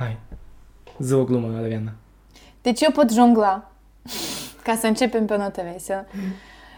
Hai. 0.00 0.18
Zi 0.98 1.12
o 1.12 1.24
glumă, 1.24 1.58
Adriana. 1.58 1.92
Deci 2.62 2.80
eu 2.80 2.90
pot 2.90 3.12
jongla. 3.12 3.70
Ca 4.64 4.76
să 4.80 4.86
începem 4.86 5.26
pe 5.26 5.36
notă 5.36 5.62
veselă. 5.72 6.06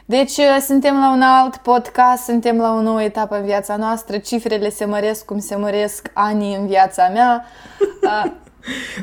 Deci 0.05 0.37
uh, 0.37 0.59
suntem 0.61 0.95
la 0.99 1.13
un 1.13 1.23
alt 1.23 1.57
podcast, 1.57 2.23
suntem 2.23 2.57
la 2.57 2.75
o 2.75 2.81
nouă 2.81 3.03
etapă 3.03 3.37
în 3.37 3.45
viața 3.45 3.77
noastră, 3.77 4.19
cifrele 4.19 4.71
se 4.71 4.85
măresc 4.85 5.25
cum 5.25 5.39
se 5.39 5.57
măresc 5.57 6.11
anii 6.13 6.57
în 6.57 6.67
viața 6.67 7.09
mea. 7.09 7.45
Uh, 8.03 8.33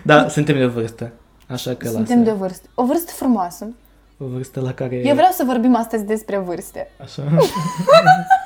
Da, 0.04 0.28
suntem 0.28 0.58
de 0.58 0.66
vârstă. 0.66 1.12
Așa 1.48 1.74
că 1.76 1.88
Suntem 1.88 2.18
lasă. 2.18 2.30
de 2.32 2.38
vârstă. 2.38 2.68
O 2.74 2.86
vârstă 2.86 3.12
frumoasă. 3.12 3.68
O 4.18 4.26
vârstă 4.26 4.60
la 4.60 4.74
care... 4.74 4.96
Eu 4.96 5.16
vreau 5.16 5.32
să 5.32 5.44
vorbim 5.44 5.76
astăzi 5.76 6.04
despre 6.06 6.38
vârste. 6.38 6.92
Așa. 7.02 7.24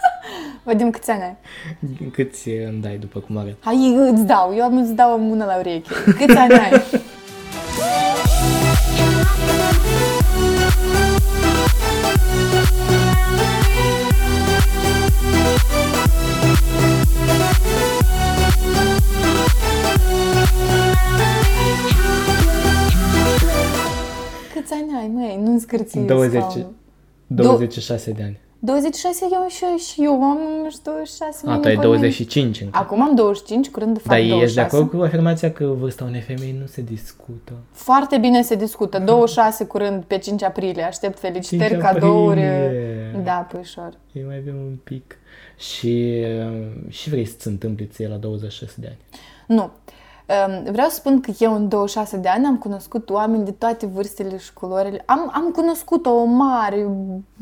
Vedem 0.64 0.90
câți 0.90 1.12
ani 1.12 1.22
ai. 1.22 1.36
Câți 2.12 2.50
îmi 2.50 2.82
dai 2.82 2.98
după 2.98 3.20
cum 3.20 3.38
arăt? 3.38 3.56
Hai, 3.60 3.96
îți 4.12 4.26
dau. 4.26 4.56
Eu 4.56 4.64
am 4.64 4.78
îți 4.78 4.94
dau 4.94 5.14
o 5.14 5.18
mână 5.18 5.46
la 5.46 5.58
ureche. 5.58 5.94
Câți 6.18 6.38
ani 6.38 6.54
ai? 6.54 6.72
Câți 24.54 24.74
ani 24.74 24.92
ai, 25.00 25.08
măi? 25.08 25.40
Nu-mi 25.44 25.60
scârți 25.60 26.00
20. 26.00 26.42
scaunul. 26.42 26.74
26 27.28 28.12
de 28.12 28.24
ani. 28.24 28.40
26 28.66 29.28
eu 29.32 29.46
și, 29.50 29.84
și 29.84 30.04
eu 30.04 30.24
am 30.24 30.38
nu 30.64 30.70
știu, 30.70 30.82
26 30.92 31.42
A, 31.46 31.50
mai 31.50 31.60
tu 31.60 31.68
ai 31.68 31.74
mult 31.74 31.86
ca 31.86 31.90
mine. 31.90 32.00
25 32.00 32.62
încă. 32.62 32.78
Acum 32.78 33.02
am 33.02 33.16
25, 33.16 33.70
curând 33.70 34.02
fac 34.02 34.08
Dar 34.08 34.18
26. 34.18 34.44
ești 34.44 34.56
de 34.56 34.62
acord 34.62 34.90
cu 35.00 35.04
afirmația 35.06 35.52
că 35.52 35.66
vârsta 35.66 36.04
unei 36.04 36.22
femei 36.22 36.56
nu 36.60 36.66
se 36.66 36.82
discută? 36.82 37.52
Foarte 37.72 38.18
bine 38.18 38.42
se 38.42 38.56
discută. 38.56 39.00
26 39.00 39.66
curând 39.66 40.04
pe 40.04 40.18
5 40.18 40.44
aprilie. 40.44 40.84
Aștept 40.84 41.20
felicitări, 41.20 41.70
5 41.70 41.82
cadouri. 41.82 42.40
aprilie. 42.46 43.22
Da, 43.24 43.48
puișor. 43.52 43.94
Eu 44.12 44.26
mai 44.26 44.38
avem 44.38 44.56
un 44.56 44.76
pic. 44.84 45.18
Și, 45.58 46.24
uh, 46.50 46.68
și 46.90 47.10
vrei 47.10 47.26
să-ți 47.26 47.48
întâmple 47.48 47.86
ție 47.86 48.08
la 48.08 48.16
26 48.16 48.74
de 48.78 48.88
ani. 48.88 48.98
Nu. 49.48 49.62
Um, 49.64 49.72
Vreau 50.72 50.88
să 50.90 50.96
spun 50.96 51.22
că 51.22 51.32
eu 51.40 51.54
în 51.54 51.68
26 51.68 52.18
de 52.18 52.28
ani 52.30 52.46
am 52.46 52.58
cunoscut 52.58 53.10
oameni 53.10 53.46
de 53.46 53.52
toate 53.52 53.86
vârstele 53.86 54.38
și 54.38 54.54
culorile. 54.54 55.04
Am, 55.06 55.32
am 55.34 55.52
cunoscut 55.56 56.06
o 56.06 56.24
mare, 56.24 56.86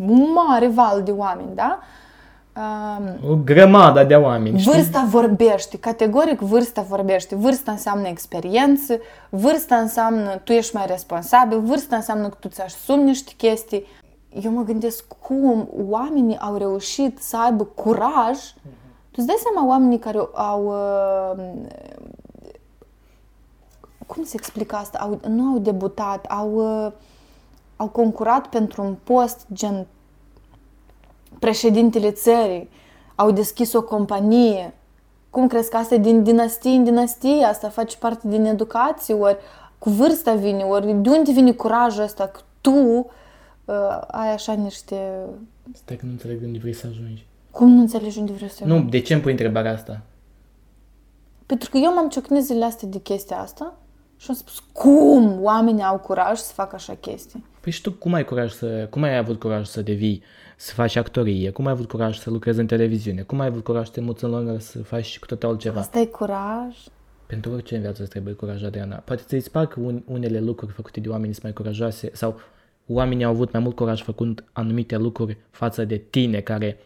un 0.07 0.27
mare 0.47 0.67
val 0.67 1.01
de 1.03 1.11
oameni, 1.11 1.49
da? 1.55 1.79
Um, 2.55 3.31
O 3.31 3.35
grămadă 3.43 4.03
de 4.03 4.15
oameni. 4.15 4.59
știi? 4.59 4.71
Vârsta 4.73 5.05
vorbește, 5.09 5.77
categoric 5.79 6.39
vârsta 6.39 6.81
vorbește. 6.81 7.35
Vârsta 7.35 7.71
înseamnă 7.71 8.07
experiență, 8.07 8.99
vârsta 9.29 9.75
înseamnă 9.75 10.41
tu 10.43 10.51
ești 10.51 10.75
mai 10.75 10.85
responsabil, 10.88 11.59
vârsta 11.59 11.95
înseamnă 11.95 12.27
că 12.29 12.35
tu 12.39 12.47
ți 12.47 12.61
asumi 12.61 13.03
niște 13.03 13.31
chestii. 13.38 13.85
Eu 14.43 14.51
mă 14.51 14.61
gândesc 14.63 15.05
cum 15.27 15.69
oamenii 15.89 16.38
au 16.38 16.55
reușit 16.57 17.17
să 17.21 17.38
aibă 17.38 17.63
curaj. 17.63 18.38
Tu 19.11 19.17
îți 19.17 19.25
dai 19.27 19.38
seama 19.43 19.67
oamenii 19.67 19.99
care 19.99 20.17
au... 20.33 20.66
uh, 21.38 21.43
Cum 24.11 24.23
se 24.23 24.35
explică 24.35 24.75
asta? 24.75 24.97
Au, 24.97 25.19
nu 25.27 25.43
au 25.43 25.59
debutat, 25.59 26.25
au, 26.25 26.53
uh, 26.85 26.91
au 27.75 27.87
concurat 27.87 28.47
pentru 28.47 28.83
un 28.83 28.95
post 29.03 29.45
gen 29.53 29.87
președintele 31.39 32.11
țării, 32.11 32.69
au 33.15 33.31
deschis 33.31 33.73
o 33.73 33.83
companie. 33.83 34.73
Cum 35.29 35.47
crezi 35.47 35.69
că 35.69 35.77
asta 35.77 35.95
e 35.95 35.97
din 35.97 36.23
dinastie 36.23 36.71
în 36.71 36.83
dinastie? 36.83 37.43
Asta 37.43 37.69
face 37.69 37.97
parte 37.97 38.27
din 38.27 38.45
educație? 38.45 39.13
Ori 39.13 39.37
cu 39.77 39.89
vârsta 39.89 40.33
vine? 40.35 40.63
Ori 40.63 41.01
de 41.01 41.09
unde 41.09 41.31
vine 41.31 41.51
curajul 41.51 42.03
ăsta 42.03 42.27
că 42.27 42.39
tu 42.61 42.71
uh, 43.65 44.01
ai 44.07 44.33
așa 44.33 44.53
niște... 44.53 44.95
Stai 45.73 45.95
că 45.95 46.05
nu 46.05 46.11
înțeleg 46.11 46.41
unde 46.44 46.57
vrei 46.57 46.73
să 46.73 46.88
ajungi. 46.88 47.25
Cum 47.51 47.69
nu 47.69 47.79
înțelegi 47.79 48.19
unde 48.19 48.31
vrei 48.31 48.50
să 48.50 48.66
Nu, 48.66 48.81
de 48.81 49.00
ce 49.00 49.13
îmi 49.13 49.21
pui 49.21 49.31
întrebarea 49.31 49.71
asta? 49.71 50.01
Pentru 51.45 51.69
că 51.69 51.77
eu 51.77 51.94
m-am 51.94 52.09
ciocnit 52.09 52.44
zilele 52.44 52.66
astea 52.66 52.88
de 52.88 53.00
chestia 53.00 53.39
asta 53.39 53.75
și 54.21 54.27
am 54.29 54.35
spus 54.35 54.63
cum 54.71 55.43
oamenii 55.43 55.83
au 55.83 55.99
curaj 55.99 56.37
să 56.37 56.53
facă 56.53 56.75
așa 56.75 56.95
chestii. 56.95 57.45
Păi 57.59 57.71
și 57.71 57.81
tu 57.81 57.91
cum 57.91 58.13
ai 58.13 58.25
curaj 58.25 58.51
să, 58.51 58.87
cum 58.89 59.03
ai 59.03 59.17
avut 59.17 59.39
curaj 59.39 59.67
să 59.67 59.81
devii, 59.81 60.23
să 60.57 60.73
faci 60.73 60.95
actorie? 60.95 61.49
Cum 61.49 61.65
ai 61.65 61.71
avut 61.71 61.89
curaj 61.89 62.17
să 62.17 62.29
lucrezi 62.29 62.59
în 62.59 62.67
televiziune? 62.67 63.21
Cum 63.21 63.39
ai 63.39 63.47
avut 63.47 63.63
curaj 63.63 63.85
să 63.85 63.91
te 63.91 64.01
muți 64.01 64.23
în 64.23 64.29
Londra 64.29 64.59
să 64.59 64.83
faci 64.83 65.05
și 65.05 65.19
cu 65.19 65.25
totul 65.25 65.49
altceva? 65.49 65.79
Asta 65.79 65.99
e 65.99 66.05
curaj? 66.05 66.77
Pentru 67.25 67.51
orice 67.51 67.75
în 67.75 67.81
viață 67.81 68.01
îți 68.01 68.11
trebuie 68.11 68.33
curaj, 68.33 68.63
Adriana. 68.63 68.95
Poate 68.95 69.21
ți-ți 69.25 69.51
par 69.51 69.67
că 69.67 69.79
un, 69.79 70.03
unele 70.05 70.39
lucruri 70.39 70.71
făcute 70.71 70.99
de 70.99 71.09
oameni 71.09 71.31
sunt 71.31 71.43
mai 71.43 71.53
curajoase 71.53 72.09
sau 72.13 72.39
oamenii 72.88 73.23
au 73.23 73.31
avut 73.31 73.51
mai 73.51 73.61
mult 73.61 73.75
curaj 73.75 74.01
făcând 74.01 74.43
anumite 74.51 74.97
lucruri 74.97 75.38
față 75.49 75.85
de 75.85 75.97
tine 75.97 76.39
care 76.39 76.77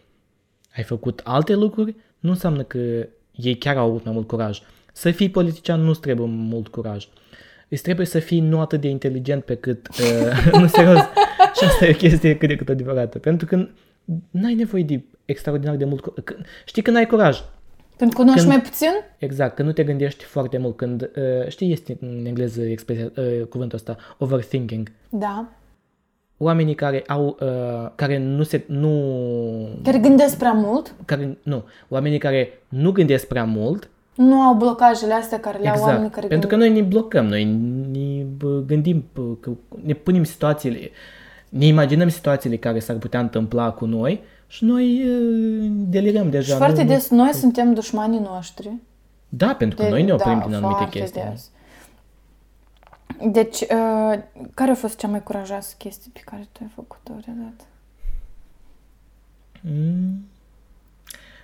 ai 0.76 0.82
făcut 0.82 1.20
alte 1.24 1.54
lucruri, 1.54 1.94
nu 2.18 2.30
înseamnă 2.30 2.62
că 2.62 3.06
ei 3.32 3.56
chiar 3.56 3.76
au 3.76 3.88
avut 3.88 4.04
mai 4.04 4.14
mult 4.14 4.26
curaj. 4.26 4.60
Să 4.96 5.10
fii 5.10 5.30
politician 5.30 5.80
nu-ți 5.80 6.00
trebuie 6.00 6.26
mult 6.28 6.68
curaj. 6.68 7.08
Îți 7.68 7.82
trebuie 7.82 8.06
să 8.06 8.18
fii 8.18 8.40
nu 8.40 8.60
atât 8.60 8.80
de 8.80 8.88
inteligent 8.88 9.44
pe 9.44 9.54
cât... 9.54 9.88
Uh, 10.00 10.52
nu, 10.60 10.66
serios. 10.66 10.98
Și 11.56 11.64
asta 11.64 11.86
e 11.86 11.90
o 11.90 11.96
chestie 11.96 12.36
cât 12.36 12.48
de 12.48 12.56
cât 12.56 12.68
adevărată. 12.68 13.18
Pentru 13.18 13.46
că 13.46 13.68
n-ai 14.30 14.54
nevoie 14.54 14.82
de 14.82 15.00
extraordinar 15.24 15.76
de 15.76 15.84
mult 15.84 16.00
curaj. 16.00 16.24
Știi 16.64 16.82
când 16.82 16.96
ai 16.96 17.06
curaj? 17.06 17.38
Pentru 17.96 18.16
că 18.16 18.22
cunoști 18.22 18.40
Când- 18.46 18.52
mai 18.52 18.62
puțin? 18.62 18.90
Exact, 19.18 19.54
când 19.54 19.68
nu 19.68 19.74
te 19.74 19.84
gândești 19.84 20.24
foarte 20.24 20.58
mult, 20.58 20.76
când, 20.76 21.02
uh, 21.16 21.48
știi, 21.48 21.72
este 21.72 21.96
în 22.00 22.24
engleză 22.26 22.62
expresia, 22.62 23.10
uh, 23.16 23.44
cuvântul 23.48 23.78
ăsta, 23.78 23.96
overthinking. 24.18 24.92
Da. 25.10 25.48
Oamenii 26.36 26.74
care 26.74 27.04
au, 27.06 27.36
uh, 27.40 27.90
care 27.94 28.18
nu 28.18 28.42
se, 28.42 28.64
nu, 28.66 29.78
Care 29.82 29.98
gândesc 29.98 30.38
prea 30.38 30.52
mult? 30.52 30.94
care, 31.04 31.38
nu, 31.42 31.64
oamenii 31.88 32.18
care 32.18 32.48
nu 32.68 32.92
gândesc 32.92 33.26
prea 33.26 33.44
mult, 33.44 33.90
Nu 34.16 34.40
au 34.40 34.54
blocajele 34.54 35.12
astea 35.12 35.40
care 35.40 35.58
le 35.58 35.68
au 35.68 35.74
oamenii 35.80 35.96
exact, 35.96 36.14
care 36.14 36.26
pentru 36.26 36.48
că 36.48 36.56
noi 36.56 36.70
ne 36.72 36.80
blocăm, 36.82 37.26
noi 37.26 37.44
ne 37.92 38.22
bă, 38.36 38.60
gândim, 38.66 39.04
bă, 39.14 39.22
că 39.40 39.50
ne 39.84 39.92
punem 39.94 40.24
situațiile, 40.24 40.90
ne 41.48 41.66
imaginăm 41.66 42.08
situațiile 42.08 42.56
care 42.56 42.78
s-ar 42.78 42.96
putea 42.96 43.20
întâmpla 43.20 43.70
cu 43.72 43.84
noi 43.84 44.20
și 44.46 44.64
noi 44.64 45.02
uh, 45.08 45.70
delirăm 45.70 46.30
deja. 46.30 46.52
Și 46.52 46.58
foarte 46.58 46.82
nu- 46.82 46.88
des 46.88 47.08
noi 47.10 47.32
suntem 47.32 47.74
dușmanii 47.74 48.18
noștri. 48.18 48.72
Da, 49.28 49.54
pentru 49.54 49.76
că 49.78 49.84
De- 49.84 49.90
noi 49.90 50.02
ne 50.02 50.12
oprim 50.12 50.38
da, 50.38 50.44
din 50.44 50.54
anumite 50.54 50.76
foarte 50.78 50.98
chestii. 50.98 51.22
des. 51.30 51.50
Deci, 53.32 53.60
uh, 53.60 54.18
care 54.54 54.70
a 54.70 54.74
fost 54.74 54.98
cea 54.98 55.08
mai 55.08 55.22
curajoasă 55.22 55.74
chestie 55.78 56.10
pe 56.14 56.20
care 56.24 56.48
tu 56.52 56.58
ai 56.62 56.70
făcut-o 56.74 57.12
vreodată? 57.20 57.64
Mm. 59.60 60.26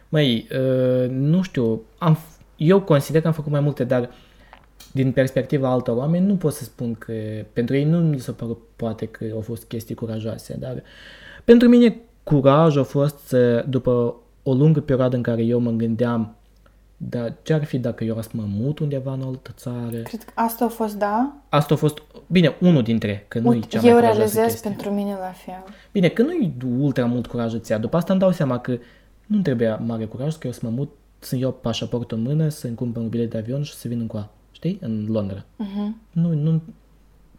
Măi, 0.09 0.47
uh, 0.53 1.09
nu 1.11 1.43
știu, 1.43 1.81
am, 1.99 2.17
f- 2.17 2.41
eu 2.57 2.81
consider 2.81 3.21
că 3.21 3.27
am 3.27 3.33
făcut 3.33 3.53
mai 3.53 3.61
multe, 3.61 3.85
dar 3.85 4.11
din 4.93 5.13
perspectiva 5.13 5.71
altor 5.71 5.97
oameni 5.97 6.27
nu 6.27 6.37
pot 6.37 6.53
să 6.53 6.65
spun 6.65 6.95
că 6.95 7.13
pentru 7.53 7.77
ei 7.77 7.85
nu 7.85 7.99
mi 7.99 8.19
se 8.19 8.33
pare 8.33 8.57
poate 8.77 9.07
că 9.07 9.25
au 9.35 9.41
fost 9.41 9.65
chestii 9.65 9.95
curajoase, 9.95 10.57
dar 10.61 10.83
pentru 11.45 11.69
mine 11.69 12.01
curaj 12.23 12.77
a 12.77 12.83
fost 12.83 13.19
să, 13.27 13.65
după 13.69 14.15
o 14.43 14.53
lungă 14.53 14.81
perioadă 14.81 15.17
în 15.17 15.23
care 15.23 15.43
eu 15.43 15.59
mă 15.59 15.71
gândeam 15.71 16.37
dar 17.09 17.35
ce 17.43 17.53
ar 17.53 17.65
fi 17.65 17.79
dacă 17.79 18.05
eu 18.05 18.17
ar 18.17 18.23
să 18.23 18.31
mă 18.33 18.45
mut 18.47 18.79
undeva 18.79 19.13
în 19.13 19.23
altă 19.23 19.51
țară? 19.57 19.97
Cred 20.03 20.23
că 20.23 20.33
asta 20.35 20.65
a 20.65 20.69
fost, 20.69 20.95
da? 20.95 21.33
Asta 21.49 21.75
a 21.75 21.77
fost, 21.77 22.03
bine, 22.27 22.57
unul 22.61 22.83
dintre, 22.83 23.25
că 23.29 23.39
nu 23.39 23.55
e 23.55 23.61
cea 23.61 23.81
mai 23.81 23.91
Eu 23.91 23.95
curajoasă 23.97 24.19
realizez 24.19 24.45
chestie. 24.45 24.71
pentru 24.71 24.91
mine 24.91 25.11
la 25.11 25.33
fel. 25.33 25.65
Bine, 25.93 26.09
că 26.09 26.23
nu-i 26.23 26.53
ultra 26.79 27.05
mult 27.05 27.27
curaj 27.27 27.55
îți 27.55 27.71
ia. 27.71 27.79
După 27.79 27.97
asta 27.97 28.13
îmi 28.13 28.21
dau 28.21 28.31
seama 28.31 28.59
că 28.59 28.79
nu 29.27 29.41
trebuie 29.41 29.79
mare 29.87 30.05
curaj, 30.05 30.35
că 30.35 30.47
eu 30.47 30.53
să 30.53 30.61
mă 30.63 30.71
mut, 30.71 30.91
să 31.25 31.37
iau 31.37 31.53
pașaportul 31.53 32.19
în 32.19 32.23
mână, 32.23 32.49
să-mi 32.49 32.75
cumpăr 32.75 33.03
un 33.03 33.09
bilet 33.09 33.31
de 33.31 33.39
avion 33.39 33.63
și 33.63 33.75
să 33.75 33.89
vin 33.89 34.01
încoa. 34.01 34.31
Știi? 34.51 34.79
În 34.81 35.07
Londra. 35.09 35.41
Uh-huh. 35.41 35.93
Nu, 36.13 36.35
nu... 36.35 36.63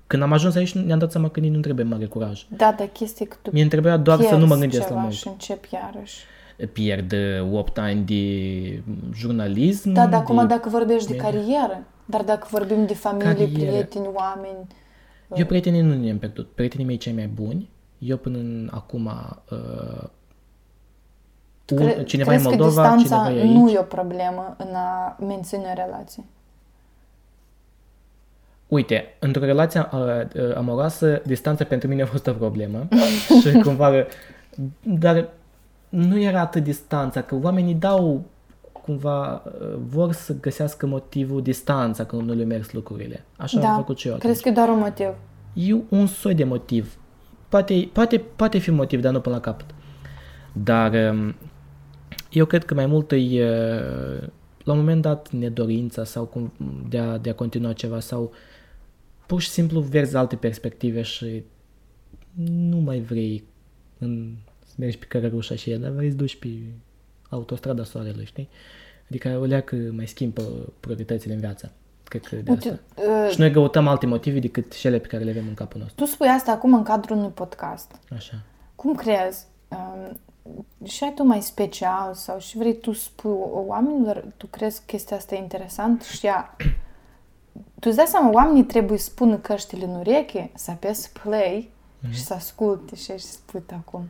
Când 0.07 0.23
am 0.23 0.31
ajuns 0.31 0.55
aici, 0.55 0.75
ne-am 0.75 0.99
dat 0.99 1.11
seama 1.11 1.29
că 1.29 1.39
nici 1.39 1.51
nu 1.51 1.59
trebuie 1.59 1.85
mare 1.85 2.05
curaj. 2.05 2.45
Da, 2.57 2.75
dar 2.77 2.87
chestia 2.87 3.25
că 3.25 3.35
tu 3.41 3.49
Mie 3.51 3.61
îmi 3.61 3.69
trebuia 3.71 3.97
doar 3.97 4.21
să 4.21 4.35
nu 4.35 4.45
mă 4.45 4.55
pierzi 4.55 4.59
gândesc 4.59 4.83
ceva 4.83 4.95
la 4.95 5.01
mult. 5.01 5.13
și 5.13 5.27
începi 5.27 5.69
iarăși. 5.73 6.23
Pierd 6.73 7.13
8 7.51 7.77
ani 7.77 8.01
de 8.05 8.83
jurnalism. 9.15 9.91
Da, 9.91 10.07
dar 10.07 10.19
acum 10.19 10.37
de... 10.37 10.45
dacă 10.45 10.69
vorbești 10.69 11.07
de 11.07 11.13
media. 11.13 11.29
carieră, 11.29 11.83
dar 12.05 12.21
dacă 12.21 12.47
vorbim 12.49 12.85
de 12.85 12.93
familie, 12.93 13.33
Carieră. 13.33 13.51
prieteni, 13.51 14.09
oameni, 14.13 14.67
Eu 15.35 15.45
prietenii 15.45 15.81
nu 15.81 15.93
ne-am 15.93 16.17
pierdut. 16.17 16.47
Prietenii 16.55 16.85
mei 16.85 16.97
cei 16.97 17.13
mai 17.13 17.27
buni. 17.27 17.69
Eu 17.97 18.17
până 18.17 18.37
în 18.37 18.69
acum... 18.71 19.05
Uh, 19.51 20.09
un, 21.71 21.77
cre- 21.77 22.03
cineva 22.03 22.31
în 22.31 22.37
crezi 22.37 22.55
că 22.55 22.63
Moldova, 22.63 22.95
distanța 22.95 23.15
cineva 23.15 23.39
e 23.39 23.41
aici. 23.41 23.51
nu 23.51 23.69
e 23.69 23.79
o 23.79 23.83
problemă 23.83 24.55
în 24.57 24.75
a 24.75 25.15
menține 25.19 25.63
o 25.71 25.73
relație? 25.83 26.23
Uite, 28.67 29.15
într-o 29.19 29.45
relație 29.45 29.87
uh, 29.91 29.99
uh, 29.99 30.55
amoroasă, 30.55 31.21
distanța 31.25 31.63
pentru 31.63 31.87
mine 31.87 32.01
a 32.01 32.05
fost 32.05 32.27
o 32.27 32.33
problemă 32.33 32.87
și 33.41 33.51
cumva, 33.51 34.05
dar 34.81 35.29
nu 35.89 36.19
era 36.19 36.39
atât 36.39 36.63
distanța, 36.63 37.21
că 37.21 37.35
oamenii 37.41 37.73
dau 37.73 38.23
cumva 38.71 39.43
uh, 39.45 39.75
vor 39.87 40.11
să 40.11 40.35
găsească 40.39 40.85
motivul 40.85 41.41
distanța 41.41 42.05
când 42.05 42.21
nu 42.21 42.33
le 42.33 42.43
mers 42.43 42.71
lucrurile. 42.71 43.23
Așa 43.37 43.59
da. 43.59 43.69
am 43.69 43.75
făcut 43.75 43.97
și 43.97 44.07
eu 44.07 44.15
Crezi 44.15 44.41
că 44.41 44.49
e 44.49 44.51
doar 44.51 44.69
un 44.69 44.79
motiv? 44.79 45.07
E 45.53 45.73
un 45.89 46.07
soi 46.07 46.33
de 46.33 46.43
motiv. 46.43 46.97
Poate, 47.49 47.89
poate, 47.93 48.17
poate 48.35 48.57
fi 48.57 48.71
motiv, 48.71 49.01
dar 49.01 49.11
nu 49.11 49.19
până 49.19 49.35
la 49.35 49.41
capăt. 49.41 49.65
Dar 50.53 50.93
um, 50.93 51.35
eu 52.33 52.45
cred 52.45 52.65
că 52.65 52.73
mai 52.73 52.85
mult 52.85 53.11
e 53.11 53.15
uh, 53.15 54.27
la 54.63 54.73
un 54.73 54.79
moment 54.79 55.01
dat 55.01 55.31
nedorința 55.31 56.03
sau 56.03 56.25
cum, 56.25 56.53
de, 56.89 56.97
a, 56.97 57.17
de 57.17 57.29
a 57.29 57.35
continua 57.35 57.73
ceva 57.73 57.99
sau 57.99 58.31
pur 59.25 59.41
și 59.41 59.49
simplu 59.49 59.79
verzi 59.79 60.15
alte 60.15 60.35
perspective 60.35 61.01
și 61.01 61.43
nu 62.45 62.77
mai 62.77 62.99
vrei 62.99 63.43
în, 63.97 64.35
să 64.65 64.73
mergi 64.77 64.97
pe 64.97 65.05
cărărușa 65.05 65.55
și 65.55 65.71
el, 65.71 65.79
dar 65.79 65.91
vrei 65.91 66.09
să 66.09 66.15
duci 66.15 66.35
pe 66.35 66.47
autostrada 67.29 67.83
soarelui, 67.83 68.25
știi? 68.25 68.49
Adică 69.09 69.37
o 69.41 69.43
leacă 69.45 69.75
mai 69.75 70.07
schimbă 70.07 70.41
prioritățile 70.79 71.33
în 71.33 71.39
viață. 71.39 71.71
Cred 72.03 72.21
că 72.21 72.35
de 72.35 72.51
Uite, 72.51 72.69
asta. 72.69 73.01
uh, 73.25 73.31
Și 73.31 73.39
noi 73.39 73.51
căutăm 73.51 73.87
alte 73.87 74.05
motive 74.05 74.39
decât 74.39 74.75
cele 74.75 74.99
pe 74.99 75.07
care 75.07 75.23
le 75.23 75.29
avem 75.29 75.47
în 75.47 75.53
capul 75.53 75.79
nostru. 75.79 76.03
Tu 76.03 76.09
spui 76.11 76.27
asta 76.27 76.51
acum 76.51 76.73
în 76.73 76.83
cadrul 76.83 77.17
unui 77.17 77.29
podcast. 77.29 77.99
Așa. 78.15 78.41
Cum 78.75 78.95
crezi? 78.95 79.45
Um, 79.69 80.19
și 80.83 81.03
ai 81.03 81.13
tu 81.13 81.23
mai 81.23 81.41
special 81.41 82.13
sau 82.13 82.39
și 82.39 82.57
vrei 82.57 82.77
tu 82.77 82.91
spui 82.91 83.35
oamenilor, 83.51 84.25
tu 84.37 84.47
crezi 84.47 84.77
că 84.79 84.83
chestia 84.85 85.17
asta 85.17 85.35
e 85.35 85.37
interesant 85.37 86.01
și 86.01 86.25
ea... 86.25 86.55
Tu 87.53 87.89
îți 87.89 87.95
dai 87.95 88.05
seama, 88.05 88.31
oamenii 88.31 88.63
trebuie 88.63 88.97
să 88.97 89.09
spună 89.09 89.37
căștile 89.37 89.85
în 89.85 89.95
ureche, 89.95 90.51
să 90.55 90.71
apese 90.71 91.09
play 91.23 91.71
și 92.09 92.19
să 92.23 92.33
asculte 92.33 92.95
și 92.95 93.03
să 93.03 93.31
spui 93.31 93.61
tu 93.65 93.73
acum. 93.73 94.09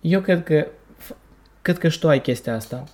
Eu 0.00 0.20
cred 0.20 0.44
că, 0.44 0.66
f- 1.02 1.16
cred 1.62 1.78
că 1.78 1.88
și 1.88 1.98
tu 1.98 2.08
ai 2.08 2.20
chestia 2.20 2.54
asta. 2.54 2.84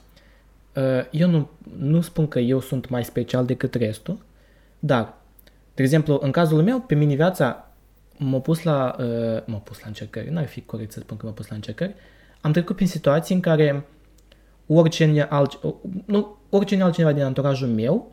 Uh, 0.77 1.11
Eu 1.11 1.29
nu, 1.29 1.49
nu 1.77 2.01
spun 2.01 2.29
că 2.29 2.39
eu 2.39 2.61
sunt 2.61 2.89
mai 2.89 3.05
special 3.05 3.45
decât 3.47 3.75
restul, 3.75 4.25
dar, 4.79 5.15
de 5.75 5.83
exemplu, 5.83 6.19
în 6.23 6.31
cazul 6.31 6.63
meu, 6.63 6.81
pe 6.81 6.95
mine 6.95 7.15
viața 7.15 7.69
m-a 8.19 8.39
pus 8.39 8.63
la, 8.63 8.97
uh, 8.99 9.43
m-a 9.45 9.59
pus 9.59 9.81
la 9.81 9.87
încercări, 9.87 10.31
n-ar 10.31 10.47
fi 10.47 10.61
corect 10.61 10.93
să 10.93 11.01
spun 11.01 11.17
că 11.17 11.27
m-a 11.27 11.33
pus 11.33 11.49
la 11.49 11.55
încercări, 11.55 11.95
am 12.41 12.53
trecut 12.53 12.77
prin 12.77 12.89
situații 12.89 13.35
în 13.35 13.41
care 13.41 13.87
oricine, 14.67 15.23
alt, 15.23 15.61
nu, 16.05 16.39
oricine 16.51 16.83
altcineva 16.83 17.13
din 17.13 17.23
anturajul 17.23 17.69
meu 17.69 18.13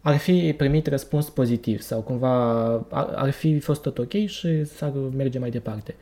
ar 0.00 0.16
fi 0.16 0.54
primit 0.56 0.86
răspuns 0.86 1.30
pozitiv 1.30 1.80
sau 1.80 2.00
cumva 2.00 2.62
ar, 2.90 3.12
ar 3.14 3.30
fi 3.30 3.58
fost 3.58 3.82
tot 3.82 3.98
ok 3.98 4.12
și 4.26 4.64
s-ar 4.64 4.92
merge 4.92 5.38
mai 5.38 5.50
departe. 5.50 5.94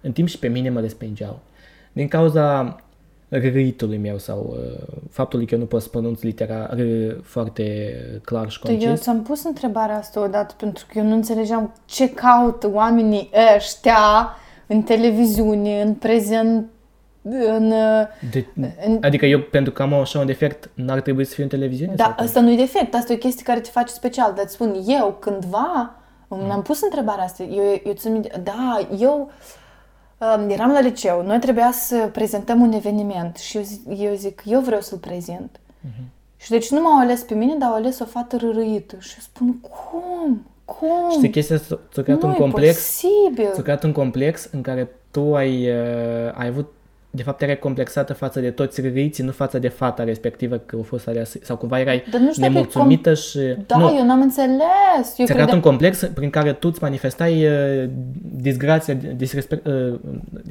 În 0.00 0.12
timp 0.12 0.28
și 0.28 0.38
pe 0.38 0.48
mine 0.48 0.70
mă 0.70 0.80
respingeau. 0.80 1.42
Din 1.92 2.08
cauza 2.08 2.76
râitului 3.28 3.98
meu 3.98 4.18
sau 4.18 4.56
uh, 4.58 4.98
faptului 5.10 5.46
că 5.46 5.54
eu 5.54 5.60
nu 5.60 5.66
pot 5.66 5.82
să 5.82 5.88
pronunț 5.88 6.20
litera 6.20 6.70
R 6.72 6.80
foarte 7.22 7.94
clar 8.24 8.50
și 8.50 8.60
Tu, 8.60 8.70
eu 8.70 8.78
concis. 8.78 9.00
ți-am 9.00 9.22
pus 9.22 9.44
întrebarea 9.44 9.96
asta 9.96 10.20
odată 10.20 10.54
pentru 10.58 10.86
că 10.88 10.98
eu 10.98 11.04
nu 11.04 11.14
înțelegeam 11.14 11.74
ce 11.84 12.08
caută 12.10 12.70
oamenii 12.72 13.30
ăștia 13.56 14.36
în 14.66 14.82
televiziune, 14.82 15.82
în 15.82 15.94
prezent, 15.94 16.66
în... 17.22 17.68
De, 18.30 18.46
în 18.54 18.98
adică 19.00 19.26
eu, 19.26 19.40
pentru 19.40 19.72
că 19.72 19.82
am 19.82 19.94
așa 19.94 20.18
un 20.18 20.26
defect, 20.26 20.70
n-ar 20.74 21.00
trebui 21.00 21.24
să 21.24 21.34
fiu 21.34 21.42
în 21.42 21.48
televiziune? 21.48 21.94
Da, 21.94 22.04
sau 22.04 22.14
cum? 22.14 22.24
asta 22.24 22.40
nu 22.40 22.52
e 22.52 22.56
defect, 22.56 22.94
asta 22.94 23.12
e 23.12 23.16
o 23.16 23.18
chestie 23.18 23.44
care 23.44 23.60
te 23.60 23.70
face 23.70 23.92
special, 23.92 24.32
dar 24.34 24.44
îți 24.44 24.54
spun, 24.54 24.82
eu 24.86 25.16
cândva, 25.20 25.94
mi-am 26.28 26.62
pus 26.62 26.82
întrebarea 26.82 27.24
asta, 27.24 27.42
eu, 27.42 27.80
eu 27.84 27.92
țin 27.92 28.12
minte, 28.12 28.40
da, 28.44 28.88
eu 28.98 29.18
um, 29.18 29.30
eram 30.48 30.70
la 30.70 30.80
liceu, 30.80 31.22
noi 31.22 31.38
trebuia 31.38 31.70
să 31.72 32.08
prezentăm 32.12 32.60
un 32.60 32.72
eveniment 32.72 33.36
și 33.36 33.56
eu 33.56 33.62
zic, 33.62 33.80
eu, 33.98 34.14
zic 34.14 34.42
eu 34.44 34.60
vreau 34.60 34.80
să-l 34.80 34.98
prezint. 34.98 35.60
Și 36.36 36.50
deci 36.50 36.70
nu 36.70 36.80
m-au 36.80 36.98
ales 36.98 37.22
pe 37.22 37.34
mine, 37.34 37.54
dar 37.58 37.68
au 37.68 37.74
ales 37.74 37.98
o 37.98 38.04
fată 38.04 38.36
rârâită 38.36 38.96
și 39.00 39.14
eu 39.14 39.20
spun, 39.20 39.60
cum? 39.60 40.46
Cum? 40.64 41.10
Știi, 41.10 41.30
chestia 41.30 41.56
asta 41.56 41.80
ți-a 41.92 42.02
creat 42.02 42.22
nu 42.22 42.28
un 42.28 42.34
e 42.34 42.38
complex, 42.38 42.74
posibil. 42.74 43.50
ți-a 43.52 43.62
creat 43.62 43.82
un 43.82 43.92
complex 43.92 44.48
în 44.52 44.62
care 44.62 44.90
tu 45.10 45.34
ai, 45.34 45.70
uh, 45.70 46.32
ai 46.34 46.46
avut, 46.46 46.72
de 47.16 47.22
fapt 47.22 47.42
erai 47.42 47.58
complexată 47.58 48.12
față 48.12 48.40
de 48.40 48.50
toți 48.50 48.80
râiții, 48.80 49.24
nu 49.24 49.30
față 49.30 49.58
de 49.58 49.68
fata 49.68 50.04
respectivă 50.04 50.56
că 50.56 50.76
a 50.80 50.82
fost 50.84 51.08
aleasă, 51.08 51.38
sau 51.42 51.56
cumva 51.56 51.80
erai 51.80 52.04
Dar 52.10 52.20
nu 52.20 52.30
știu 52.30 52.42
dacă 52.42 52.52
e 52.52 52.54
nemulțumită 52.54 53.14
și... 53.14 53.38
Da, 53.66 53.76
nu, 53.76 53.96
eu 53.98 54.04
n-am 54.06 54.20
înțeles. 54.20 54.58
Eu 55.16 55.24
ți-a 55.24 55.24
creat 55.24 55.36
credeam... 55.36 55.56
un 55.56 55.60
complex 55.60 56.10
prin 56.14 56.30
care 56.30 56.52
tu 56.52 56.68
îți 56.70 56.82
manifestai 56.82 57.46
uh, 57.46 57.88
disgrația, 58.20 58.94
disrespect, 59.16 59.66
uh, 59.66 59.94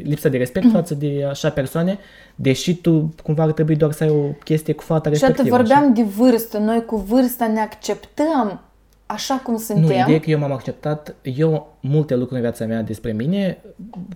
lipsa 0.03 0.29
de 0.29 0.37
Mhm. 0.37 0.37
respect 0.37 0.71
față 0.71 0.93
de 0.95 1.25
așa 1.29 1.49
persoane, 1.49 1.97
deși 2.35 2.75
tu 2.75 3.13
cumva 3.23 3.43
ar 3.43 3.51
trebui 3.51 3.75
doar 3.75 3.91
să 3.91 4.03
ai 4.03 4.09
o 4.09 4.23
chestie 4.43 4.73
cu 4.73 4.83
fata 4.83 5.09
Și 5.09 5.23
atât 5.23 5.27
respectivă. 5.27 5.55
vorbeam 5.57 5.93
de 5.93 6.01
vârstă, 6.03 6.57
noi 6.57 6.85
cu 6.85 6.95
vârsta 6.95 7.47
ne 7.47 7.59
acceptăm 7.59 8.59
așa 9.05 9.35
cum 9.43 9.53
Nu, 9.53 9.59
suntem. 9.59 9.85
ideea 9.85 10.07
e 10.07 10.19
că 10.19 10.29
eu 10.29 10.39
m-am 10.39 10.51
acceptat, 10.51 11.15
eu 11.21 11.73
multe 11.79 12.13
lucruri 12.15 12.35
în 12.35 12.41
viața 12.41 12.65
mea 12.65 12.81
despre 12.81 13.11
mine, 13.11 13.57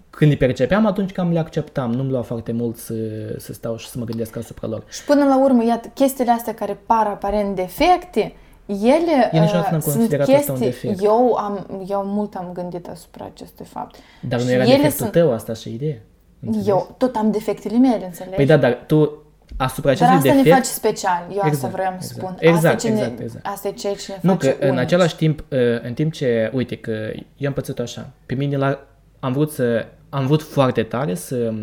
când 0.09 0.31
le 0.31 0.38
percepeam, 0.38 0.86
atunci 0.86 1.12
cam 1.12 1.31
le 1.31 1.39
acceptam, 1.39 1.91
nu-mi 1.94 2.09
lua 2.12 2.21
foarte 2.21 2.51
mult 2.51 2.77
să, 2.77 2.94
să 3.38 3.53
stau 3.53 3.77
și 3.77 3.88
să 3.88 3.97
mă 3.97 4.06
gândesc 4.06 4.38
asupra 4.38 4.68
lor. 4.68 4.83
Și 4.89 5.03
până 5.03 5.24
la 5.25 5.44
urmă, 5.44 5.63
iată, 5.63 5.88
chestiile 5.94 6.31
astea 6.31 6.53
care 6.53 6.80
par 6.86 7.07
aparent 7.07 7.56
defecte, 7.56 8.33
ele 8.65 9.30
Eu 9.33 9.41
niciodată 9.41 9.65
uh, 9.65 9.71
n-am 9.71 9.80
sunt 9.80 9.94
considerat 9.95 10.25
chestii... 10.27 10.39
asta 10.50 10.51
un 10.51 10.59
defect. 10.69 11.03
Eu, 11.03 11.33
am, 11.33 11.83
eu 11.88 12.01
mult 12.06 12.36
am 12.36 12.50
gândit 12.53 12.88
asupra 12.88 13.25
acestui 13.33 13.65
fapt. 13.65 13.95
Dar 14.21 14.39
nu 14.39 14.45
Și 14.45 14.51
era 14.51 14.63
ele 14.63 14.71
defectul 14.75 14.97
sunt- 14.97 15.12
tău, 15.12 15.33
asta 15.33 15.53
și 15.53 15.74
ideea. 15.74 15.97
Eu 16.65 16.95
tot 16.97 17.15
am 17.15 17.31
defectele 17.31 17.77
mele, 17.77 18.06
înțelegi? 18.06 18.36
Păi 18.36 18.45
da, 18.45 18.57
dar 18.57 18.83
tu 18.88 19.24
asupra 19.57 19.94
Dar 19.94 20.01
acestui 20.10 20.16
asta 20.18 20.30
defect... 20.30 20.46
ne 20.46 20.54
face 20.54 20.69
special. 20.69 21.22
Eu 21.31 21.36
asta 21.38 21.48
Exact, 21.48 21.74
vreau 21.74 21.96
să 22.00 22.12
exact. 22.12 22.18
spun. 22.19 22.36
Exact, 22.40 22.66
asta, 22.75 22.88
e 22.88 22.92
ce 22.92 22.96
exact, 22.98 23.18
ne, 23.18 23.24
exact. 23.24 23.46
asta 23.48 23.68
e 23.68 23.72
ceea 23.72 23.94
ce 23.96 24.12
ne 24.12 24.18
Nu, 24.22 24.31
face 24.31 24.56
că 24.57 24.63
în 24.66 24.69
unici. 24.69 24.81
același 24.84 25.16
timp, 25.16 25.44
uh, 25.51 25.57
în 25.84 25.94
timp 25.94 26.13
ce, 26.13 26.51
uite, 26.54 26.75
că 26.75 27.12
eu 27.38 27.48
am 27.48 27.54
pățit 27.54 27.80
așa, 27.80 28.10
pe 28.25 28.34
mine 28.34 28.57
la, 28.57 28.80
am 29.19 29.31
vrut 29.34 29.51
să, 29.51 29.86
am 30.10 30.25
vrut 30.25 30.42
foarte 30.42 30.84
tare 30.84 31.16
să 31.16 31.54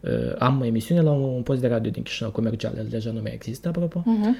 uh, 0.00 0.10
am 0.38 0.62
emisiune 0.62 1.00
la 1.00 1.10
un, 1.10 1.22
un 1.22 1.42
post 1.42 1.60
de 1.60 1.68
radio 1.68 1.90
din 1.90 2.02
Chișinău 2.02 2.30
comercial, 2.32 2.72
el 2.76 2.86
deja 2.88 3.10
nu 3.10 3.20
mai 3.22 3.32
există, 3.34 3.68
apropo. 3.68 4.02
Mhm. 4.04 4.36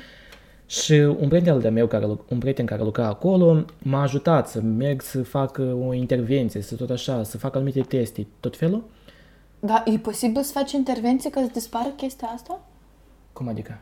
Și 0.67 0.93
un 0.93 1.29
prieten 1.29 1.61
de 1.61 1.69
meu, 1.69 1.87
care, 1.87 2.05
lu- 2.07 2.25
un 2.29 2.39
prieten 2.39 2.67
care 2.67 2.83
lucra 2.83 3.07
acolo, 3.07 3.65
m-a 3.79 4.03
ajutat 4.03 4.49
să 4.49 4.61
merg 4.61 5.03
să 5.03 5.23
fac 5.23 5.57
uh, 5.61 5.87
o 5.89 5.93
intervenție, 5.95 6.61
să 6.63 6.75
tot 6.75 6.91
așa, 6.91 7.23
să 7.23 7.39
fac 7.39 7.55
anumite 7.57 7.81
teste, 7.81 8.27
tot 8.41 8.57
felul. 8.57 8.85
Da, 9.61 9.83
e 9.87 9.99
posibil 9.99 10.43
să 10.43 10.53
faci 10.53 10.73
intervenție 10.73 11.31
ca 11.31 11.41
să 11.41 11.51
dispară 11.53 11.89
chestia 11.97 12.29
asta? 12.35 12.61
Cum 13.39 13.49
adică? 13.49 13.79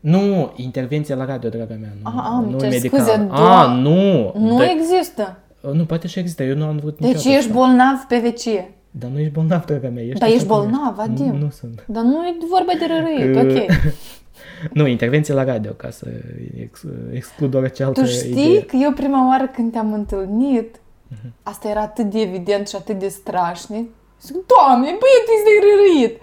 Nu, 0.00 0.52
intervenție 0.56 1.14
la 1.14 1.24
radio, 1.24 1.48
draga 1.48 1.74
mea, 1.80 1.88
nu, 2.02 2.10
Ah, 2.10 2.24
am, 2.26 2.44
nu 2.50 2.58
cer 2.58 2.68
medicală. 2.70 3.02
scuze, 3.02 3.28
ah, 3.30 3.38
doa- 3.40 3.80
nu! 3.80 4.32
Nu 4.38 4.58
Da- 4.58 4.70
există. 4.70 5.38
Nu, 5.72 5.84
poate 5.84 6.06
și 6.06 6.18
există, 6.18 6.42
eu 6.42 6.56
nu 6.56 6.64
am 6.64 6.76
vrut 6.76 6.98
Deci 6.98 7.06
niciodată 7.08 7.28
ești 7.36 7.46
să- 7.50 7.52
bolnav 7.52 7.98
pe 8.08 8.18
vecie. 8.18 8.70
Dar 8.90 9.10
nu 9.10 9.18
ești 9.18 9.32
bolnav, 9.32 9.64
draga 9.64 9.88
mea. 9.88 10.02
Ești 10.02 10.18
Dar 10.18 10.28
așa 10.28 10.36
ești 10.36 10.48
cum 10.48 10.56
bolnav, 10.58 10.98
ești. 10.98 11.10
Vadim. 11.10 11.32
Nu, 11.32 11.44
nu 11.44 11.50
sunt. 11.50 11.84
Dar 11.86 12.02
nu 12.02 12.26
e 12.26 12.34
vorba 12.50 12.72
de 12.78 12.86
răruit, 12.86 13.36
Uh, 13.36 13.42
ok. 13.42 13.76
Nu, 14.78 14.86
intervenție 14.86 15.34
la 15.34 15.44
radio, 15.44 15.70
ca 15.72 15.90
să 15.90 16.06
ex, 16.60 16.82
exclud 17.12 17.54
orice 17.54 17.84
altă 17.84 18.00
Tu 18.00 18.06
știi 18.06 18.30
idee. 18.30 18.60
că 18.62 18.76
eu 18.76 18.92
prima 18.92 19.28
oară 19.28 19.46
când 19.54 19.72
te-am 19.72 19.92
întâlnit, 19.92 20.80
asta 21.42 21.68
era 21.68 21.80
atât 21.80 22.04
de 22.10 22.20
evident 22.20 22.68
și 22.68 22.76
atât 22.76 22.98
de 22.98 23.08
strașnic. 23.08 23.88
Zic, 24.22 24.36
Doamne, 24.52 24.86
băietul 24.86 25.34
este 25.36 25.50
răruit. 25.66 26.20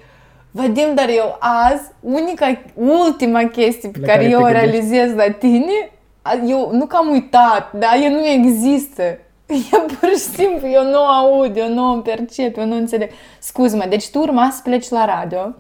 Vadim, 0.56 0.96
dar 0.96 1.10
eu 1.10 1.38
azi, 1.40 1.84
unica, 2.00 2.62
ultima 2.76 3.44
chestie 3.48 3.90
pe 3.90 4.00
La 4.00 4.06
care, 4.06 4.18
care 4.18 4.30
eu 4.32 4.38
te 4.40 4.44
o 4.44 4.48
gândești? 4.48 4.70
realizez 4.70 5.16
la 5.16 5.32
tine, 5.32 5.92
a- 6.22 6.42
eu 6.48 6.70
nu 6.74 6.86
că 6.86 6.96
am 6.96 7.10
uitat, 7.12 7.74
dar 7.74 7.92
el 8.04 8.12
nu 8.12 8.26
există. 8.28 9.04
Eu 9.74 9.86
pur 10.00 10.10
și 10.10 10.16
simplu, 10.18 10.68
eu 10.68 10.84
nu 10.84 10.98
aud, 10.98 11.58
eu 11.58 11.74
nu 11.74 11.84
îmi 11.94 12.02
percep, 12.02 12.58
eu 12.58 12.66
nu 12.66 12.76
înțeleg. 12.76 13.10
Scuze-mă, 13.40 13.86
deci 13.90 14.10
tu 14.10 14.20
urma 14.20 14.50
să 14.52 14.60
pleci 14.64 14.90
la 14.90 15.06
radio, 15.06 15.56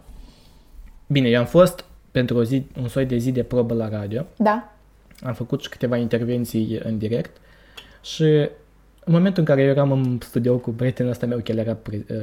Bine, 1.07 1.29
eu 1.29 1.39
am 1.39 1.45
fost 1.45 1.85
pentru 2.11 2.37
o 2.37 2.43
zi, 2.43 2.63
un 2.81 2.87
soi 2.87 3.05
de 3.05 3.17
zi 3.17 3.31
de 3.31 3.43
probă 3.43 3.73
la 3.73 3.89
radio. 3.89 4.25
da? 4.37 4.71
Am 5.23 5.33
făcut 5.33 5.61
și 5.61 5.69
câteva 5.69 5.97
intervenții 5.97 6.79
în 6.83 6.97
direct 6.97 7.37
și 8.01 8.23
în 9.05 9.13
momentul 9.13 9.39
în 9.39 9.45
care 9.45 9.61
eu 9.61 9.69
eram 9.69 9.91
în 9.91 10.17
studio 10.21 10.57
cu 10.57 10.69
prietenul 10.69 11.11
ăsta 11.11 11.25
meu, 11.25 11.37
că 11.37 11.51
el 11.51 11.57
era 11.57 11.73
pre, 11.73 12.05
uh, 12.09 12.15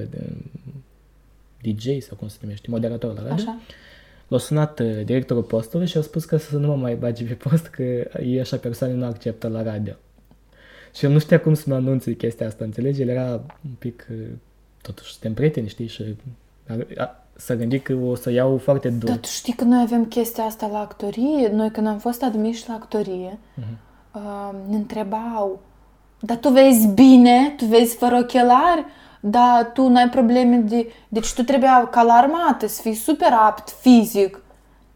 DJ 1.63 2.03
sau 2.03 2.17
cum 2.17 2.29
se 2.29 2.39
numește, 2.41 2.67
moderator 2.71 3.15
la 3.15 3.21
radio, 3.21 3.35
Așa. 3.35 3.59
l-a 4.29 4.39
sunat 4.39 4.81
uh, 4.81 5.05
directorul 5.05 5.43
postului 5.43 5.87
și 5.87 5.99
a 5.99 6.03
spus 6.03 6.25
că 6.25 6.37
să 6.37 6.57
nu 6.57 6.67
mă 6.67 6.77
mai 6.77 6.95
bage 6.95 7.25
pe 7.25 7.35
post, 7.35 7.67
că 7.67 7.83
ei 8.23 8.41
așa 8.41 8.57
persoane 8.57 8.93
nu 8.93 9.05
acceptă 9.05 9.49
la 9.49 9.63
radio. 9.63 9.93
Și 10.95 11.05
el 11.05 11.11
nu 11.11 11.19
știa 11.19 11.41
cum 11.41 11.55
să 11.55 11.65
mă 11.67 11.75
anunțe 11.75 12.15
chestia 12.15 12.47
asta, 12.47 12.65
înțelegi? 12.65 13.01
El 13.01 13.09
era 13.09 13.33
un 13.65 13.71
pic, 13.79 14.07
uh, 14.11 14.17
totuși 14.83 15.11
suntem 15.11 15.35
prieteni, 15.35 15.69
știi, 15.69 15.87
și 15.87 16.17
a, 16.69 17.03
a, 17.03 17.25
s-a 17.37 17.55
gândit 17.55 17.85
că 17.85 17.95
o 17.95 18.15
să 18.15 18.31
iau 18.31 18.59
foarte 18.59 18.89
dur. 18.89 19.09
Dar 19.09 19.19
tu 19.19 19.29
știi 19.29 19.53
că 19.53 19.65
noi 19.65 19.81
avem 19.83 20.05
chestia 20.05 20.45
asta 20.45 20.67
la 20.67 20.79
actorie? 20.79 21.49
Noi 21.53 21.71
când 21.71 21.87
am 21.87 21.99
fost 21.99 22.23
admiși 22.23 22.69
la 22.69 22.75
actorie, 22.75 23.39
uh, 24.15 24.51
ne 24.69 24.77
întrebau, 24.77 25.61
dar 26.21 26.37
tu 26.37 26.49
vezi 26.49 26.87
bine, 26.87 27.55
tu 27.57 27.65
vezi 27.65 27.97
fără 27.97 28.19
ochelari, 28.23 28.85
dar 29.21 29.71
tu 29.73 29.89
n-ai 29.89 30.09
probleme 30.09 30.57
de... 30.57 30.93
Deci 31.09 31.35
tu 31.35 31.43
trebuia 31.43 31.89
ca 31.91 32.03
la 32.03 32.15
armată 32.15 32.67
să 32.67 32.81
fii 32.83 32.95
super 32.95 33.33
apt 33.33 33.71
fizic. 33.81 34.43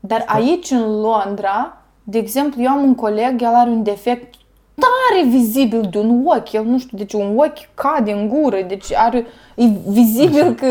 Dar 0.01 0.25
aici, 0.27 0.71
în 0.71 1.01
Londra, 1.01 1.83
de 2.03 2.19
exemplu, 2.19 2.63
eu 2.63 2.71
am 2.71 2.83
un 2.83 2.95
coleg, 2.95 3.43
el 3.43 3.55
are 3.55 3.71
un 3.71 3.83
defect 3.83 4.35
tare 4.79 5.29
vizibil 5.29 5.89
de 5.91 5.99
un 5.99 6.23
ochi. 6.27 6.53
El 6.53 6.65
nu 6.65 6.79
știu, 6.79 6.99
deci 6.99 7.13
un 7.13 7.37
ochi 7.39 7.59
cade 7.75 8.13
în 8.13 8.29
gură, 8.29 8.57
deci 8.69 8.93
are, 8.95 9.27
e 9.55 9.65
vizibil 9.89 10.55
că 10.55 10.67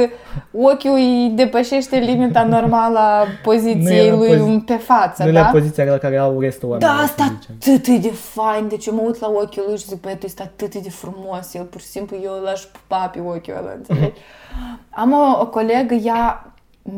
ochiul 0.52 0.94
îi 0.94 1.32
depășește 1.36 1.98
limita 1.98 2.44
normală 2.44 3.00
a 3.00 3.24
poziției 3.44 3.82
Nu 3.84 3.92
e 3.92 4.12
la 4.12 4.18
lui 4.18 4.56
pozi- 4.62 4.66
pe 4.66 4.74
față, 4.76 5.24
Nu 5.26 5.32
da? 5.32 5.42
la 5.42 5.48
poziția 5.48 5.84
la 5.84 5.98
care 5.98 6.18
au 6.18 6.40
restul 6.40 6.70
Da, 6.80 6.88
oamenilor. 6.88 7.04
asta 7.10 7.24
să 7.24 7.56
zicem. 7.58 7.76
atât 7.76 8.02
de 8.02 8.12
fain, 8.12 8.68
deci 8.68 8.86
eu 8.86 8.94
mă 8.96 9.02
uit 9.06 9.20
la 9.20 9.28
ochiul 9.28 9.64
lui 9.68 9.78
și 9.78 9.86
zic, 9.86 10.02
băiatul 10.02 10.28
este 10.28 10.42
atât 10.42 10.76
de 10.76 10.90
frumos, 10.90 11.54
el 11.54 11.64
pur 11.64 11.82
și 11.82 11.88
simplu, 11.88 12.18
eu 12.24 12.32
îl 12.42 12.48
aș 12.48 12.62
pupa 12.62 13.08
pe 13.08 13.20
ochiul 13.20 13.56
ăla, 13.58 13.72
înțelegi? 13.76 14.20
Am 15.02 15.12
o, 15.12 15.40
o 15.42 15.48
colegă, 15.48 15.94
ea 15.94 16.54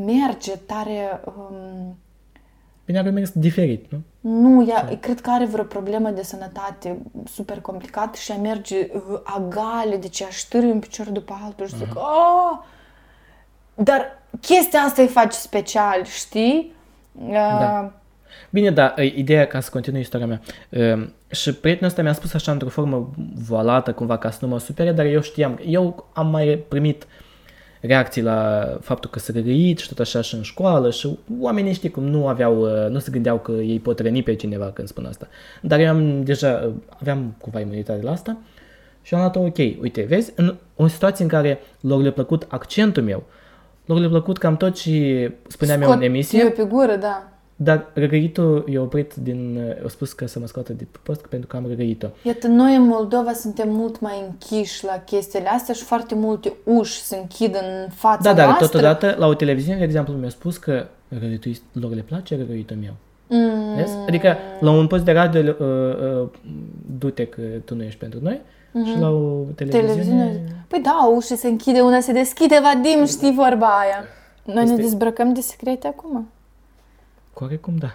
merge 0.05 0.51
tare, 0.65 1.21
um, 1.25 1.97
Bine, 2.85 2.99
are 2.99 3.09
mers 3.09 3.31
diferit, 3.33 3.85
nu? 3.91 3.97
Nu, 4.27 4.65
ea, 4.67 4.97
cred 4.99 5.21
că 5.21 5.29
are 5.29 5.45
vreo 5.45 5.63
problemă 5.63 6.09
de 6.09 6.23
sănătate 6.23 6.97
super 7.33 7.59
complicată 7.59 8.17
și 8.17 8.31
ea 8.31 8.37
merge 8.37 8.75
uh, 8.93 9.01
agale, 9.23 9.97
deci 9.97 10.19
ea 10.19 10.29
ștârâ 10.29 10.65
un 10.65 10.79
picior 10.79 11.09
după 11.09 11.39
altul 11.43 11.67
și 11.67 11.75
zic, 11.75 11.95
oh! 11.95 12.59
Dar 13.73 14.21
chestia 14.41 14.79
asta 14.79 15.01
îi 15.01 15.07
face 15.07 15.37
special, 15.37 16.03
știi? 16.03 16.73
Uh, 17.11 17.31
Da. 17.33 17.91
Bine, 18.49 18.71
da, 18.71 18.93
e, 18.97 19.03
ideea 19.03 19.47
ca 19.47 19.59
să 19.59 19.69
continui 19.71 19.99
istoria 19.99 20.25
mea. 20.25 20.41
Uh, 20.69 21.07
și 21.31 21.53
prietenul 21.53 21.89
ăsta 21.89 22.01
mi-a 22.01 22.13
spus 22.13 22.33
așa 22.33 22.51
într-o 22.51 22.69
formă 22.69 23.09
voalată, 23.47 23.93
cumva, 23.93 24.17
ca 24.17 24.29
să 24.29 24.37
nu 24.41 24.47
mă 24.47 24.59
supere, 24.59 24.91
dar 24.91 25.05
eu 25.05 25.21
știam, 25.21 25.59
eu 25.65 26.05
am 26.13 26.27
mai 26.27 26.65
primit 26.67 27.07
reacții 27.87 28.21
la 28.21 28.69
faptul 28.81 29.09
că 29.09 29.19
s-a 29.19 29.33
răgăit 29.35 29.77
și 29.79 29.87
tot 29.87 29.99
așa 29.99 30.21
și 30.21 30.35
în 30.35 30.41
școală 30.41 30.91
și 30.91 31.17
oamenii 31.39 31.73
știi 31.73 31.89
cum 31.89 32.03
nu 32.03 32.27
aveau, 32.27 32.61
uh, 32.61 32.89
nu 32.89 32.99
se 32.99 33.11
gândeau 33.11 33.39
că 33.39 33.51
ei 33.51 33.79
pot 33.79 33.99
răni 33.99 34.23
pe 34.23 34.35
cineva 34.35 34.71
când 34.73 34.87
spun 34.87 35.05
asta. 35.05 35.27
Dar 35.61 35.79
eu 35.79 35.89
am 35.89 36.23
deja, 36.23 36.63
uh, 36.67 36.73
aveam 36.99 37.35
cumva 37.41 37.59
imunitate 37.59 38.01
la 38.01 38.11
asta 38.11 38.37
și 39.01 39.13
am 39.13 39.19
luat 39.19 39.35
ok, 39.35 39.57
uite, 39.57 40.05
vezi, 40.07 40.33
în 40.35 40.55
o 40.75 40.87
situație 40.87 41.23
în 41.23 41.29
care 41.29 41.59
lor 41.79 42.01
le-a 42.01 42.11
plăcut 42.11 42.45
accentul 42.47 43.03
meu, 43.03 43.23
lor 43.85 43.99
le-a 43.99 44.09
plăcut 44.09 44.37
cam 44.37 44.57
tot 44.57 44.73
ce 44.73 45.31
spuneam 45.47 45.81
eu 45.81 45.87
în 45.87 45.93
scot 45.93 46.05
emisie, 46.05 46.39
eu 46.39 46.49
pe 46.49 46.63
gură, 46.63 46.95
da. 46.95 47.29
Dar 47.55 47.85
răgăitul 47.93 48.65
i-a 48.69 48.81
oprit 48.81 49.13
din... 49.13 49.59
a 49.85 49.87
spus 49.87 50.13
că 50.13 50.27
să 50.27 50.39
mă 50.39 50.45
scoată 50.47 50.73
de 50.73 50.87
pe 50.91 50.97
post 51.03 51.25
pentru 51.27 51.47
că 51.47 51.55
am 51.57 51.67
răgăit-o. 51.67 52.07
Iată, 52.23 52.47
noi 52.47 52.75
în 52.75 52.85
Moldova 52.87 53.33
suntem 53.33 53.69
mult 53.71 53.99
mai 53.99 54.23
închiși 54.29 54.85
la 54.85 55.01
chestiile 55.05 55.47
astea 55.49 55.73
și 55.73 55.83
foarte 55.83 56.15
multe 56.15 56.53
uși 56.63 57.01
se 57.01 57.17
închid 57.17 57.55
în 57.55 57.89
fața 57.89 58.21
Da, 58.21 58.33
dar 58.33 58.45
noastră. 58.45 58.65
totodată 58.67 59.15
la 59.17 59.27
o 59.27 59.33
televiziune, 59.33 59.77
de 59.77 59.83
exemplu, 59.83 60.13
mi-a 60.13 60.29
spus 60.29 60.57
că 60.57 60.85
răgăitul 61.07 61.51
lor 61.71 61.93
le 61.93 62.01
place 62.01 62.37
răgăitul 62.37 62.75
meu. 62.81 62.93
Mm, 63.29 63.75
Vezi? 63.75 63.93
Adică 64.07 64.35
la 64.59 64.71
un 64.71 64.87
post 64.87 65.03
de 65.03 65.11
radio 65.11 65.39
uh, 65.41 65.65
uh, 66.21 66.27
du-te 66.97 67.25
că 67.27 67.41
tu 67.65 67.75
nu 67.75 67.83
ești 67.83 67.99
pentru 67.99 68.19
noi 68.21 68.41
și 68.93 68.99
la 68.99 69.09
o 69.09 69.43
televiziune... 69.55 69.87
televiziune. 69.87 70.41
Păi 70.67 70.79
da, 70.79 71.11
ușa 71.15 71.35
se 71.35 71.47
închide, 71.47 71.79
una 71.79 71.99
se 71.99 72.11
deschide, 72.11 72.59
Vadim, 72.63 73.05
știi 73.05 73.33
vorba 73.33 73.65
aia. 73.65 74.03
Noi 74.43 74.63
ne 74.63 74.69
Este- 74.69 74.81
dezbrăcăm 74.81 75.33
de 75.33 75.39
secrete 75.41 75.87
acum. 75.87 76.27
Corect 77.35 77.61
cum 77.61 77.75
da. 77.77 77.93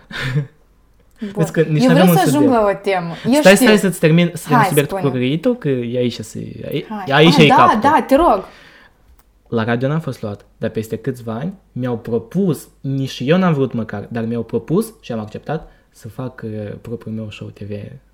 Bun. 1.21 1.31
Vezi 1.37 1.53
că 1.53 1.61
nici 1.63 1.83
Eu 1.83 1.89
n-aveam 1.89 2.07
vreau 2.07 2.09
un 2.09 2.17
să 2.17 2.21
ajung 2.37 2.43
subiect. 2.43 2.53
la 2.63 2.71
o 2.71 2.75
temă. 2.83 3.13
Eu 3.35 3.41
Stai, 3.41 3.55
știu. 3.55 3.67
stai 3.67 3.79
să-ți 3.79 3.99
termin, 4.01 4.31
să 4.35 4.43
termin 4.43 4.59
Hai, 4.59 4.67
subiectul 4.69 4.97
cu 4.97 5.03
spune. 5.03 5.19
răgăitul, 5.21 5.57
că 5.57 5.69
e 5.69 5.99
aici 5.99 6.19
să... 6.21 6.39
Ai, 6.39 6.85
Hai. 6.89 7.05
aici 7.17 7.35
Ah, 7.39 7.45
e 7.45 7.49
da, 7.49 7.55
capătul. 7.55 7.81
da, 7.81 8.05
te 8.07 8.17
rog. 8.17 8.45
La 9.49 9.65
radio 9.65 9.89
n-am 9.89 10.01
fost 10.01 10.23
luat, 10.23 10.45
dar 10.59 10.71
peste 10.71 10.97
câțiva 10.97 11.33
ani 11.33 11.53
mi-au 11.73 11.99
propus, 11.99 12.69
nici 12.81 13.21
eu 13.25 13.39
n-am 13.39 13.53
vrut 13.53 13.73
măcar, 13.73 14.07
dar 14.11 14.25
mi-au 14.25 14.43
propus 14.43 14.93
și 15.01 15.13
am 15.13 15.19
acceptat 15.19 15.73
să 15.91 16.09
fac 16.09 16.43
uh, 16.45 16.51
propriul 16.81 17.15
meu 17.15 17.31
show 17.31 17.49
TV, 17.49 17.71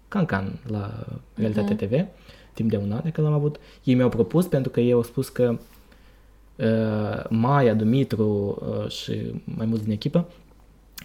Cancan, 0.09 0.59
la 0.67 0.91
Realitate 1.35 1.75
Mhm. 1.75 1.87
TV, 1.87 2.05
timp 2.53 2.71
de 2.71 2.77
un 2.77 2.93
an 2.93 3.01
de 3.05 3.11
când 3.11 3.27
l-am 3.27 3.37
avut. 3.37 3.57
Ei 3.85 3.95
mi-au 3.95 4.09
propus 4.09 4.47
pentru 4.47 4.71
că 4.71 4.81
ei 4.81 4.93
au 4.93 5.03
spus 5.03 5.29
că 5.29 5.59
uh, 6.57 7.25
Maia, 7.29 7.75
Dumitru 7.75 8.59
uh, 8.83 8.91
și 8.91 9.33
mai 9.45 9.67
mulți 9.67 9.85
din 9.85 9.93
echipă, 9.93 10.29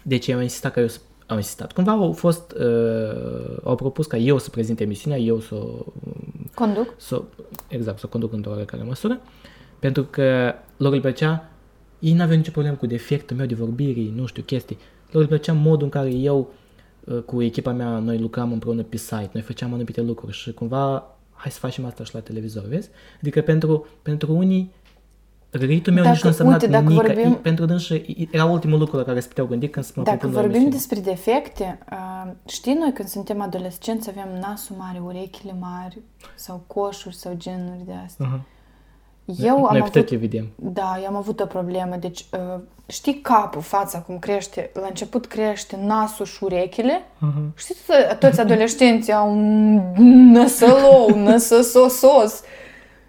deci 0.02 0.26
ei 0.26 0.34
au 0.34 0.40
insistat 0.40 0.72
că 0.72 0.80
eu 0.80 0.88
să 0.88 0.98
au 1.32 1.36
insistat. 1.36 1.72
Cumva 1.72 1.92
au 1.92 2.12
fost, 2.12 2.52
uh, 2.52 3.56
au 3.62 3.74
propus 3.74 4.06
ca 4.06 4.16
eu 4.16 4.38
să 4.38 4.50
prezint 4.50 4.80
emisiunea, 4.80 5.18
eu 5.18 5.40
să 5.40 5.54
o 5.54 5.84
Conduc. 6.54 6.94
să, 6.96 7.22
exact, 7.68 7.98
să 7.98 8.04
o 8.06 8.08
conduc 8.08 8.32
într-o 8.32 8.50
oarecare 8.50 8.82
măsură, 8.82 9.20
pentru 9.78 10.02
că 10.04 10.54
lor 10.76 10.92
îi 10.92 11.00
plăcea, 11.00 11.50
ei 11.98 12.12
n-aveau 12.12 12.36
nicio 12.36 12.50
problemă 12.50 12.76
cu 12.76 12.86
defectul 12.86 13.36
meu 13.36 13.46
de 13.46 13.54
vorbire, 13.54 14.10
nu 14.14 14.26
știu, 14.26 14.42
chestii. 14.42 14.78
Lor 15.10 15.22
îi 15.22 15.28
plăcea 15.28 15.52
modul 15.52 15.82
în 15.82 15.88
care 15.88 16.10
eu, 16.10 16.52
uh, 17.04 17.18
cu 17.18 17.42
echipa 17.42 17.72
mea, 17.72 17.98
noi 17.98 18.18
lucram 18.18 18.52
împreună 18.52 18.82
pe 18.82 18.96
site, 18.96 19.30
noi 19.32 19.42
făceam 19.42 19.72
anumite 19.72 20.00
lucruri 20.00 20.36
și 20.36 20.52
cumva, 20.52 21.16
hai 21.32 21.50
să 21.50 21.58
facem 21.58 21.84
asta 21.84 22.04
și 22.04 22.14
la 22.14 22.20
televizor, 22.20 22.64
vezi? 22.64 22.88
Adică 23.20 23.40
pentru, 23.40 23.86
pentru 24.02 24.32
unii, 24.34 24.72
răgăitul 25.58 25.92
meu 25.92 26.02
Dacă- 26.02 26.14
nici 26.14 26.22
nu 26.24 26.28
însemna 26.28 26.52
uite, 26.52 26.66
dacă 26.66 26.82
nimic, 26.82 27.02
vorbim- 27.02 27.38
pentru 27.42 27.64
dânsi 27.64 28.28
era 28.30 28.44
ultimul 28.44 28.78
lucru 28.78 28.96
la 28.96 29.02
care 29.02 29.20
se 29.20 29.28
puteau 29.28 29.46
gândi 29.46 29.68
când 29.68 29.84
să 29.84 29.92
mă 29.96 30.02
Dacă 30.02 30.16
propun 30.16 30.34
la 30.36 30.40
vorbim 30.40 30.60
emisiune. 30.60 30.86
despre 30.86 31.10
defecte, 31.12 31.78
uh, 31.92 32.30
știi 32.48 32.74
noi 32.74 32.92
când 32.92 33.08
suntem 33.08 33.40
adolescenți 33.40 34.08
avem 34.08 34.28
nasul 34.40 34.76
mare, 34.78 34.98
urechile 35.04 35.54
mari 35.60 35.98
sau 36.34 36.62
coșuri 36.66 37.14
sau 37.14 37.32
genuri 37.36 37.82
de 37.86 37.92
astea. 38.04 38.26
Aha. 38.26 38.40
Eu 39.38 39.54
am 39.54 39.60
Noi 39.72 39.80
avut... 39.80 39.92
pe 39.92 40.00
tot 40.00 40.10
le 40.10 40.16
vedem. 40.16 40.48
Da, 40.56 40.98
eu 41.02 41.06
am 41.08 41.16
avut 41.16 41.40
o 41.40 41.46
problemă. 41.46 41.96
Deci, 41.96 42.26
uh, 42.54 42.60
știi 42.86 43.20
capul, 43.20 43.60
fața, 43.60 43.98
cum 44.00 44.18
crește? 44.18 44.70
La 44.74 44.86
început 44.86 45.26
crește 45.26 45.78
nasul 45.82 46.26
și 46.26 46.44
urechile. 46.44 47.00
Aha. 47.18 47.42
Știi, 47.56 47.74
to- 47.74 48.18
toți 48.18 48.40
adolescenții 48.40 49.12
au 49.12 49.30
un 49.32 49.74
năsălou, 50.32 51.08
năsăsosos. 51.16 52.40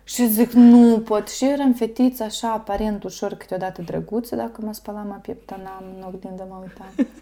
Și 0.04 0.28
zic, 0.28 0.52
nu 0.52 1.00
pot. 1.00 1.30
Și 1.30 1.46
eu 1.46 1.52
eram 1.52 1.74
fetiță 1.74 2.24
așa, 2.24 2.52
aparent 2.52 3.04
ușor, 3.04 3.34
câteodată 3.34 3.82
drăguță, 3.82 4.36
dacă 4.36 4.62
mă 4.66 4.74
spălam, 4.74 5.08
mă 5.08 5.20
pieptănam, 5.22 5.84
în 5.98 6.04
oglindă 6.08 6.46
mă 6.50 6.60
uitam. 6.62 7.08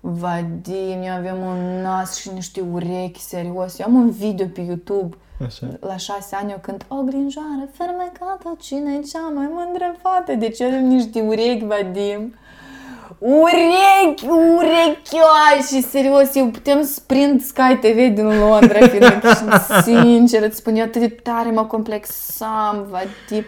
Vadim, 0.00 1.02
eu 1.02 1.14
aveam 1.14 1.38
un 1.38 1.82
nas 1.82 2.16
și 2.16 2.30
niște 2.34 2.60
urechi, 2.72 3.20
serios. 3.20 3.78
Eu 3.78 3.86
am 3.86 3.94
un 3.94 4.10
video 4.10 4.46
pe 4.46 4.60
YouTube 4.60 5.16
Așa. 5.44 5.66
la 5.80 5.96
șase 5.96 6.34
ani 6.34 6.50
eu 6.50 6.58
cânt 6.60 6.84
O 6.88 7.02
grinjoară 7.02 7.68
fermecată, 7.72 8.56
cine 8.60 8.94
e 8.94 9.00
cea 9.00 9.32
mai 9.34 9.48
mândră 9.52 9.96
fată? 10.02 10.34
Deci 10.34 10.58
eu 10.58 10.70
am 10.70 10.84
niște 10.84 11.20
urechi, 11.20 11.64
Vadim. 11.64 12.34
Urechi, 13.18 14.26
urechioși, 14.56 15.88
serios, 15.90 16.34
eu 16.34 16.46
putem 16.46 16.84
să 16.84 17.00
prind 17.06 17.42
Sky 17.42 17.76
TV 17.80 18.14
din 18.14 18.38
Londra, 18.38 18.86
fiindcă, 18.86 19.28
și, 19.28 19.82
sincer, 19.82 20.42
îți 20.42 20.56
spun, 20.56 20.76
eu 20.76 20.84
atât 20.84 21.00
de 21.00 21.08
tare 21.08 21.50
mă 21.50 21.64
complexam, 21.64 22.86
Vadim. 22.90 23.44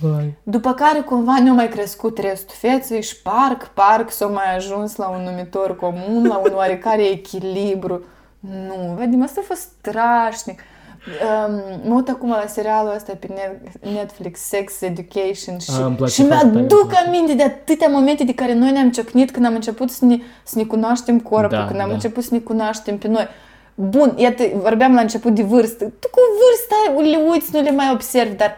Vai. 0.00 0.34
După 0.42 0.72
care 0.72 1.00
cumva 1.00 1.38
ne-a 1.42 1.52
mai 1.52 1.68
crescut 1.68 2.18
restul 2.18 2.56
feței 2.58 3.02
și 3.02 3.22
parc, 3.22 3.66
parc 3.66 4.10
s-a 4.10 4.26
mai 4.26 4.56
ajuns 4.56 4.96
la 4.96 5.08
un 5.08 5.22
numitor 5.22 5.76
comun, 5.76 6.26
la 6.26 6.36
un 6.36 6.52
oarecare 6.54 7.02
echilibru. 7.02 8.04
Nu, 8.40 8.94
Vadim, 8.98 9.22
asta 9.22 9.40
a 9.40 9.46
fost 9.46 9.60
strașnic. 9.60 10.60
Um, 11.06 11.62
mă 11.88 11.94
uit 11.94 12.08
acum 12.08 12.28
la 12.28 12.44
serialul 12.46 12.92
ăsta 12.96 13.12
pe 13.20 13.26
Net- 13.26 13.80
Netflix, 13.94 14.40
Sex 14.40 14.80
Education 14.80 15.58
și, 15.58 15.70
A, 15.80 15.84
îmi 15.84 15.96
place 15.96 16.12
și 16.12 16.22
foarte 16.26 16.44
tare, 16.46 16.56
mi-aduc 16.58 16.80
îmi 16.80 16.88
place. 16.90 17.06
aminte 17.08 17.34
de 17.34 17.42
atâtea 17.42 17.88
momente 17.88 18.24
de 18.24 18.34
care 18.34 18.54
noi 18.54 18.70
ne-am 18.70 18.90
ciocnit 18.90 19.30
când 19.30 19.46
am 19.46 19.54
început 19.54 19.90
să 19.90 20.04
ne, 20.04 20.16
să 20.44 20.58
ne 20.58 20.64
cunoaștem 20.64 21.20
corpul, 21.20 21.56
Da, 21.56 21.66
când 21.66 21.80
am 21.80 21.88
da. 21.88 21.94
început 21.94 22.22
să 22.24 22.28
ne 22.32 22.38
cunoaștem 22.38 22.98
pe 22.98 23.08
noi. 23.08 23.28
Bun, 23.74 24.14
iată, 24.16 24.42
vorbeam 24.54 24.94
la 24.94 25.00
început 25.00 25.34
de 25.34 25.42
vârstă. 25.42 25.84
Tu 25.84 26.08
cu 26.10 26.18
vârsta 26.40 27.08
le 27.10 27.18
uiți, 27.30 27.48
nu 27.52 27.60
le 27.60 27.70
mai 27.70 27.90
observi, 27.92 28.36
dar 28.36 28.56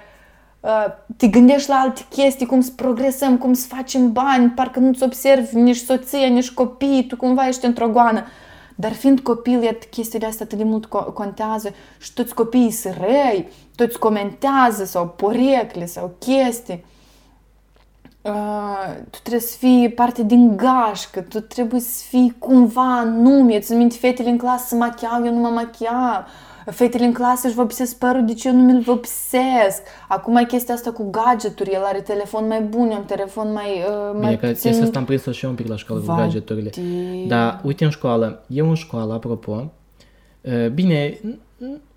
uh, 0.61 0.85
te 1.17 1.27
gândești 1.27 1.69
la 1.69 1.75
alte 1.77 2.01
chestii, 2.09 2.47
cum 2.47 2.61
să 2.61 2.71
progresăm, 2.77 3.39
cum 3.39 3.53
să 3.53 3.67
facem 3.69 4.13
bani, 4.13 4.49
parcă 4.51 4.79
nu-ți 4.79 5.03
observi 5.03 5.57
nici 5.57 5.77
soția, 5.77 6.27
nici 6.29 6.51
copiii, 6.51 7.07
tu 7.07 7.17
cumva 7.17 7.49
ești 7.49 7.65
într-o 7.67 7.89
goană. 7.89 8.25
Dar 8.75 8.93
fiind 8.93 9.21
copil, 9.21 9.63
iată, 9.63 9.87
chestiile 9.91 10.27
astea 10.27 10.45
atât 10.45 10.59
de 10.59 10.65
mult 10.65 10.87
co- 10.87 11.13
contează 11.15 11.75
și 11.99 12.13
toți 12.13 12.35
copiii 12.35 12.71
sunt 12.71 12.95
răi, 12.95 13.49
toți 13.75 13.99
comentează 13.99 14.85
sau 14.85 15.09
porecle 15.09 15.87
sau 15.87 16.15
chestii. 16.19 16.85
Uh, 18.23 18.95
tu 19.11 19.19
trebuie 19.19 19.41
să 19.41 19.57
fii 19.57 19.89
parte 19.91 20.23
din 20.23 20.57
gașcă, 20.57 21.21
tu 21.21 21.41
trebuie 21.41 21.81
să 21.81 22.05
fii 22.09 22.35
cumva 22.39 22.99
anume. 22.99 23.61
Ți 23.61 23.75
minte, 23.75 23.97
fetele 23.97 24.31
în 24.31 24.39
clasă 24.39 24.65
se 24.67 24.77
machiau, 24.77 25.25
eu 25.25 25.33
nu 25.35 25.41
mă 25.41 25.49
machiam. 25.49 26.27
Fetele 26.71 27.05
în 27.05 27.13
clasă 27.13 27.47
își 27.47 27.57
vopsesc 27.57 27.99
părul, 27.99 28.25
de 28.25 28.35
ce 28.35 28.49
eu 28.49 28.55
nu 28.55 28.63
mi-l 28.63 28.81
vopsesc? 28.81 29.83
Acum 30.09 30.37
e 30.37 30.45
chestia 30.45 30.75
asta 30.75 30.91
cu 30.93 31.11
gadgeturi, 31.11 31.71
el 31.71 31.83
are 31.85 32.01
telefon 32.01 32.47
mai 32.47 32.61
bun, 32.61 32.87
eu 32.91 32.97
am 32.97 33.05
telefon 33.05 33.53
mai, 33.53 33.67
uh, 33.89 34.11
mai 34.13 34.21
Bine, 34.21 34.37
că 34.37 34.47
chestia 34.47 34.83
asta 34.83 34.99
am 34.99 35.05
prins 35.05 35.27
și 35.31 35.45
eu 35.45 35.51
un 35.51 35.57
pic 35.57 35.67
la 35.67 35.77
școală 35.77 36.01
cu 36.01 36.07
Vai 36.07 36.17
gadgeturile. 36.17 36.71
de- 36.71 36.81
Dar, 37.29 37.61
uite, 37.65 37.85
în 37.85 37.91
școală, 37.91 38.43
eu 38.49 38.69
în 38.69 38.75
școală, 38.75 39.13
apropo, 39.13 39.73
uh, 40.41 40.69
bine, 40.69 41.19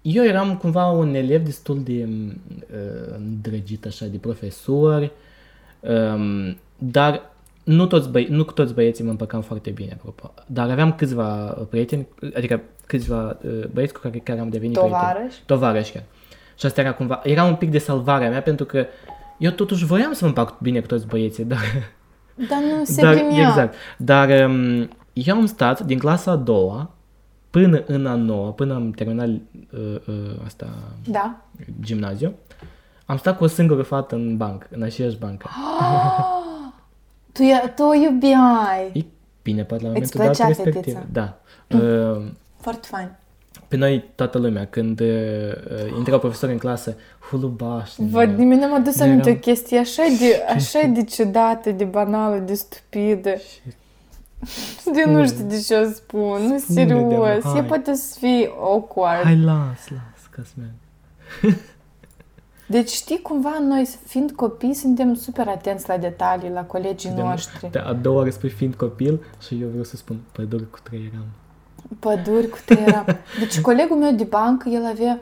eu 0.02 0.24
eram 0.24 0.58
cumva 0.58 0.86
un 0.92 1.14
elev 1.16 1.44
destul 1.46 1.80
de 1.84 2.08
uh, 2.08 3.16
îndrăgit 3.18 3.86
așa 3.86 4.06
de 4.06 4.18
profesori, 4.18 5.12
um, 5.80 6.58
dar 6.78 7.34
nu 7.66 7.86
toți, 7.86 8.10
băi, 8.10 8.28
nu 8.30 8.46
cu 8.46 8.54
toți 8.54 8.74
băieții 8.74 9.04
mă 9.04 9.10
împăcam 9.10 9.42
foarte 9.42 9.70
bine, 9.70 9.92
apropo. 9.94 10.34
Dar 10.48 10.70
aveam 10.70 10.94
câțiva 10.94 11.58
prieteni, 11.70 12.08
adică 12.36 12.62
câțiva 12.86 13.38
uh, 13.42 13.66
băieți 13.74 13.94
cu 13.94 14.00
care 14.00 14.18
chiar 14.18 14.40
am 14.40 14.50
devenit 14.50 14.78
prieteni. 14.78 15.02
Tovarăși? 15.02 15.42
Tovarăși 15.46 15.92
chiar. 15.92 16.04
Și 16.58 16.66
asta 16.66 16.82
era 16.82 16.94
cumva, 16.94 17.22
era 17.24 17.44
un 17.44 17.56
pic 17.56 17.72
de 17.72 17.78
salvarea 17.78 18.30
mea 18.30 18.42
pentru 18.42 18.66
că 18.66 18.86
eu 19.38 19.52
totuși 19.52 19.86
voiam 19.86 20.14
să 20.14 20.20
mă 20.22 20.28
împac 20.28 20.60
bine 20.60 20.80
cu 20.80 20.88
toți 20.88 21.08
băieții, 21.08 21.44
dar... 21.46 21.60
Dar 22.50 22.60
nu 22.78 22.84
se 22.84 23.02
dar 23.02 23.14
primea. 23.14 23.48
exact. 23.48 23.76
Dar 23.98 24.50
um, 24.50 24.90
eu 25.14 25.36
am 25.36 25.46
stat 25.46 25.82
din 25.82 25.98
clasa 25.98 26.32
a 26.32 26.36
doua 26.36 26.90
până 27.50 27.84
în 27.86 28.06
a 28.06 28.16
noua, 28.16 28.50
până 28.52 28.74
am 28.74 28.92
terminat 28.92 29.28
uh, 29.28 29.40
uh, 30.08 30.14
asta, 30.46 30.68
Da. 31.08 31.42
gimnaziu, 31.82 32.34
am 33.06 33.18
stat 33.18 33.38
cu 33.38 33.44
o 33.44 33.48
singură 33.48 33.82
fată 33.82 34.16
în 34.16 34.38
bancă, 34.38 34.68
în 34.70 34.82
aceeași 34.82 35.18
bancă. 35.18 35.50
Tu, 37.36 37.44
e- 37.44 37.72
tu 37.76 37.84
o 37.84 37.94
iubeai. 37.94 38.92
E 38.94 39.04
bine, 39.42 39.64
poate 39.64 39.84
la 39.84 39.90
Îți 39.90 40.18
momentul 40.18 40.20
dat 40.20 40.26
plăcea 40.28 40.48
respectiv. 40.48 40.74
fetița? 40.84 41.06
Da. 41.12 41.38
Uh, 41.78 42.22
Foarte 42.60 42.88
fain. 42.92 43.12
pe 43.68 43.76
noi, 43.78 44.04
toată 44.16 44.38
lumea, 44.38 44.66
când 44.66 45.00
uh, 45.00 45.08
uh, 45.08 45.98
intrau 45.98 46.20
profesori 46.20 46.52
în 46.52 46.58
clasă, 46.58 46.96
hulubași. 47.30 47.94
Văd, 47.98 48.38
mine 48.38 48.66
m-a 48.68 48.80
dus 48.80 48.96
Eram- 49.00 49.10
aminte 49.10 49.30
o 49.32 49.36
chestie 49.36 49.78
așa 49.78 50.04
de, 50.20 50.44
așa 50.56 50.88
de 50.94 51.04
ciudată, 51.04 51.72
de 51.72 51.84
banală, 51.84 52.38
de 52.38 52.54
stupidă. 52.54 53.34
De 54.94 55.04
nu 55.08 55.26
știu 55.28 55.46
de 55.46 55.60
ce 55.60 55.76
o 55.76 55.90
spun, 55.92 56.42
nu 56.48 56.58
Spune, 56.58 56.80
serios. 56.88 57.08
Deana, 57.10 57.34
E 57.36 57.40
hai. 57.44 57.64
poate 57.66 57.94
să 57.94 58.16
fie 58.20 58.50
awkward. 58.60 59.24
Hai, 59.24 59.38
las, 59.38 59.88
las, 59.90 60.26
ca 60.30 60.42
să 60.44 60.52
merg. 60.58 60.72
Deci 62.68 62.90
știi, 62.90 63.22
cumva 63.22 63.60
noi, 63.60 63.90
fiind 64.06 64.32
copii, 64.32 64.74
suntem 64.74 65.14
super 65.14 65.48
atenți 65.48 65.88
la 65.88 65.98
detalii, 65.98 66.50
la 66.50 66.64
colegii 66.64 67.10
De- 67.10 67.22
noștri. 67.22 67.70
De 67.72 67.80
a 67.80 67.94
doua 67.94 68.18
oară 68.18 68.30
spui 68.30 68.50
fiind 68.50 68.76
copil 68.76 69.24
și 69.48 69.62
eu 69.62 69.68
vreau 69.68 69.84
să 69.84 69.96
spun 69.96 70.20
păduri 70.32 70.70
cu 70.70 70.80
trei 70.84 71.12
eram. 71.14 71.26
Păduri 72.00 72.50
cu 72.50 72.58
trei 72.66 73.04
Deci 73.40 73.62
colegul 73.62 73.98
meu 73.98 74.12
de 74.12 74.24
bancă, 74.24 74.70
el 74.70 74.86
avea, 74.86 75.20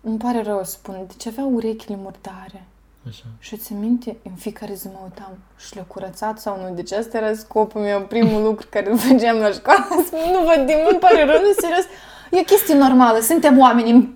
îmi 0.00 0.18
pare 0.18 0.42
rău 0.42 0.60
să 0.64 0.70
spun, 0.70 1.04
deci 1.06 1.26
avea 1.26 1.44
urechile 1.44 1.96
murdare. 2.02 2.64
Așa. 3.08 3.24
Și 3.38 3.56
ți 3.56 3.72
minte, 3.72 4.16
în 4.22 4.34
fiecare 4.34 4.74
zi 4.74 4.86
mă 4.86 4.98
uitam 5.02 5.38
și 5.58 5.74
le-a 5.74 5.84
curățat 5.84 6.38
sau 6.38 6.60
nu. 6.60 6.74
Deci 6.74 6.92
asta 6.92 7.16
era 7.16 7.34
scopul 7.34 7.80
meu, 7.80 8.00
primul 8.00 8.42
lucru 8.42 8.66
care 8.70 8.90
îl 8.90 8.98
făceam 8.98 9.36
la 9.36 9.50
școală. 9.50 9.86
Spun, 10.06 10.18
nu 10.34 10.44
vă 10.44 10.64
din, 10.66 10.76
îmi 10.90 10.98
pare 10.98 11.24
rău, 11.24 11.40
nu 11.40 11.52
serios. 11.60 11.84
E 12.30 12.40
o 12.40 12.42
chestie 12.42 12.74
normală, 12.74 13.18
suntem 13.20 13.58
oameni. 13.58 14.14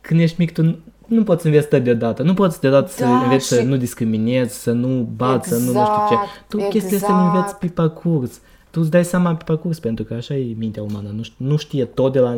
Când 0.00 0.20
ești 0.20 0.36
mic, 0.38 0.52
tu 0.52 0.78
nu, 1.12 1.18
nu 1.18 1.22
poți 1.24 1.46
înveți 1.46 1.68
tot 1.68 1.84
deodată. 1.84 2.22
Nu 2.22 2.34
poți 2.34 2.60
deodată 2.60 2.88
să 2.88 3.04
Da, 3.04 3.22
înveți 3.22 3.46
să 3.46 3.60
și- 3.60 3.66
nu 3.66 3.76
discriminezi, 3.76 4.62
să 4.62 4.70
nu 4.72 5.08
bați, 5.16 5.48
să 5.48 5.54
nu 5.54 5.60
nu 5.60 5.66
știu 5.70 5.82
ce. 6.08 6.12
Exact, 6.14 6.44
Tu 6.48 6.56
chestia 6.56 6.98
să 6.98 7.06
le 7.08 7.12
exact. 7.12 7.34
înveți 7.34 7.56
pe 7.56 7.66
parcurs. 7.66 8.40
Tu 8.70 8.80
îți 8.80 8.90
dai 8.90 9.04
seama 9.04 9.34
pe 9.34 9.44
parcurs, 9.46 9.78
pentru 9.78 10.04
că 10.04 10.14
așa 10.14 10.34
e 10.34 10.54
mintea 10.58 10.82
umană. 10.82 11.08
Nu, 11.16 11.22
ș- 11.22 11.36
nu 11.36 11.56
știe 11.56 11.84
tot 11.84 12.12
de 12.12 12.18
la 12.18 12.30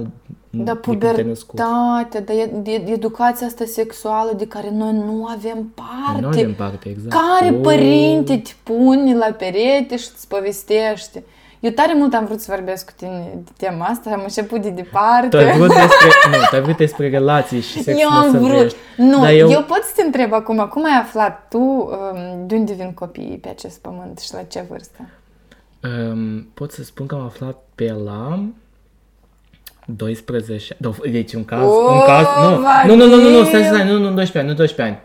Da, 0.50 0.72
de 0.72 0.78
când 0.82 0.98
te-ai 0.98 1.24
născut. 1.26 1.60
pubertatea, 1.60 2.20
da, 2.20 2.32
e- 2.32 2.50
de, 2.62 2.84
educația 2.92 3.46
asta 3.46 3.64
sexuală 3.66 4.32
de 4.36 4.46
care 4.46 4.70
noi 4.72 4.92
nu 4.92 5.26
avem 5.26 5.72
parte. 5.74 6.20
Nu 6.20 6.26
avem 6.26 6.54
parte, 6.54 6.88
exact. 6.88 7.14
Care 7.14 7.54
Oh. 7.54 7.60
părinte 7.62 8.36
te 8.36 8.50
pune 8.62 9.16
la 9.16 9.26
perete 9.38 9.96
și 9.96 10.08
îți 10.14 10.28
povestește? 10.28 11.24
Eu 11.64 11.70
tare 11.70 11.94
mult 11.94 12.14
am 12.14 12.24
vrut 12.24 12.40
să 12.40 12.52
vorbesc 12.54 12.86
cu 12.86 12.92
tine 12.96 13.30
de 13.44 13.50
tema 13.56 13.84
asta, 13.84 14.10
am 14.10 14.20
început 14.22 14.60
de 14.62 14.70
departe. 14.70 15.28
Tu 15.28 15.36
ai 15.36 15.56
vrut 15.58 15.68
despre, 15.82 16.08
nu, 16.30 16.36
tu 16.50 16.54
ai 16.54 16.60
vrut 16.62 16.76
despre 16.76 17.08
relații 17.08 17.60
și 17.60 17.82
sex 17.82 18.00
eu 18.00 18.08
am 18.10 18.30
vrut. 18.30 18.40
măsărești. 18.42 18.76
Nu, 18.96 19.20
Dar 19.20 19.30
eu... 19.30 19.36
eu- 19.38 19.50
eu 19.50 19.62
pot 19.62 19.82
să 19.82 19.92
te 19.96 20.02
întreb 20.02 20.32
acum, 20.32 20.66
cum 20.70 20.84
ai 20.84 20.98
aflat 21.02 21.46
tu 21.50 21.58
um, 21.58 22.46
de 22.46 22.54
unde 22.54 22.72
vin 22.72 22.92
copiii 22.94 23.36
pe 23.38 23.48
acest 23.48 23.80
pământ 23.80 24.18
și 24.18 24.32
la 24.34 24.42
ce 24.42 24.64
vârstă? 24.68 25.08
Um, 26.12 26.42
pot 26.54 26.72
să 26.72 26.82
spun 26.84 27.06
că 27.06 27.14
am 27.14 27.20
aflat 27.24 27.56
pe 27.74 27.92
la 28.04 28.44
12 29.86 30.76
da, 30.78 30.90
Deci 31.10 31.32
un 31.32 31.44
caz, 31.44 31.62
Oh, 31.68 31.90
un 31.94 32.00
caz, 32.06 32.26
nu, 32.86 32.94
nu, 32.94 33.06
nu, 33.06 33.16
nu, 33.16 33.22
nu, 33.22 33.38
nu, 33.38 33.44
stai, 33.44 33.62
Vadim! 33.62 33.74
stai, 33.74 33.86
nu, 33.86 33.98
nu, 33.98 34.10
12 34.14 34.38
ani, 34.38 34.48
nu 34.48 34.54
12 34.54 34.82
ani. 34.82 34.98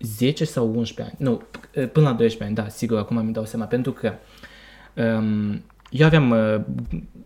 10 0.00 0.44
sau 0.44 0.66
11 0.76 1.02
ani, 1.02 1.30
nu, 1.30 1.40
p- 1.40 1.92
până 1.92 2.06
la 2.08 2.12
12 2.12 2.42
ani, 2.44 2.54
da, 2.54 2.68
sigur, 2.68 2.98
acum 2.98 3.24
mi 3.26 3.32
dau 3.32 3.44
seama, 3.44 3.64
pentru 3.64 3.92
că 3.92 4.12
um, 4.94 5.62
eu 5.96 6.06
aveam 6.06 6.30
uh, 6.30 6.60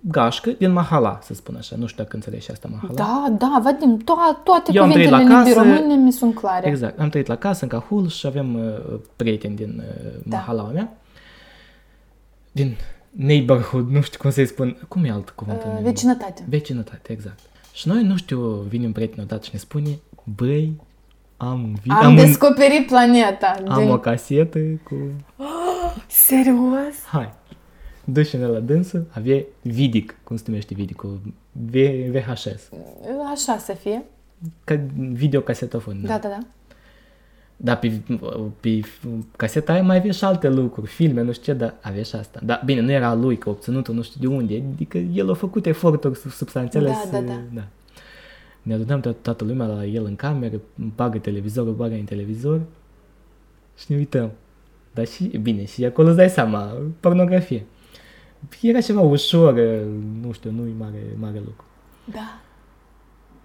gașcă 0.00 0.50
din 0.50 0.72
Mahala, 0.72 1.18
să 1.22 1.34
spun 1.34 1.54
așa, 1.56 1.76
nu 1.78 1.86
știu 1.86 2.02
dacă 2.02 2.16
înțelegi 2.16 2.44
și 2.44 2.50
asta, 2.50 2.68
Mahala. 2.72 2.94
Da, 2.94 3.34
da, 3.38 3.60
Vadim, 3.62 3.98
to- 4.02 4.42
toate 4.44 4.70
Eu 4.74 4.82
am 4.82 4.90
trăit 4.90 5.08
cuvintele 5.08 5.10
la 5.10 5.16
în 5.16 5.28
limbii 5.44 5.54
casă. 5.54 5.76
române 5.78 5.94
mi 6.04 6.12
sunt 6.12 6.34
clare. 6.34 6.68
Exact, 6.68 6.98
am 7.00 7.08
trăit 7.08 7.26
la 7.26 7.36
casă, 7.36 7.62
în 7.64 7.68
Cahul 7.70 8.08
și 8.08 8.26
aveam 8.26 8.54
uh, 8.54 8.98
prieteni 9.16 9.56
din 9.56 9.82
uh, 9.88 10.10
Da. 10.24 10.36
Mahalaua 10.36 10.68
mea, 10.70 10.92
din 12.52 12.76
neighborhood, 13.10 13.88
nu 13.90 14.00
știu 14.00 14.18
cum 14.20 14.30
să-i 14.30 14.46
spun, 14.46 14.76
cum 14.88 15.04
e 15.04 15.10
alt 15.10 15.30
cuvânt? 15.30 15.58
Uh, 15.62 15.72
în- 15.76 15.82
vecinătate. 15.82 16.44
Vecinătate, 16.48 17.12
exact. 17.12 17.38
Și 17.72 17.88
noi, 17.88 18.02
nu 18.02 18.16
știu, 18.16 18.38
vine 18.68 18.86
un 18.86 18.92
prieten 18.92 19.22
odată 19.24 19.42
și 19.44 19.50
ne 19.52 19.58
spune, 19.58 19.98
băi, 20.36 20.80
am 21.36 21.62
un 21.62 21.74
video, 21.82 21.96
Am, 21.96 22.04
am, 22.04 22.10
un, 22.10 22.16
descoperit 22.16 22.86
planeta. 22.86 23.54
am 23.68 23.78
din... 23.80 23.90
o 23.90 23.98
casetă 23.98 24.58
cu... 24.58 24.94
Serios? 26.06 26.96
Hai. 27.10 27.32
Duși-ne 28.12 28.46
la 28.46 28.58
dânsă, 28.58 29.06
avea 29.10 29.42
Vidic, 29.62 30.14
cum 30.24 30.36
se 30.36 30.44
numește 30.46 30.74
Vidicul? 30.74 31.20
V, 31.52 31.74
VHS. 32.10 32.46
Așa 33.32 33.58
să 33.58 33.72
fie. 33.72 34.04
Ca 34.64 34.80
videocasetofon. 35.12 36.00
Da, 36.06 36.18
da, 36.18 36.28
da. 36.28 36.38
Dar 37.56 37.78
pe, 37.78 38.00
pe 38.60 38.80
caseta 39.36 39.72
aia 39.72 39.82
mai 39.82 39.96
avea 39.96 40.10
și 40.12 40.24
alte 40.24 40.48
lucruri, 40.48 40.86
filme, 40.86 41.20
nu 41.22 41.32
știu 41.32 41.52
ce, 41.52 41.58
dar 41.58 41.74
avea 41.82 42.02
și 42.02 42.14
asta. 42.14 42.40
Dar 42.44 42.62
bine, 42.64 42.80
nu 42.80 42.90
era 42.90 43.14
lui 43.14 43.36
că 43.38 43.48
a 43.48 43.52
obținut 43.52 43.88
nu 43.88 44.02
știu 44.02 44.20
de 44.20 44.26
unde, 44.36 44.62
adică 44.72 44.98
el 44.98 45.30
a 45.30 45.34
făcut 45.34 45.66
eforturi 45.66 46.18
sub- 46.18 46.30
substanțiale 46.30 46.88
Da, 46.88 46.94
să... 46.94 47.10
da, 47.10 47.18
da. 47.20 47.40
da. 47.54 47.66
Ne 48.62 48.74
adunăm 48.74 49.00
to- 49.00 49.22
toată 49.22 49.44
lumea 49.44 49.66
la 49.66 49.84
el 49.84 50.04
în 50.04 50.16
cameră, 50.16 50.60
bagă 50.94 51.18
televizorul, 51.18 51.72
bagă 51.72 51.94
în 51.94 52.04
televizor 52.04 52.60
și 53.78 53.84
ne 53.88 53.96
uităm. 53.96 54.30
Dar 54.94 55.06
și, 55.06 55.24
bine, 55.24 55.64
și 55.64 55.84
acolo 55.84 56.08
îți 56.08 56.16
dai 56.16 56.30
seama, 56.30 56.72
pornografie. 57.00 57.64
Era 58.60 58.80
ceva 58.80 59.00
ușor, 59.00 59.52
nu 60.22 60.32
știu, 60.32 60.50
nu-i 60.56 60.74
mare, 60.78 61.02
mare 61.20 61.36
lucru. 61.44 61.64
Da. 62.04 62.38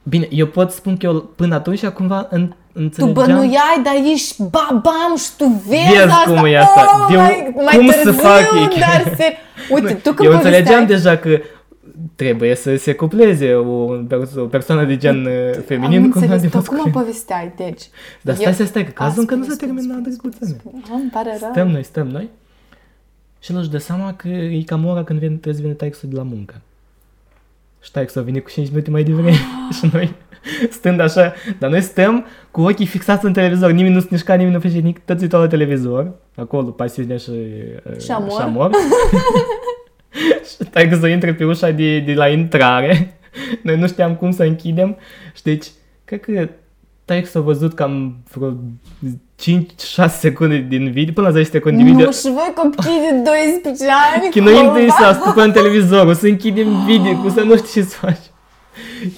Bine, 0.04 0.28
eu 0.32 0.48
pot 0.48 0.72
spun 0.72 0.98
că 0.98 1.06
eu 1.06 1.16
până 1.36 1.56
atunci 1.56 1.86
cumva 1.88 2.28
în, 2.30 2.48
Tu 2.48 2.56
înțelegeam... 2.74 3.14
bănuiai, 3.28 3.82
dar 3.84 3.94
ești 4.14 4.44
babam 4.44 5.16
și 5.18 5.30
tu 5.38 5.46
vezi, 5.68 5.88
Vezi 5.92 5.98
asta. 6.04 6.34
cum 6.34 6.46
e 6.46 6.58
asta. 6.60 6.86
Oh, 7.02 7.08
De- 7.12 7.16
mai, 7.18 7.54
mai 7.66 7.76
cum 7.78 7.88
să 7.92 8.00
târziu, 8.04 8.22
fac 8.22 8.40
ei? 8.40 8.80
dar 8.80 9.14
se... 9.18 9.26
Uite, 9.70 9.94
tu 9.94 10.12
când 10.14 10.30
eu 10.30 10.36
înțelegeam 10.36 10.86
povesteai- 10.86 10.86
deja 10.86 11.18
că 11.18 11.42
trebuie 12.16 12.56
să 12.56 12.76
se 12.76 12.94
cupleze 12.94 13.54
o, 13.54 13.86
perso- 13.86 14.40
o 14.42 14.46
persoană 14.46 14.84
de 14.86 14.98
gen 14.98 15.26
uh, 15.26 15.32
feminin 15.66 16.04
Am 16.04 16.10
cu 16.10 16.18
una 16.18 16.26
înțeles, 16.34 16.42
de 16.42 16.48
tu 16.48 16.62
cum 16.62 16.76
masculin. 16.76 16.92
povesteai, 16.92 17.54
deci. 17.58 17.82
Dar 18.22 18.36
stai, 18.36 18.54
stai, 18.54 18.66
stai, 18.68 18.86
că 18.86 18.92
cazul 18.92 19.20
încă 19.20 19.36
nu 19.36 19.44
s-a 19.44 19.52
spune, 19.54 19.72
terminat, 19.74 19.98
spune, 19.98 20.16
drăguța 20.16 20.38
mea. 20.42 20.50
spune, 20.60 20.82
spune. 20.84 21.02
Îmi 21.02 21.10
pare 21.12 21.38
rău. 21.40 21.50
Stăm 21.52 21.68
noi, 21.68 21.84
stăm 21.84 22.08
noi. 22.08 22.30
Și 23.44 23.52
el 23.52 23.58
își 23.58 23.70
dă 23.70 23.78
seama 23.78 24.14
că 24.14 24.28
e 24.28 24.64
cam 24.66 24.86
ora 24.86 25.04
când 25.04 25.20
vine, 25.20 25.32
trebuie 25.32 25.54
să 25.54 25.62
vină 25.62 25.74
taixul 25.74 26.10
de 26.10 26.16
la 26.16 26.24
muncă. 26.24 26.62
Și 27.82 27.92
taixul 27.92 28.22
a 28.22 28.24
venit 28.24 28.44
cu 28.44 28.50
5 28.50 28.70
minute 28.70 28.90
mai 28.90 29.04
devreme. 29.04 29.32
și 29.78 29.90
noi 29.92 30.16
stând 30.70 31.00
așa, 31.00 31.34
dar 31.60 31.70
noi 31.70 31.82
stăm 31.82 32.26
cu 32.52 32.62
ochii 32.62 32.86
fixați 32.86 33.26
în 33.26 33.34
televizor, 33.34 33.72
nimeni 33.72 33.94
nu 33.94 34.00
se 34.00 34.08
mișca, 34.12 34.34
nimeni 34.34 34.54
nu 34.54 34.60
face 34.60 34.74
nimic, 34.74 35.00
tot 35.06 35.22
uitau 35.22 35.42
la 35.42 35.48
televizor, 35.48 36.12
acolo 36.36 36.70
pasiunea 36.70 37.18
și, 37.18 37.30
uh, 37.30 38.00
Și 38.00 38.12
amor. 38.12 38.32
și 38.32 38.38
amor. 38.42 38.72
și 40.50 40.70
taixul 40.70 41.10
intră 41.10 41.34
pe 41.34 41.46
ușa 41.46 41.72
de, 41.72 42.00
de 42.00 42.14
la 42.14 42.28
intrare, 42.28 43.18
noi 43.64 43.78
nu 43.78 43.88
știam 43.88 44.16
cum 44.16 44.32
să 44.32 44.44
închidem 44.44 44.98
și 45.36 45.44
deci, 45.44 45.68
cred 46.06 46.20
că 46.20 46.50
taixul 47.14 47.40
a 47.42 47.44
văzut 47.44 47.74
cam 47.74 48.16
vreo 48.34 48.52
5-6 48.52 50.10
secunde 50.20 50.58
din 50.70 50.92
video, 50.92 51.14
până 51.14 51.28
la 51.28 51.34
10 51.34 51.50
secunde 51.50 51.84
din 51.84 51.92
video, 51.92 52.06
Nu, 52.06 52.12
și 52.12 52.22
voi 52.24 52.54
copii 52.56 53.00
de 53.10 53.22
12 53.62 53.86
ani, 54.14 54.30
Chinuim 54.30 54.74
de 54.74 54.80
cumva. 54.80 54.96
să 55.00 55.06
ascultăm 55.06 55.52
televizorul, 55.52 56.14
să 56.14 56.28
închidem 56.28 56.86
video, 56.86 57.16
cu 57.22 57.30
să 57.30 57.42
nu 57.42 57.56
știi 57.58 57.72
ce 57.82 57.82
să 57.90 57.96
faci. 57.98 58.18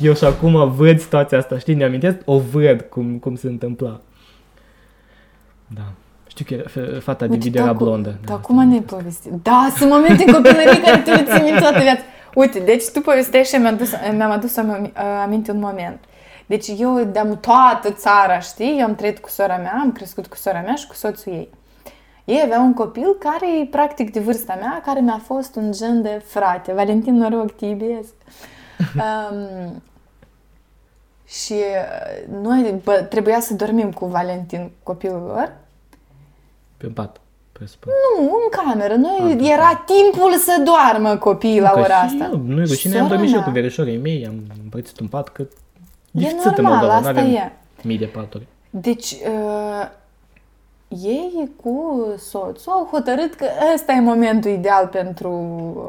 Eu 0.02 0.14
și 0.16 0.24
acum 0.24 0.72
văd 0.76 1.00
situația 1.00 1.38
asta, 1.38 1.58
știi, 1.58 1.74
ne 1.74 1.84
amintesc? 1.86 2.16
O 2.26 2.40
văd 2.40 2.82
cum, 2.90 3.18
cum 3.18 3.36
se 3.36 3.48
întâmpla. 3.48 4.02
Da. 5.68 5.82
Știu 6.28 6.46
că 6.48 6.54
era, 6.54 6.64
fe- 6.68 7.00
fata 7.02 7.26
de 7.26 7.32
Uite, 7.32 7.44
video 7.44 7.62
era 7.62 7.72
da, 7.72 7.78
cu- 7.78 7.84
blondă. 7.84 8.16
Dar 8.26 8.36
acum 8.36 8.68
ne-ai 8.68 8.82
povestit. 8.82 9.32
Da, 9.42 9.68
sunt 9.78 9.90
momente 9.90 10.24
în 10.28 10.34
copilărie 10.34 10.82
care 10.82 10.98
tu 11.02 11.10
le 11.10 11.24
ții 11.32 11.44
minte 11.44 11.60
toată 11.60 11.80
viața. 11.80 12.02
Uite, 12.36 12.60
deci 12.60 12.84
tu 12.94 13.00
povestești 13.02 13.54
și 13.56 13.62
mi-am 13.62 13.74
adus, 13.74 13.90
mi-am 14.16 14.32
adus 14.32 14.58
am- 14.58 14.92
aminte 15.24 15.52
un 15.52 15.60
moment. 15.60 16.00
Deci 16.46 16.68
eu 16.78 17.04
de-am 17.04 17.38
toată 17.40 17.92
țara, 17.92 18.40
știi? 18.40 18.76
Eu 18.80 18.86
am 18.86 18.96
trăit 18.96 19.20
cu 19.20 19.30
sora 19.30 19.58
mea, 19.58 19.78
am 19.82 19.92
crescut 19.92 20.28
cu 20.28 20.36
sora 20.36 20.62
mea 20.62 20.76
și 20.76 20.88
cu 20.88 20.94
soțul 20.94 21.32
ei. 21.34 21.50
Ei 22.26 22.42
aveau 22.46 22.64
un 22.66 22.74
copil 22.74 23.16
care 23.20 23.60
e 23.60 23.66
practic 23.66 24.12
de 24.12 24.20
vârsta 24.20 24.58
mea, 24.60 24.82
care 24.86 25.00
mi-a 25.00 25.22
fost 25.26 25.56
un 25.56 25.72
gen 25.72 26.02
de 26.02 26.22
frate. 26.26 26.74
Valentin, 26.74 27.16
noroc, 27.16 27.52
te 27.52 27.66
iubesc. 27.66 28.14
Um, 28.96 29.82
și 31.28 31.54
uh, 31.54 32.42
noi 32.42 32.76
bă, 32.84 33.06
trebuia 33.10 33.40
să 33.40 33.54
dormim 33.54 33.92
cu 33.92 34.06
Valentin, 34.06 34.72
copilul 34.84 35.22
lor, 35.28 35.54
Pe 36.78 36.88
pat. 36.88 37.22
presupun. 37.52 37.92
Nu, 38.20 38.24
în 38.24 38.50
cameră. 38.64 38.94
Noi 38.96 39.38
era 39.52 39.84
timpul 39.86 40.34
să 40.34 40.64
doarmă 40.66 41.16
copiii 41.18 41.60
la 41.60 41.70
Că 41.70 41.80
ora 41.80 41.86
și 42.08 42.20
asta. 42.22 42.30
eu, 42.32 42.38
nu 42.46 42.62
e 42.62 42.64
Și 42.66 42.70
rușine, 42.72 42.94
am 42.94 43.00
sora 43.00 43.10
dormit 43.10 43.28
și 43.28 43.34
eu 43.34 43.40
mea. 43.40 43.48
cu 43.50 43.54
verișorii 43.54 43.98
mei, 43.98 44.26
am 44.28 44.42
împărțit 44.64 45.00
un 45.00 45.08
pat, 45.08 45.28
că 45.30 45.48
E 46.18 46.28
lipsit 46.28 46.46
în 46.46 46.64
normal, 46.64 46.72
Moldova, 46.72 46.96
asta 46.96 47.12
n-avem 47.12 47.36
e. 47.36 47.52
mii 47.84 47.98
de 47.98 48.06
paturi. 48.06 48.48
Deci, 48.70 49.12
uh, 49.12 49.88
ei 50.88 51.52
cu 51.64 52.06
soțul 52.18 52.72
au 52.72 52.88
hotărât 52.92 53.34
că 53.34 53.46
ăsta 53.74 53.92
e 53.92 54.00
momentul 54.00 54.52
ideal 54.52 54.88
pentru 54.88 55.30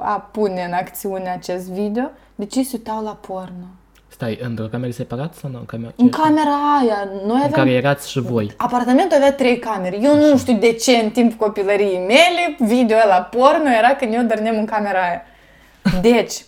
a 0.03 0.29
pune 0.33 0.65
în 0.67 0.73
acțiune 0.73 1.29
acest 1.31 1.71
video. 1.71 2.11
Deci 2.35 2.55
ei 2.55 2.65
se 2.65 2.77
uitau 2.77 3.03
la 3.03 3.19
porno. 3.27 3.67
Stai, 4.09 4.39
într-o 4.43 4.65
cameră 4.65 4.93
separat 4.93 5.35
sau 5.35 5.51
nu? 5.51 5.59
În, 5.59 5.65
camera, 5.65 5.93
În 5.97 6.09
camera 6.09 6.79
aia, 6.81 7.09
noi 7.13 7.23
în 7.23 7.31
aveam... 7.31 7.51
care 7.51 7.71
erați 7.71 8.11
și 8.11 8.21
voi. 8.21 8.55
Apartamentul 8.57 9.17
avea 9.17 9.33
trei 9.33 9.59
camere. 9.59 9.99
Eu 10.03 10.17
nu 10.17 10.39
știu 10.39 10.59
de 10.59 10.73
ce 10.73 10.93
în 10.93 11.11
timp 11.11 11.39
copilăriei 11.39 11.99
mele 11.99 12.57
video 12.59 12.97
la 13.09 13.29
porno 13.31 13.71
era 13.79 13.95
când 13.95 14.15
eu 14.15 14.23
dormeam 14.23 14.57
în 14.57 14.65
camera 14.65 15.03
aia. 15.03 15.23
Deci, 16.01 16.45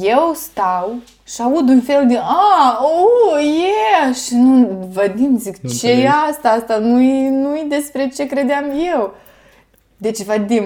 eu 0.00 0.32
stau 0.34 0.94
și 1.26 1.40
aud 1.42 1.68
un 1.68 1.80
fel 1.80 2.06
de 2.06 2.18
a, 2.22 2.78
oh, 2.82 3.42
yeah! 3.42 4.14
Și 4.14 4.34
nu, 4.34 4.88
Vadim, 4.92 5.38
zic, 5.38 5.56
Nu 5.56 5.70
ce 5.70 5.86
e 5.86 5.90
înțelegi. 5.90 6.06
asta? 6.28 6.50
Asta 6.50 6.76
nu-i, 6.76 7.28
nu-i 7.28 7.64
despre 7.68 8.08
ce 8.08 8.26
credeam 8.26 8.64
eu. 8.94 9.14
Deci, 9.96 10.22
Vadim, 10.22 10.62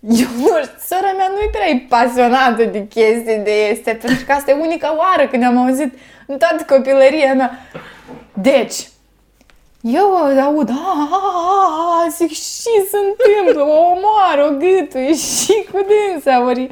eu 0.00 0.26
nu 0.36 0.46
știu, 0.62 0.76
sora 0.86 1.12
mea 1.16 1.28
nu-i 1.28 1.50
prea 1.52 1.86
pasionată 1.88 2.64
de 2.64 2.86
chestii 2.86 3.40
de 3.44 3.66
este, 3.70 3.98
pentru 4.02 4.24
că 4.24 4.32
asta 4.32 4.50
e 4.50 4.54
unica 4.54 4.96
oară 4.96 5.28
când 5.28 5.42
am 5.44 5.56
auzit 5.56 5.94
în 6.26 6.38
toată 6.38 6.64
copilăria 6.74 7.34
mea. 7.34 7.58
Deci, 8.32 8.88
eu 9.80 10.14
aud, 10.14 10.68
a, 10.68 10.72
a, 10.72 11.08
a, 11.10 12.04
a, 12.04 12.08
zic, 12.08 12.30
și 12.30 12.72
se 12.90 12.98
întâmplă, 13.08 13.62
o 13.62 13.78
omoară, 13.80 14.44
o 14.50 14.56
gâtuie 14.56 15.14
și 15.14 15.66
cu 15.72 15.78
dânsa, 15.88 16.44
ori 16.44 16.70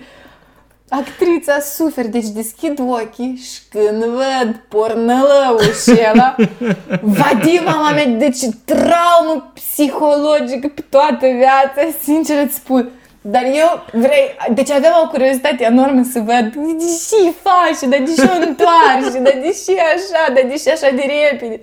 actrița 0.90 1.61
sufer, 1.61 2.07
deci 2.09 2.26
deschid 2.26 2.79
ochii 2.79 3.37
și 3.37 3.61
când 3.70 4.05
văd 4.05 4.61
pornălăul 4.68 5.72
și 5.85 5.98
ăla, 6.12 6.37
Vadim, 7.18 7.62
mama 7.64 7.90
mea, 7.90 8.07
deci 8.07 8.40
traumă 8.64 9.53
psihologică 9.55 10.68
pe 10.74 10.85
toată 10.88 11.26
viața, 11.26 11.96
sincer 12.03 12.44
îți 12.44 12.55
spun. 12.55 12.90
Dar 13.20 13.42
eu 13.44 13.83
vrei, 13.92 14.37
deci 14.55 14.70
aveam 14.70 14.92
o 15.05 15.09
curiozitate 15.09 15.64
enormă 15.64 16.03
să 16.12 16.18
văd 16.18 16.55
de 16.55 16.85
ce 17.09 17.33
faci, 17.42 17.90
dar 17.90 18.00
de 18.00 18.12
ce 18.14 18.22
o 18.22 18.48
întoarci, 18.48 19.22
dar 19.22 19.38
de 19.42 19.57
ce 19.64 19.72
așa, 19.94 20.33
dar 20.35 20.44
de 20.48 20.61
ce 20.64 20.70
așa 20.70 20.90
de 20.94 21.05
repede. 21.31 21.59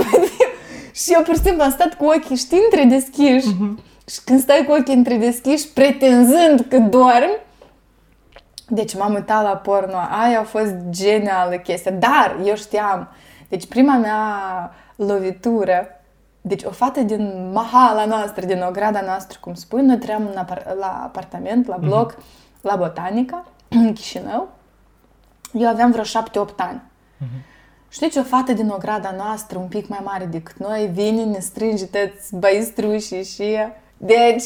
și 1.00 1.12
eu, 1.12 1.22
pur 1.22 1.34
și 1.34 1.40
simplu, 1.42 1.62
am 1.62 1.70
stat 1.70 1.94
cu 1.94 2.04
ochii, 2.04 2.36
știi, 2.36 2.60
întredeschiși. 2.64 3.46
Și 4.10 4.18
când 4.24 4.40
stai 4.40 4.64
cu 4.66 4.72
ochii 4.72 4.94
întredeschiși, 4.94 5.68
pretinzând 5.68 6.64
că 6.68 6.78
dormi, 6.78 7.44
deci 8.68 8.96
m-am 8.96 9.14
uitat 9.14 9.42
la 9.42 9.56
porno, 9.56 9.96
aia 9.96 10.40
a 10.40 10.44
fost 10.44 10.74
genială 10.88 11.56
chestia, 11.56 11.92
dar 11.92 12.36
eu 12.44 12.54
știam, 12.54 13.08
deci 13.48 13.66
prima 13.66 13.96
mea 13.96 14.24
lovitură, 14.96 15.88
deci 16.40 16.62
o 16.62 16.70
fată 16.70 17.00
din 17.00 17.50
mahala 17.52 18.04
noastră, 18.04 18.46
din 18.46 18.62
ograda 18.62 19.00
noastră, 19.00 19.38
cum 19.40 19.54
spui, 19.54 19.82
noi 19.82 19.98
trăiam 19.98 20.28
în 20.32 20.36
apar- 20.36 20.74
la 20.78 21.00
apartament, 21.04 21.66
la 21.66 21.76
bloc, 21.76 22.16
la 22.60 22.76
Botanica, 22.76 23.44
în 23.68 23.92
Chișinău. 23.92 24.48
Eu 25.52 25.68
aveam 25.68 25.90
vreo 25.90 26.04
7-8 26.04 26.06
ani. 26.56 26.82
Și 27.88 27.98
deci 27.98 28.16
o 28.16 28.22
fată 28.22 28.52
din 28.52 28.68
ograda 28.68 29.14
noastră, 29.16 29.58
un 29.58 29.66
pic 29.68 29.88
mai 29.88 30.00
mare 30.04 30.24
decât 30.24 30.56
noi, 30.56 30.90
vine, 30.92 31.24
ne 31.24 31.38
strânge 31.38 31.86
toți 31.86 32.36
băistrușii 32.36 33.24
și 33.24 33.42
ea. 33.42 33.80
Deci, 33.96 34.44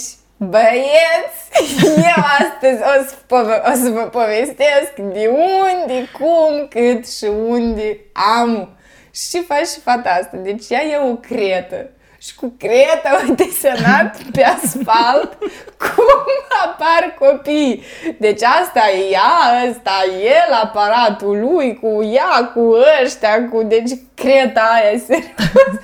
băieți, 0.48 1.38
eu 1.96 2.24
astăzi 2.38 2.82
o 2.82 3.04
să, 3.08 3.14
pove- 3.26 3.62
o 3.66 3.72
să 3.72 3.90
vă 3.90 4.00
povestesc 4.00 4.92
de 4.94 5.30
unde, 5.32 6.08
cum, 6.18 6.66
cât 6.68 7.08
și 7.08 7.24
unde 7.24 7.98
am. 8.38 8.68
Și 9.14 9.44
faci 9.44 9.66
și 9.66 9.80
fata 9.80 10.10
asta. 10.10 10.36
Deci 10.36 10.64
ea 10.68 10.84
e 10.84 10.98
o 11.10 11.14
cretă. 11.14 11.90
Și 12.18 12.34
cu 12.34 12.54
creta 12.58 13.08
au 13.08 13.34
desenat 13.34 14.16
pe 14.32 14.44
asfalt 14.44 15.38
cum 15.78 16.26
apar 16.64 17.14
copii. 17.18 17.82
Deci 18.18 18.42
asta 18.42 18.80
e 18.90 19.10
ea, 19.10 19.68
ăsta 19.70 19.90
e 20.20 20.24
el, 20.24 20.52
aparatul 20.62 21.40
lui, 21.40 21.78
cu 21.82 22.02
ea, 22.02 22.50
cu 22.54 22.76
ăștia, 23.02 23.48
cu... 23.48 23.62
Deci 23.62 23.90
creta 24.14 24.60
aia, 24.60 24.98
serios. 25.06 25.82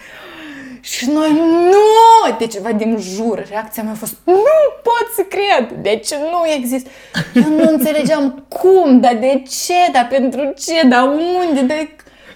Și 0.93 1.11
noi, 1.11 1.33
nu! 1.71 2.37
Deci, 2.39 2.59
Vadim, 2.59 2.97
jur, 2.99 3.47
reacția 3.51 3.83
mea 3.83 3.93
a 3.93 3.95
fost, 3.95 4.15
nu 4.25 4.43
pot 4.83 5.07
să 5.17 5.23
cred, 5.29 5.83
deci 5.83 6.09
nu 6.15 6.43
există. 6.57 6.91
Eu 7.35 7.49
nu 7.57 7.71
înțelegeam 7.71 8.45
cum, 8.49 9.01
dar 9.01 9.15
de 9.21 9.43
ce, 9.49 9.91
dar 9.93 10.07
pentru 10.11 10.55
ce, 10.59 10.87
dar 10.89 11.03
unde, 11.49 11.61
dar... 11.61 11.89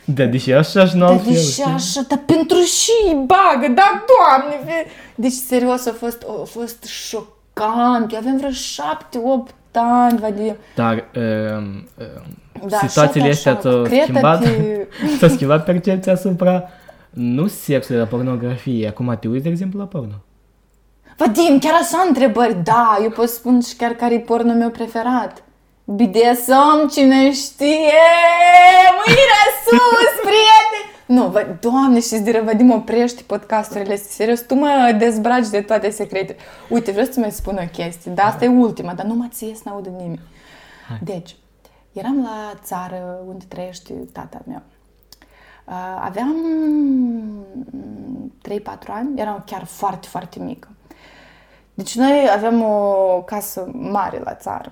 Da, 0.04 0.24
deși 0.24 0.52
așa 0.52 0.86
și 0.86 0.94
nu 0.96 1.00
Dar 1.00 1.08
altfel. 1.10 1.32
de 1.32 1.38
ce 1.38 1.44
știi? 1.44 1.64
așa, 1.64 2.00
dar 2.08 2.20
pentru 2.26 2.56
și 2.60 3.14
bagă, 3.14 3.72
dar 3.74 4.04
doamne! 4.10 4.60
fe- 4.64 4.86
Deci, 5.14 5.32
serios, 5.32 5.86
a 5.86 5.94
fost, 5.98 6.22
a 6.40 6.44
fost 6.44 6.84
șocant. 6.84 8.12
Eu 8.12 8.18
aveam 8.18 8.36
vreo 8.36 8.50
șapte-opt 8.50 9.54
ani, 9.72 10.18
Vadim. 10.18 10.56
Dar 10.74 11.04
um, 11.16 11.88
um, 12.62 12.68
Da, 12.68 12.76
situațiile 12.86 13.26
șoc, 13.32 13.36
astea 13.36 13.52
șoc. 13.52 13.60
ți-au 13.62 13.82
Creta 13.82 14.02
schimbat, 14.04 14.40
te- 14.42 14.86
ți-a 15.18 15.28
schimbat 15.28 15.64
percepția 15.64 16.12
asupra 16.12 16.68
nu 17.10 17.46
sexului, 17.46 18.00
la 18.00 18.06
pornografie. 18.06 18.88
Acum 18.88 19.16
te 19.20 19.28
uiți, 19.28 19.42
de 19.42 19.48
exemplu, 19.48 19.78
la 19.78 19.86
porno. 19.86 20.14
Vadim, 21.16 21.58
chiar 21.58 21.74
așa 21.80 22.04
întrebări? 22.08 22.62
Da, 22.62 22.98
eu 23.02 23.10
pot 23.10 23.28
spun 23.28 23.60
și 23.60 23.76
chiar 23.76 23.90
care 23.90 24.14
e 24.14 24.18
pornul 24.18 24.56
meu 24.56 24.70
preferat. 24.70 25.42
BDSM, 25.84 26.88
cine 26.90 27.32
știe? 27.32 28.02
Mâinile 28.98 29.42
sus, 29.64 30.12
prieteni! 30.28 30.88
Nu, 31.06 31.26
vă, 31.26 31.56
doamne, 31.60 32.00
și 32.00 32.18
de 32.18 32.42
Vadim, 32.44 32.70
oprești 32.70 33.22
podcasturile 33.22 33.92
astea, 33.92 34.10
serios, 34.10 34.40
tu 34.40 34.54
mă 34.54 34.96
dezbraci 34.98 35.48
de 35.48 35.60
toate 35.60 35.90
secretele. 35.90 36.38
Uite, 36.68 36.90
vreau 36.90 37.06
să 37.06 37.20
mai 37.20 37.30
spun 37.30 37.58
o 37.62 37.66
chestie, 37.72 38.12
dar 38.12 38.26
asta 38.26 38.44
e 38.44 38.48
ultima, 38.48 38.94
dar 38.94 39.06
nu 39.06 39.14
mă 39.14 39.26
ție 39.30 39.54
să 39.54 39.62
n-audă 39.64 39.88
nimeni. 39.88 40.20
Deci, 41.02 41.36
eram 41.92 42.22
la 42.22 42.58
țară 42.62 43.18
unde 43.26 43.44
trăiește 43.48 43.92
tata 44.12 44.42
meu. 44.46 44.62
Uh, 45.70 45.76
Aveam 46.00 46.34
3-4 48.48 48.62
ani, 48.86 49.20
eram 49.20 49.42
chiar 49.46 49.64
foarte, 49.64 50.06
foarte 50.06 50.38
mică. 50.38 50.68
Deci 51.74 51.94
noi 51.94 52.28
aveam 52.34 52.62
o 52.62 53.22
casă 53.22 53.70
mare 53.72 54.18
la 54.24 54.34
țară. 54.34 54.68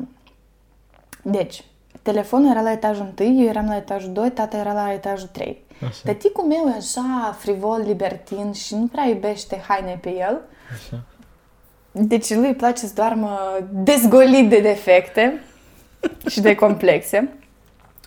Deci, 1.22 1.64
telefonul 2.02 2.50
era 2.50 2.60
la 2.60 2.72
etajul 2.72 3.14
1, 3.20 3.40
eu 3.40 3.48
eram 3.48 3.66
la 3.66 3.76
etajul 3.76 4.12
2, 4.12 4.30
tata 4.30 4.56
era 4.56 4.72
la 4.72 4.92
etajul 4.92 5.28
3. 5.32 5.64
Așa. 5.86 6.00
Tăticul 6.04 6.44
meu 6.44 6.68
e 6.68 6.76
așa 6.76 7.36
frivol, 7.38 7.82
libertin 7.86 8.52
și 8.52 8.74
nu 8.74 8.86
prea 8.86 9.04
iubește 9.04 9.62
haine 9.68 9.98
pe 10.00 10.08
el. 10.08 10.40
Așa. 10.72 11.02
Deci 11.90 12.34
lui 12.34 12.46
îi 12.46 12.54
place 12.54 12.86
să 12.86 12.94
doarmă 12.94 13.38
dezgolit 13.70 14.48
de 14.48 14.60
defecte 14.60 15.42
și 16.26 16.40
de 16.40 16.54
complexe. 16.54 17.32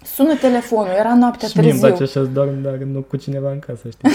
Sună 0.03 0.33
telefonul, 0.35 0.93
era 0.99 1.13
noaptea 1.15 1.47
Și 1.47 1.59
mie 1.59 1.71
îmi 1.71 1.79
târziu. 1.79 1.95
place 1.97 2.17
așa 2.19 2.25
să 2.25 2.31
dorm, 2.33 2.61
dar 2.61 2.73
nu 2.73 2.99
cu 2.99 3.15
cineva 3.17 3.49
în 3.51 3.59
casă, 3.59 3.81
știi? 3.91 4.09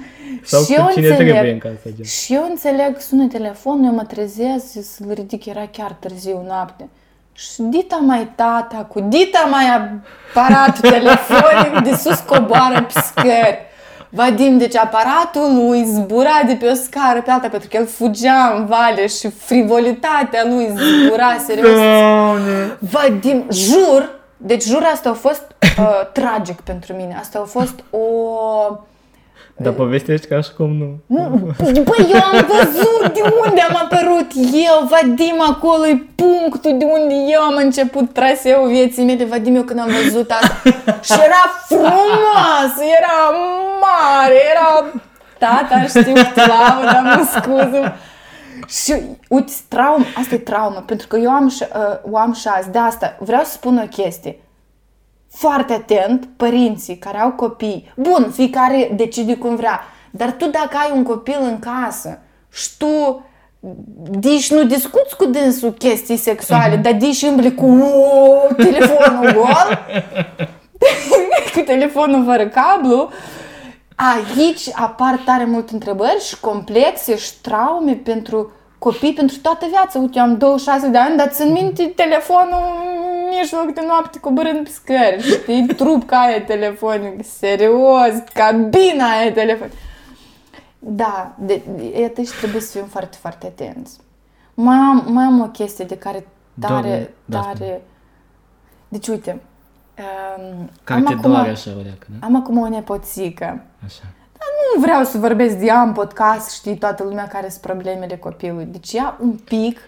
Sau 0.44 0.62
Și 0.62 0.66
cu 0.66 0.80
eu 0.80 0.88
cine 0.92 1.06
înțeleg. 1.08 1.32
trebuie 1.32 1.52
în 1.52 1.58
casă, 1.58 1.88
gen. 1.96 2.04
Și 2.04 2.34
eu 2.34 2.46
înțeleg, 2.50 3.00
sună 3.00 3.26
telefonul, 3.26 3.84
eu 3.84 3.92
mă 3.94 4.04
trezesc 4.04 4.64
să-l 4.72 5.10
ridic, 5.14 5.46
era 5.46 5.68
chiar 5.72 5.96
târziu 6.00 6.44
noapte. 6.46 6.88
Și 7.32 7.62
dita 7.62 7.96
mai 7.96 8.28
tata, 8.34 8.76
cu 8.92 9.00
dita 9.00 9.48
mai 9.50 9.64
aparatul 9.74 10.90
telefonic 10.90 11.82
de 11.84 11.94
sus 11.96 12.18
coboară 12.18 12.82
pe 12.92 13.00
scări. 13.06 13.58
Vadim, 14.14 14.58
deci 14.58 14.76
aparatul 14.76 15.54
lui 15.54 15.84
zbura 15.84 16.42
de 16.46 16.54
pe 16.54 16.66
o 16.66 16.74
scară 16.74 17.22
pe 17.22 17.30
alta 17.30 17.48
pentru 17.48 17.68
că 17.68 17.76
el 17.76 17.86
fugea 17.86 18.54
în 18.56 18.66
vale 18.66 19.06
și 19.06 19.28
frivolitatea 19.30 20.42
lui 20.48 20.68
zbura 20.76 21.36
serios. 21.46 21.74
Doamne! 21.80 22.76
Vadim, 22.90 23.44
jur, 23.50 24.20
deci 24.44 24.64
jur 24.64 24.82
asta 24.92 25.10
a 25.10 25.12
fost 25.12 25.42
uh, 25.78 26.06
tragic 26.18 26.60
pentru 26.60 26.92
mine. 26.92 27.16
Asta 27.20 27.38
a 27.38 27.44
fost 27.44 27.84
o... 27.90 27.98
Dar 29.56 29.72
povestești 29.72 30.26
ca 30.26 30.40
și 30.40 30.52
cum 30.56 30.70
nu. 30.70 31.00
Băi, 31.58 32.10
eu 32.12 32.20
am 32.22 32.46
văzut 32.48 33.12
de 33.12 33.20
unde 33.46 33.60
am 33.60 33.76
apărut 33.82 34.30
eu, 34.52 34.88
Vadim, 34.90 35.40
acolo 35.50 35.86
e 35.86 36.06
punctul 36.14 36.78
de 36.78 36.84
unde 36.84 37.14
eu 37.28 37.40
am 37.40 37.54
început 37.56 38.12
traseul 38.12 38.68
vieții 38.68 39.04
mele, 39.04 39.24
Vadim, 39.24 39.56
eu 39.56 39.62
când 39.62 39.78
am 39.80 39.90
văzut 40.02 40.30
asta. 40.30 40.62
Și 41.06 41.20
era 41.24 41.42
frumoasă, 41.66 42.82
era 42.98 43.16
mare, 43.80 44.40
era... 44.54 44.90
Tata, 45.38 45.82
știu, 45.82 46.12
clavă, 46.34 46.84
dar 46.84 47.02
mă 47.04 47.26
scuză. 47.34 47.96
Și 48.66 48.94
uite, 49.28 49.52
traumă, 49.68 50.04
asta 50.16 50.34
e 50.34 50.38
traumă, 50.38 50.82
pentru 50.86 51.06
că 51.06 51.16
eu 51.16 51.30
am 51.30 51.48
și, 51.48 51.62
uh, 51.62 52.12
o 52.12 52.16
am 52.16 52.32
și 52.32 52.48
azi. 52.48 52.70
De 52.70 52.78
asta 52.78 53.16
vreau 53.20 53.44
să 53.44 53.50
spun 53.50 53.78
o 53.78 53.86
chestie. 53.86 54.40
Foarte 55.30 55.72
atent, 55.72 56.28
părinții 56.36 56.98
care 56.98 57.18
au 57.18 57.30
copii. 57.30 57.92
Bun, 57.96 58.30
fiecare 58.34 58.90
decide 58.94 59.36
cum 59.36 59.56
vrea. 59.56 59.80
Dar 60.10 60.32
tu 60.32 60.46
dacă 60.46 60.76
ai 60.76 60.90
un 60.94 61.02
copil 61.02 61.38
în 61.40 61.58
casă, 61.58 62.18
și 62.50 62.68
tu 62.78 63.24
Dici 64.10 64.50
nu 64.50 64.64
discuți 64.64 65.16
cu 65.16 65.24
dânsul 65.24 65.72
chestii 65.72 66.16
sexuale, 66.16 66.76
dar 66.76 66.92
dici 66.92 67.22
îmbli 67.22 67.54
cu 67.54 67.90
telefonul 68.56 69.32
gol, 69.32 69.78
cu 71.54 71.60
telefonul 71.60 72.24
fără 72.24 72.48
cablu. 72.48 73.10
Aici 74.10 74.68
apar 74.74 75.20
tare 75.24 75.44
multe 75.44 75.72
întrebări 75.72 76.20
și 76.20 76.40
complexe 76.40 77.16
și 77.16 77.40
traume 77.40 77.94
pentru 77.94 78.52
copii 78.78 79.12
pentru 79.12 79.36
toată 79.38 79.66
viața. 79.70 79.98
Uite, 79.98 80.18
eu 80.18 80.24
am 80.24 80.36
26 80.36 80.88
de 80.88 80.98
ani, 80.98 81.16
dar 81.16 81.28
țin 81.28 81.52
minte 81.52 81.92
telefonul 81.96 82.62
în 82.82 83.38
mijloc 83.38 83.74
de 83.74 83.82
noapte 83.86 84.18
coborând 84.20 84.64
pe 84.64 84.70
scări, 84.70 85.22
știi? 85.22 85.66
Trupca 85.76 86.20
aia 86.20 86.42
telefonic, 86.42 87.24
serios, 87.24 88.12
cabina 88.34 89.18
aia 89.18 89.32
telefonic. 89.32 89.72
Da, 90.78 91.34
de, 91.38 91.62
de, 91.76 92.12
aici 92.16 92.30
trebuie 92.30 92.60
să 92.60 92.78
fim 92.78 92.86
foarte, 92.86 93.16
foarte 93.20 93.46
atenți. 93.46 93.98
Mai 94.54 94.76
am, 94.76 95.04
mai 95.06 95.24
am 95.24 95.40
o 95.40 95.48
chestie 95.48 95.84
de 95.84 95.96
care 95.96 96.26
tare, 96.60 96.80
Doamne, 96.80 97.10
da, 97.24 97.40
tare... 97.40 97.82
Deci, 98.88 99.08
uite, 99.08 99.40
um, 99.98 100.70
Care 100.84 100.98
am, 101.00 101.06
te 101.06 101.12
acum, 101.12 101.30
doare 101.30 101.50
așa, 101.50 101.70
o 101.78 101.82
leacă, 101.82 102.06
da? 102.18 102.26
am 102.26 102.36
acum 102.36 102.58
o 102.58 102.68
nepoțică. 102.68 103.62
Așa. 103.84 104.02
Nu 104.74 104.80
vreau 104.80 105.04
să 105.04 105.18
vorbesc 105.18 105.56
de 105.56 105.64
ea 105.64 105.80
în 105.80 105.92
podcast, 105.92 106.50
știi, 106.50 106.76
toată 106.76 107.02
lumea 107.02 107.26
care 107.26 107.48
sunt 107.48 107.60
problemele 107.60 108.16
copilului. 108.16 108.64
Deci 108.64 108.92
ea 108.92 109.16
un 109.20 109.32
pic 109.44 109.78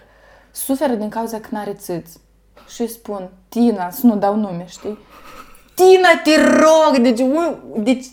suferă 0.51 0.93
din 0.93 1.09
cauza 1.09 1.37
că 1.39 1.47
n-are 1.51 1.73
țâți. 1.73 2.17
Și 2.67 2.81
îi 2.81 2.87
spun, 2.87 3.29
Tina, 3.49 3.89
să 3.89 4.05
nu 4.05 4.15
dau 4.15 4.35
nume, 4.35 4.65
știi? 4.67 4.97
Tina, 5.75 6.09
te 6.23 6.41
rog! 6.59 6.97
Deci, 7.01 7.19
ui, 7.19 7.55
deci 7.83 8.05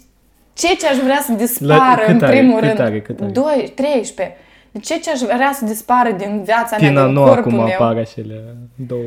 ce 0.52 0.74
ce 0.76 0.86
aș 0.86 0.96
vrea 0.96 1.20
să 1.22 1.32
dispară 1.32 2.00
cât 2.00 2.08
în 2.14 2.22
are? 2.22 2.36
primul 2.36 2.58
Cât 2.58 2.68
rând? 2.68 2.80
are? 2.80 3.00
Cât 3.02 3.20
are? 3.20 3.30
2, 3.30 3.72
13. 3.74 4.36
Deci 4.70 4.86
ce 4.86 4.98
ce 4.98 5.10
aș 5.10 5.20
vrea 5.20 5.52
să 5.54 5.64
dispară 5.64 6.10
din 6.10 6.42
viața 6.44 6.76
Tina, 6.76 6.90
mea, 6.90 7.04
din 7.04 7.12
nu 7.12 7.22
corpul 7.22 7.38
acum 7.40 7.54
meu? 7.54 7.72
apar 7.72 7.96
acele 7.96 8.56
două... 8.86 9.00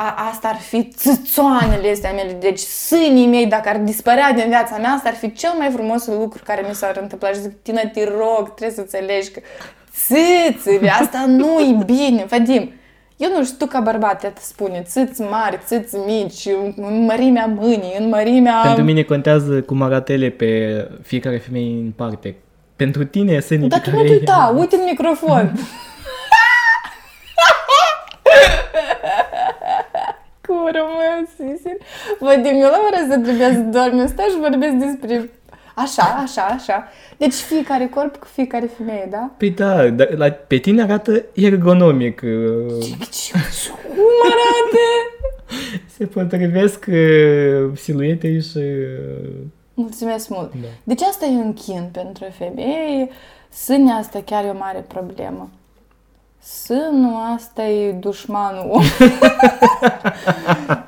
A, 0.00 0.14
asta 0.30 0.48
ar 0.48 0.56
fi 0.56 0.88
țâțoanele 0.96 1.90
astea 1.90 2.12
mele. 2.12 2.32
Deci 2.40 2.58
sânii 2.58 3.26
mei, 3.26 3.46
dacă 3.46 3.68
ar 3.68 3.76
dispărea 3.76 4.32
din 4.32 4.44
viața 4.48 4.76
mea, 4.76 4.90
asta 4.90 5.08
ar 5.08 5.14
fi 5.14 5.32
cel 5.32 5.50
mai 5.58 5.70
frumos 5.70 6.06
lucru 6.06 6.42
care 6.44 6.64
mi 6.68 6.74
s-ar 6.74 6.98
întâmpla. 7.00 7.28
Și 7.28 7.40
zic, 7.40 7.62
Tina, 7.62 7.80
te 7.92 8.04
rog, 8.04 8.54
trebuie 8.54 8.70
să 8.76 8.80
înțelegi 8.80 9.30
că 9.30 9.40
țâțele, 9.92 10.90
asta 10.90 11.24
nu 11.26 11.60
e 11.60 11.84
bine. 11.84 12.24
Vadim, 12.28 12.72
eu 13.16 13.30
nu 13.36 13.44
știu, 13.44 13.56
tu 13.58 13.66
ca 13.66 13.80
bărbat, 13.80 14.20
te 14.20 14.32
spune, 14.40 14.82
țâți 14.86 15.20
mari, 15.20 15.58
țâți 15.66 15.96
mici, 16.06 16.46
în 16.76 17.04
mărimea 17.04 17.46
mâinii, 17.46 17.94
în 17.98 18.08
mărimea... 18.08 18.60
Pentru 18.64 18.84
mine 18.84 19.02
contează 19.02 19.60
cum 19.60 19.82
arată 19.82 20.12
ele 20.12 20.28
pe 20.28 20.50
fiecare 21.02 21.38
femeie 21.38 21.80
în 21.80 21.90
parte. 21.96 22.36
Pentru 22.76 23.04
tine, 23.04 23.40
sânii 23.40 23.68
Dar 23.68 23.80
pe 23.80 23.90
tu 23.90 23.96
nu 23.96 23.96
care 23.96 24.08
te 24.08 24.14
ai- 24.14 24.18
uita, 24.18 24.54
uite 24.58 24.76
în 24.76 24.82
microfon. 24.84 25.52
Cum 30.70 30.80
rămâs, 30.80 31.28
Sisil? 31.36 31.78
Vadim, 32.18 32.54
eu 32.62 32.70
la 32.70 32.80
ora 32.88 33.06
să 33.14 33.18
trebuia 33.18 33.52
să 33.52 33.58
dorm, 33.60 33.98
eu 33.98 34.06
stau 34.06 34.26
și 34.28 34.38
vorbesc 34.40 34.72
despre... 34.74 35.30
Așa, 35.74 36.02
așa, 36.22 36.42
așa. 36.42 36.88
Deci 37.16 37.32
fiecare 37.34 37.86
corp 37.86 38.16
cu 38.16 38.26
fiecare 38.26 38.66
femeie, 38.76 39.06
da? 39.10 39.30
Păi 39.36 39.50
da, 39.50 39.88
dar 39.88 40.08
la, 40.16 40.30
pe 40.30 40.56
tine 40.56 40.82
arată 40.82 41.24
ergonomic. 41.34 42.20
uh, 42.24 42.84
Ce- 43.10 43.32
Cum 43.86 44.04
arată? 44.24 44.84
Se 45.96 46.06
potrivesc 46.06 46.84
uh, 46.88 47.70
siluetei 47.76 48.40
și... 48.42 48.56
uh, 48.58 49.30
Mulțumesc 49.74 50.28
mult. 50.28 50.52
Da. 50.52 50.68
Deci 50.84 51.02
asta 51.02 51.24
e 51.24 51.28
un 51.28 51.52
chin 51.54 51.88
pentru 51.92 52.24
femei. 52.38 53.10
Sânea 53.52 53.94
asta 53.94 54.22
chiar 54.24 54.44
e 54.44 54.48
o 54.48 54.58
mare 54.58 54.84
problemă. 54.88 55.50
Sânul 56.64 57.34
asta 57.36 57.62
e 57.62 57.92
dușmanul 57.92 58.66
om. 58.70 58.82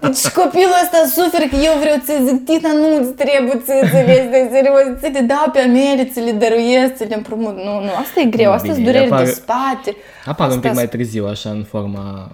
deci 0.01 0.27
copilul 0.29 0.75
ăsta 0.83 0.99
suferă 1.23 1.45
că 1.51 1.57
eu 1.57 1.73
vreau 1.81 1.97
să 2.05 2.13
zic, 2.27 2.45
Tina, 2.45 2.73
nu 2.73 2.97
îți 3.01 3.11
trebuie 3.13 3.55
țâțele 3.65 4.13
astea, 4.25 4.49
serios, 4.51 5.01
ți 5.01 5.09
le 5.11 5.21
dau 5.21 5.51
pe 5.53 5.61
mele, 5.63 6.05
ți 6.13 6.21
le 6.21 6.33
dăruiesc, 6.33 6.95
ți 6.95 7.05
le 7.05 7.15
împrumut. 7.15 7.57
Nu, 7.57 7.81
nu, 7.81 7.91
asta 8.01 8.21
e 8.21 8.25
greu, 8.25 8.53
asta 8.53 8.73
Bine, 8.73 8.81
e 8.81 8.85
dureri 8.93 9.07
apare- 9.11 9.25
de 9.25 9.31
spate. 9.31 9.97
Apar 10.25 10.47
un 10.47 10.53
Asta 10.55 10.67
pic 10.69 10.75
mai 10.77 10.85
s- 10.85 10.89
târziu, 10.91 11.27
așa, 11.27 11.51
în 11.51 11.65
forma 11.69 12.31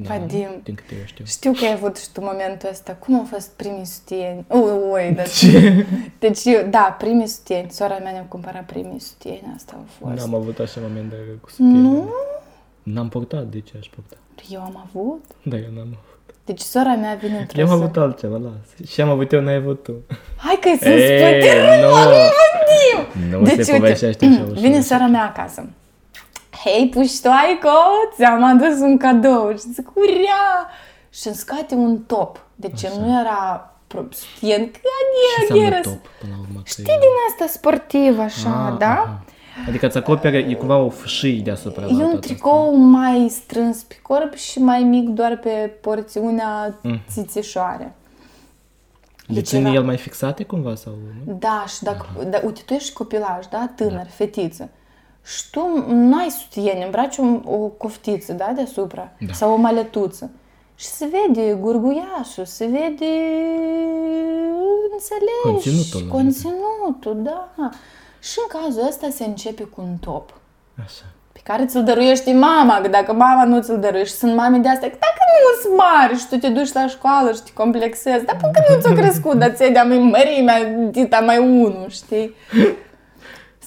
uh, 0.00 0.06
finală. 0.06 0.20
Vadim. 0.20 0.48
Din 0.62 0.74
câte 0.74 0.94
eu 0.98 1.04
știu. 1.06 1.24
Știu 1.24 1.52
că 1.52 1.64
ai 1.64 1.72
avut 1.72 1.96
și 1.96 2.06
tu 2.12 2.20
momentul 2.20 2.68
ăsta. 2.72 2.92
Cum 2.92 3.14
au 3.14 3.26
fost 3.30 3.48
primii 3.56 3.84
sutieni? 3.84 4.44
Ui, 4.48 4.70
ui, 4.92 5.12
dar... 5.16 5.28
Ce? 5.28 5.86
Deci, 6.18 6.44
eu, 6.44 6.66
da, 6.70 6.96
primii 6.98 7.26
sutieni. 7.26 7.70
Sora 7.70 7.98
mea 8.02 8.12
ne-a 8.12 8.24
cumpărat 8.28 8.64
primii 8.64 9.00
sutieni. 9.00 9.52
Asta 9.56 9.72
au 9.76 9.84
fost. 9.98 10.18
N-am 10.20 10.34
avut 10.40 10.58
așa 10.58 10.80
moment 10.82 11.10
de 11.10 11.16
cu 11.40 11.48
sutiene. 11.50 11.78
Nu? 11.78 12.12
N-am 12.82 13.08
purtat, 13.08 13.44
de 13.44 13.60
ce 13.60 13.72
aș 13.78 13.86
purta? 13.86 14.16
Eu 14.50 14.60
am 14.60 14.86
avut. 14.88 15.24
Da, 15.42 15.56
eu 15.56 15.70
n-am 15.74 15.80
avut. 15.86 16.34
Deci 16.44 16.60
sora 16.60 16.94
mea 16.94 17.14
vine 17.14 17.38
într-o 17.38 17.60
Eu 17.60 17.70
am 17.70 17.76
zi- 17.76 17.82
avut 17.82 17.96
altceva, 17.96 18.36
las. 18.36 18.88
Și 18.90 19.00
am 19.00 19.08
avut 19.10 19.32
eu, 19.32 19.40
n-ai 19.40 19.54
avut 19.54 19.82
tu. 19.82 19.92
Hai 20.36 20.58
că 20.60 20.68
să 20.80 20.88
Ei, 20.88 21.42
spune, 21.42 21.80
nu. 21.82 21.90
Vadim! 21.90 23.40
Nu 23.40 23.62
se 23.62 23.72
povestește 23.76 24.24
așa 24.26 24.42
ușor. 24.50 24.56
vine 24.58 24.80
sora 24.80 25.06
mea 25.06 25.24
acasă. 25.24 25.68
Hei, 26.64 26.88
puștoaico, 26.88 27.68
ți-am 28.16 28.44
adus 28.44 28.78
un 28.80 28.96
cadou. 28.96 29.50
Și 29.56 29.72
zic, 29.72 29.90
urea! 29.96 30.68
Și 31.10 31.26
îmi 31.26 31.36
scate 31.36 31.74
un 31.74 31.98
top. 31.98 32.46
Deci 32.56 32.86
nu 32.86 33.18
era 33.20 33.70
pro- 33.86 34.04
sutien, 34.10 34.70
că 34.70 34.78
Ce 34.82 34.88
adică 35.00 35.40
înseamnă 35.40 35.66
era... 35.66 35.80
top, 35.80 36.06
până 36.20 36.32
la 36.36 36.40
urmă? 36.48 36.60
Știi 36.64 36.84
din 36.84 37.14
asta 37.30 37.46
sportiv, 37.58 38.18
așa, 38.18 38.66
Ah, 38.72 38.78
da? 38.78 38.86
aha. 38.90 39.22
Adică 39.68 39.86
îți 39.86 39.96
acoperă, 39.96 40.36
e 40.36 40.54
cumva 40.54 40.76
o 40.76 40.88
fâșii 40.88 41.40
deasupra. 41.40 41.84
la 41.84 41.88
E 41.90 41.92
un 41.94 41.98
toată 41.98 42.18
tricou 42.18 42.74
mai 42.76 43.26
strâns 43.30 43.82
pe 43.82 43.98
corp 44.02 44.34
și 44.34 44.58
mai 44.58 44.82
mic 44.82 45.08
doar 45.08 45.36
pe 45.36 45.72
porțiunea 45.80 46.78
Mhm. 46.82 47.00
țițișoare. 47.10 47.74
asta. 47.84 47.92
Le 49.26 49.34
Deci 49.34 49.46
ține 49.46 49.60
era- 49.60 49.72
el 49.72 49.82
mai 49.84 49.96
fixate 49.96 50.44
cumva 50.44 50.74
sau 50.74 50.92
nu? 51.26 51.32
Da, 51.38 51.64
și 51.76 51.82
dacă, 51.82 52.06
da, 52.30 52.40
uite, 52.44 52.60
tu 52.66 52.72
ești 52.74 52.92
copilaj, 52.92 53.46
da? 53.50 53.70
Tânăr, 53.76 54.06
fetiță. 54.08 54.68
Și 55.24 55.50
tu 55.50 55.84
nu 55.88 56.18
ai 56.18 56.30
sutiene, 56.30 56.84
îmbraci 56.84 57.18
o, 57.18 57.52
o 57.52 57.56
coftiță, 57.56 58.32
da, 58.32 58.52
deasupra. 58.54 59.12
Da. 59.26 59.32
Sau 59.32 59.52
o 59.52 59.56
maletuță. 59.56 60.30
Și 60.74 60.86
se 60.86 61.06
vede 61.06 61.52
gurguiașul, 61.60 62.44
se 62.44 62.64
vede, 62.64 63.12
înțelegi, 64.92 65.42
Conținutul, 65.42 66.08
conținutul, 66.08 67.16
da. 67.22 67.50
Și 68.20 68.38
în 68.38 68.60
cazul 68.60 68.86
ăsta 68.88 69.08
se 69.10 69.24
începe 69.24 69.62
cu 69.62 69.80
un 69.80 69.96
top 70.00 70.34
Așa. 70.84 71.04
pe 71.32 71.40
care 71.44 71.66
ți-l 71.66 71.84
dăruiește 71.84 72.32
mama, 72.32 72.80
că 72.80 72.88
dacă 72.88 73.12
mama 73.12 73.44
nu 73.44 73.62
ți-l 73.62 73.80
dăruiește, 73.80 74.16
sunt 74.16 74.34
mame 74.34 74.58
de 74.58 74.68
astea, 74.68 74.90
că 74.90 74.96
dacă 75.00 75.22
nu 75.42 75.62
sunt 75.62 75.76
mari 75.76 76.18
și 76.18 76.28
tu 76.28 76.36
te 76.36 76.48
duci 76.48 76.72
la 76.72 76.86
școală 76.86 77.32
și 77.32 77.42
te 77.42 77.52
complexezi, 77.52 78.24
dar 78.24 78.36
până 78.36 78.76
nu 78.76 78.80
ți-o 78.80 78.92
crescut, 78.92 79.34
dar 79.34 79.50
ți-ai 79.50 79.72
de-a 79.72 79.84
mai 79.84 79.98
mărimea, 79.98 80.64
dita 80.90 81.20
mai 81.20 81.38
unu, 81.38 81.86
știi? 81.88 82.34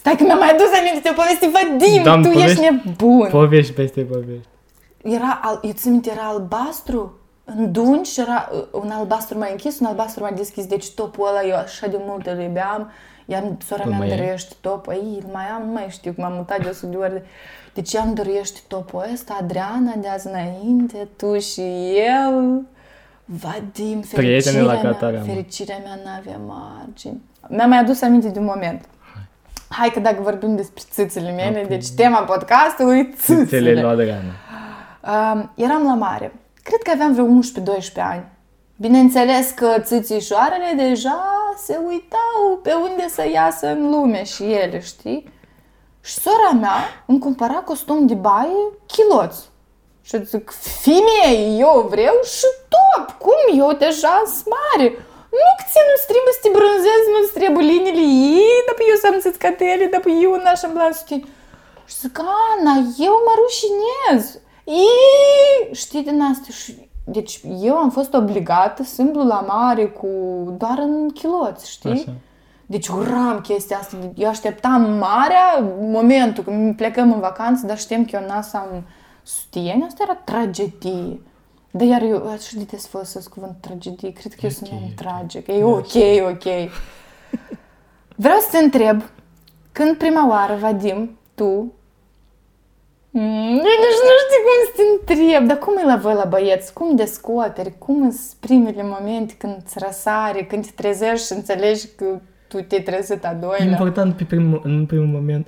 Stai 0.08 0.20
că 0.20 0.26
mi-am 0.26 0.38
mai 0.38 0.50
adus 0.50 0.66
aminte, 0.80 1.00
te-o 1.00 1.12
povesti, 1.12 1.48
Vadim, 1.50 2.02
Da-mi 2.02 2.22
tu 2.22 2.28
ești 2.28 2.40
povești- 2.60 2.60
nebun. 2.84 3.28
Povești 3.30 3.72
peste 3.72 4.00
povești. 4.00 4.48
Era, 5.02 5.40
al, 5.42 5.60
eu 5.62 5.70
țin 5.72 5.90
minte, 5.90 6.10
era 6.10 6.22
albastru, 6.28 7.18
în 7.44 7.72
dungi 7.72 8.10
și 8.12 8.20
era 8.20 8.48
uh, 8.52 8.80
un 8.82 8.90
albastru 8.90 9.38
mai 9.38 9.50
închis, 9.50 9.78
un 9.80 9.86
albastru 9.86 10.22
mai 10.22 10.32
deschis, 10.32 10.66
deci 10.66 10.90
topul 10.90 11.26
ăla 11.28 11.42
eu 11.48 11.56
așa 11.56 11.86
de 11.86 11.96
mult 12.00 12.26
îl 12.26 12.38
iubeam, 12.40 12.90
i-am, 13.26 13.58
sora 13.66 13.82
Îl 13.84 13.88
mea 13.90 13.98
îmi 13.98 14.06
mai 14.06 14.08
ai? 14.08 14.16
dăruiește 14.16 14.54
topul, 14.60 14.92
ei, 14.92 15.18
îl 15.24 15.30
mai 15.32 15.44
am, 15.44 15.62
nu 15.66 15.72
mai 15.72 15.86
știu, 15.88 16.12
că 16.12 16.20
m-am 16.20 16.32
mutat 16.32 16.62
de 16.62 16.68
100 16.68 16.86
de 16.86 16.96
ori, 16.96 17.22
deci 17.74 17.92
ea 17.92 18.02
îmi 18.02 18.14
dăruiește 18.14 18.58
topul 18.68 19.04
ăsta, 19.12 19.36
Adriana 19.40 19.94
de 20.00 20.08
azi 20.08 20.26
înainte, 20.26 21.08
tu 21.16 21.38
și 21.38 21.62
el, 21.96 22.62
Vadim, 23.24 24.00
Prietene 24.00 24.56
fericirea 24.56 24.62
la 24.62 24.72
mea, 24.72 24.82
Catara, 24.82 25.18
mă. 25.18 25.24
fericirea 25.24 25.76
mea 25.84 25.98
n-avea 26.04 26.40
margini. 26.46 27.20
Mi-a 27.48 27.66
mai 27.66 27.78
adus 27.78 28.02
aminte 28.02 28.28
de 28.28 28.38
un 28.38 28.44
moment. 28.44 28.80
Hai 29.68 29.90
că 29.90 30.00
dacă 30.00 30.16
vorbim 30.22 30.56
despre 30.56 30.82
țâțele 30.90 31.30
mele, 31.30 31.64
deci 31.68 31.88
tema 31.96 32.18
podcastului, 32.22 33.12
Țâțele 33.16 33.44
țâțele. 33.44 33.72
lui 33.80 33.90
Adriana. 33.90 34.32
Um, 35.32 35.50
eram 35.54 35.82
la 35.84 35.94
mare. 35.94 36.32
Cred 36.62 36.82
că 36.82 36.90
aveam 36.94 37.12
vreo 37.12 37.24
11-12 37.24 37.28
ani. 37.96 38.24
Bineînțeles 38.76 39.50
că 39.50 39.74
țâțișoarele 39.80 40.72
deja 40.88 41.24
se 41.64 41.78
uitau 41.86 42.58
pe 42.62 42.72
unde 42.72 43.06
să 43.08 43.28
iasă 43.32 43.66
în 43.66 43.90
lume 43.90 44.24
și 44.24 44.42
ele, 44.42 44.80
știi? 44.80 45.32
Și 46.00 46.12
sora 46.12 46.50
mea 46.60 47.04
îmi 47.06 47.18
cumpăra 47.18 47.54
costum 47.54 48.06
de 48.06 48.14
baie 48.14 48.56
chiloți. 48.86 49.48
Și 50.02 50.24
zic, 50.24 50.50
femeie, 50.82 51.58
eu 51.58 51.86
vreau 51.90 52.14
și 52.24 52.44
top! 52.68 53.18
Cum 53.18 53.58
eu 53.58 53.72
deja 53.78 54.22
sunt 54.26 54.54
mare? 54.76 54.92
Nu 55.40 55.50
că 55.58 55.64
ție 55.70 55.82
nu-ți 55.88 56.08
trebuie 56.12 56.34
să 56.36 56.42
te 56.44 56.50
bronzezi, 56.56 57.12
nu-ți 57.14 57.36
trebuie 57.38 57.64
liniile 57.72 58.06
ei, 58.42 58.58
dar 58.66 58.76
eu 58.90 58.98
să-mi 59.02 59.22
țâțcătele, 59.24 59.84
dar 59.92 60.02
eu 60.24 60.32
n-aș 60.42 60.62
îmbla 60.68 60.88
sutien. 60.98 61.22
Și 61.90 61.96
zic, 62.02 62.18
Ana, 62.18 62.74
eu 63.06 63.14
mă 63.26 63.34
rușinez. 63.42 64.22
Ii, 64.66 65.74
știi 65.82 66.02
din 66.08 66.20
asta? 66.30 66.48
Și, 66.60 66.88
deci 67.04 67.40
eu 67.68 67.76
am 67.76 67.90
fost 67.90 68.12
obligată 68.14 68.82
să 68.82 69.00
îmblu 69.02 69.26
la 69.26 69.40
mare 69.40 69.86
cu 69.86 70.08
doar 70.58 70.78
în 70.78 71.10
chiloți, 71.10 71.70
știi? 71.70 71.90
Așa. 71.90 72.12
Deci 72.66 72.88
uram 72.88 73.40
chestia 73.40 73.78
asta. 73.78 73.96
Eu 74.16 74.28
așteptam 74.28 74.82
marea 74.82 75.72
momentul 75.80 76.44
când 76.44 76.76
plecăm 76.76 77.12
în 77.12 77.20
vacanță, 77.20 77.66
dar 77.66 77.78
știam 77.78 78.04
că 78.04 78.16
eu 78.16 78.38
n 78.38 78.42
să 78.42 78.56
am 78.56 78.86
sutieni. 79.22 79.84
Asta 79.86 80.02
era 80.02 80.14
tragedie. 80.14 81.20
Dar 81.78 81.86
iar 81.86 82.02
eu, 82.02 82.28
așa 82.30 82.48
de 82.56 82.66
des 82.70 82.86
folosesc 82.86 83.28
cuvânt 83.28 83.56
tragedie. 83.60 84.12
Cred 84.12 84.32
că 84.32 84.40
eu 84.42 84.50
sunt 84.50 84.68
Ok, 84.72 84.78
un 84.78 84.84
ok. 84.88 84.94
tragic. 84.94 85.46
E 85.46 85.64
ok, 85.64 85.94
ok. 86.30 86.44
Vreau 88.24 88.38
să 88.38 88.48
te 88.50 88.58
întreb, 88.58 89.02
când 89.72 89.96
prima 89.96 90.28
oară, 90.28 90.56
Vadim, 90.60 91.18
tu 91.34 91.72
Mm, 93.10 93.22
Eu 93.50 93.54
nici 93.84 94.00
nu 94.08 94.16
știu 94.24 94.40
cum 94.44 94.58
să 94.64 94.72
te 94.76 95.14
întreb, 95.14 95.46
dar 95.46 95.58
cum 95.58 95.76
e 95.76 95.84
la 95.84 95.96
voi 95.96 96.14
la 96.14 96.24
băieți? 96.24 96.72
Cum 96.72 96.96
descoperi? 96.96 97.74
Cum 97.78 98.00
sunt 98.10 98.32
primele 98.40 98.82
momente 98.82 99.34
când 99.38 99.56
îți 99.64 99.74
răsare, 99.86 100.44
când 100.44 100.64
te 100.66 100.70
trezești 100.74 101.26
și 101.26 101.32
înțelegi 101.32 101.86
că 101.96 102.04
tu 102.48 102.60
te-ai 102.62 102.82
trezit 102.82 103.24
a 103.24 103.30
E 103.30 103.34
doilea? 103.40 103.64
important 103.66 104.16
pe 104.16 104.24
prim, 104.24 104.60
în 104.64 104.86
primul 104.86 105.06
moment 105.06 105.46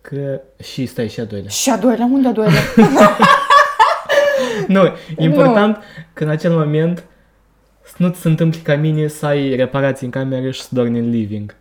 că 0.00 0.40
și 0.62 0.86
stai 0.86 1.08
și 1.08 1.20
a 1.20 1.24
doilea. 1.24 1.48
Și 1.48 1.70
a 1.70 1.76
doilea? 1.76 2.08
Unde 2.12 2.28
a 2.28 2.32
doilea? 2.32 2.60
Nu, 4.72 4.84
e 5.16 5.24
important 5.24 5.78
că 6.12 6.24
în 6.24 6.30
acel 6.30 6.52
moment 6.52 7.04
să 7.84 7.94
nu 7.96 8.08
ți 8.08 8.20
se 8.20 8.28
întâmple 8.28 8.60
ca 8.62 8.76
mine 8.76 9.06
să 9.06 9.26
ai 9.26 9.54
reparații 9.54 10.06
în 10.06 10.12
cameră 10.12 10.50
și 10.50 10.60
să 10.60 10.68
dormi 10.70 10.98
în 10.98 11.10
living. 11.10 11.56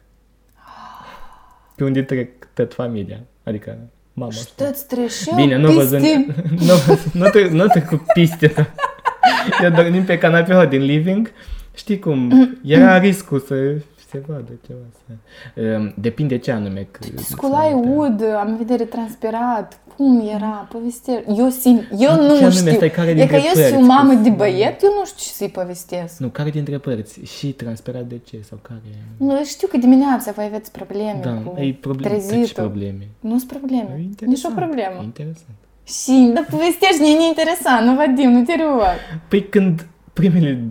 Pe 1.75 1.83
unde 1.83 2.01
trec 2.01 2.29
tot 2.53 2.73
familia. 2.73 3.19
Adică 3.43 3.77
mama. 4.13 4.31
Și 4.31 4.39
știu. 4.39 4.65
toți 4.65 4.87
treșeau 4.87 5.35
Bine, 5.35 5.57
nu 5.57 5.71
văzând, 5.71 6.03
piste. 6.03 6.43
nu, 6.67 6.99
nu, 7.13 7.29
trec, 7.29 7.49
nu 7.49 7.67
trec 7.67 7.87
cu 7.87 8.05
piste. 8.13 8.53
Eu 9.63 9.69
dormim 9.69 10.03
pe 10.03 10.17
canapeaua 10.17 10.65
din 10.65 10.81
living. 10.81 11.31
Știi 11.75 11.99
cum? 11.99 12.31
Era 12.63 12.97
riscul 12.97 13.39
să 13.39 13.75
se 14.11 14.21
vadă 14.27 14.51
ceva. 14.67 14.79
Să... 15.05 15.61
Um, 15.77 15.93
Depinde 15.97 16.37
ce 16.37 16.51
anume. 16.51 16.87
Că 16.91 16.99
Sculai 17.15 17.73
ud, 17.73 18.23
am 18.39 18.55
vedere 18.57 18.83
transpirat. 18.83 19.79
Cum 19.97 20.29
era? 20.35 20.67
Poveste. 20.71 21.23
Eu 21.37 21.49
simt, 21.49 21.83
eu 21.91 21.97
Ce 21.97 22.05
nu 22.15 22.21
anume 22.21 22.49
știu. 22.49 22.71
stai, 22.71 22.89
care 22.91 23.09
E 23.09 23.13
că 23.13 23.17
dintre 23.19 23.35
eu 23.37 23.43
sunt 23.43 23.55
părți? 23.55 23.75
o 23.75 23.85
mamă 23.85 24.13
Că- 24.13 24.19
de 24.19 24.29
băiet, 24.29 24.83
eu 24.83 24.89
nu 24.99 25.05
știu 25.05 25.17
ce 25.17 25.29
să-i 25.29 25.49
povestesc. 25.49 26.19
Nu, 26.19 26.27
care 26.27 26.49
dintre 26.49 26.77
părți? 26.77 27.19
Și 27.25 27.47
transpirat 27.47 28.03
de 28.05 28.19
ce? 28.23 28.39
Sau 28.49 28.57
care? 28.61 28.81
Nu, 29.17 29.43
știu 29.45 29.67
că 29.67 29.77
dimineața 29.77 30.31
voi 30.31 30.45
aveți 30.45 30.71
probleme 30.71 31.19
Da, 31.21 31.31
cu 31.33 31.59
e 31.59 31.73
probleme. 31.81 32.17
Ce 32.17 32.25
trezitul. 32.25 32.63
probleme? 32.63 33.07
Nu 33.19 33.37
sunt 33.37 33.49
probleme. 33.49 33.89
E 33.89 33.97
Nici 33.97 34.03
o 34.03 34.07
interesant, 34.09 34.55
problemă. 34.55 34.95
e 34.99 35.03
Interesant. 35.03 35.55
Și, 35.83 36.31
dar 36.33 36.45
povestești, 36.49 37.11
e 37.13 37.17
neinteresant, 37.17 37.85
nu 37.87 37.95
Vadim, 37.95 38.29
nu 38.31 38.43
te 38.43 38.53
rog. 38.63 38.81
Păi 39.27 39.49
când 39.49 39.87
primele 40.13 40.63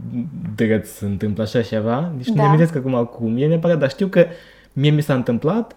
drăți 0.54 0.96
se 0.96 1.04
întâmplă 1.04 1.42
așa 1.42 1.62
ceva, 1.62 2.12
deci 2.16 2.26
Da. 2.26 2.32
nu 2.34 2.40
ne 2.40 2.46
amintesc 2.46 2.74
acum 2.76 2.94
acum, 2.94 3.36
e 3.36 3.46
neapărat, 3.46 3.78
dar 3.78 3.90
știu 3.90 4.06
că 4.06 4.26
mie 4.72 4.90
mi 4.90 5.02
s-a 5.02 5.14
întâmplat, 5.14 5.76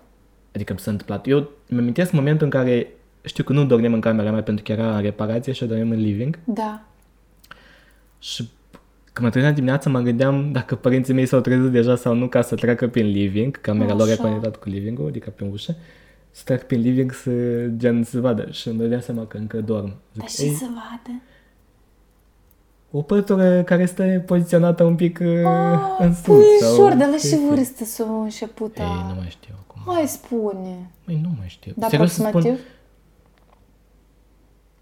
adică 0.56 0.73
mi 0.73 0.80
s-a 0.80 0.91
întâmplat, 0.91 1.28
eu 1.28 1.49
îmi 1.69 1.80
amintesc 1.80 2.12
momentul 2.12 2.43
în 2.45 2.52
care 2.52 2.88
știu 3.21 3.43
că 3.43 3.54
nu 3.54 3.65
dormeam 3.65 3.93
în 3.93 3.99
camera 3.99 4.32
mea 4.32 4.43
pentru 4.43 4.63
că 4.63 4.71
era 4.71 4.95
în 4.95 5.02
reparație 5.02 5.54
și 5.54 5.62
eu 5.63 5.67
dormeam 5.69 5.89
în 5.89 5.99
living 5.99 6.39
Da. 6.43 6.84
și 8.19 8.49
când 9.13 9.26
mă 9.28 9.30
trezeam 9.34 9.54
dimineața 9.54 9.89
mă 9.89 9.99
gândeam 9.99 10.52
dacă 10.52 10.76
părinții 10.76 11.13
mei 11.13 11.26
s-au 11.26 11.39
trezit 11.41 11.71
deja 11.71 11.95
sau 11.95 12.13
nu 12.13 12.28
ca 12.28 12.41
să 12.41 12.56
treacă 12.56 12.88
prin 12.88 13.06
living, 13.06 13.62
camera 13.62 13.93
lor 13.93 14.08
e 14.08 14.12
Așa. 14.12 14.21
conectată 14.21 14.58
cu 14.60 14.69
living-ul, 14.69 15.08
adică 15.08 15.30
pe 15.30 15.43
ușă, 15.52 15.76
să 16.32 16.41
trec 16.45 16.63
prin 16.63 16.82
living 16.82 17.12
să, 17.12 17.32
gen, 17.78 18.04
să 18.04 18.19
vadă 18.19 18.47
și 18.52 18.67
îmi 18.67 18.78
dădeam 18.78 19.02
seama 19.02 19.26
că 19.26 19.38
încă 19.38 19.62
dorm. 19.62 19.93
Dar 20.13 20.28
Zic, 20.28 20.39
și 20.39 20.49
"Ei, 20.52 20.56
să 20.56 20.65
vadă? 20.67 21.21
O 22.95 23.01
pătură 23.01 23.63
care 23.63 23.82
este 23.82 24.23
poziționată 24.25 24.84
un 24.84 24.95
pic 24.95 25.19
uh, 25.21 25.45
Ah, 25.45 25.79
în 25.99 26.13
sus. 26.13 26.23
Puișor, 26.25 26.93
dar 26.93 27.10
la 27.10 27.15
ce 27.17 27.27
și 27.27 27.36
fi. 27.36 27.45
vârstă 27.47 27.84
s-a 27.86 28.03
început 28.23 28.77
Ei, 28.77 28.84
nu 28.86 28.91
a... 28.91 29.13
mai 29.13 29.27
știu 29.29 29.53
acum. 29.67 29.93
Hai 29.93 30.08
spune. 30.08 30.89
Măi, 31.06 31.19
nu 31.21 31.29
mai 31.38 31.47
știu. 31.47 31.71
Dar 31.75 31.89
Serios 31.89 32.12
să 32.13 32.23
aproximativ? 32.25 32.60
spun, 32.60 32.71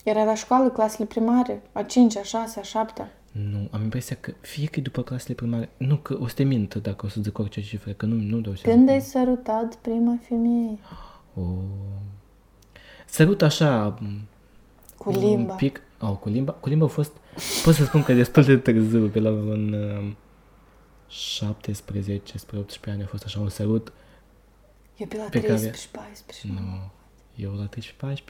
Era 0.03 0.23
la 0.23 0.35
școală, 0.35 0.69
clasele 0.69 1.05
primare? 1.05 1.61
A 1.71 1.81
5 1.83 2.17
a 2.17 2.23
6 2.23 2.59
a 2.59 2.63
7 2.63 3.11
nu, 3.31 3.67
am 3.71 3.81
impresia 3.83 4.17
că 4.19 4.31
fie 4.41 4.65
că 4.67 4.79
e 4.79 4.81
după 4.81 5.01
clasele 5.01 5.33
primare, 5.33 5.69
nu, 5.77 5.95
că 5.95 6.17
o 6.21 6.27
să 6.27 6.33
te 6.35 6.43
mint 6.43 6.75
dacă 6.75 7.05
o 7.05 7.09
să 7.09 7.19
zic 7.21 7.37
orice 7.37 7.61
cifră, 7.61 7.91
că 7.91 8.05
nu, 8.05 8.15
nu 8.15 8.39
dau 8.39 8.53
seama. 8.55 8.77
Când 8.77 8.89
ai 8.89 9.01
sărutat 9.01 9.75
prima 9.75 10.17
femeie? 10.27 10.77
O... 11.35 11.41
Sărut 13.05 13.41
așa, 13.41 13.99
Cu 14.97 15.09
un 15.09 15.19
limba. 15.19 15.53
pic, 15.53 15.81
oh, 15.99 16.11
cu 16.19 16.29
limba, 16.29 16.51
cu 16.51 16.69
limba 16.69 16.85
a 16.85 16.87
fost, 16.87 17.11
pot 17.63 17.73
să 17.73 17.83
spun 17.85 18.03
că 18.03 18.13
destul 18.13 18.43
de 18.43 18.57
târziu, 18.57 19.07
pe 19.09 19.19
la 19.19 19.29
un 19.29 19.73
uh, 19.73 20.11
17 21.07 22.37
spre 22.37 22.57
18 22.57 22.89
ani 22.89 23.03
a 23.03 23.05
fost 23.05 23.23
așa 23.23 23.39
un 23.39 23.49
sărut, 23.49 23.93
Eu 24.97 25.07
pe 25.07 25.17
la 25.17 25.23
Pe 25.23 25.39
care- 25.41 25.53
13, 25.53 25.87
14. 25.91 26.47
nu, 26.47 26.91
eu 27.35 27.53
la 27.53 27.69
13-14 28.13 28.21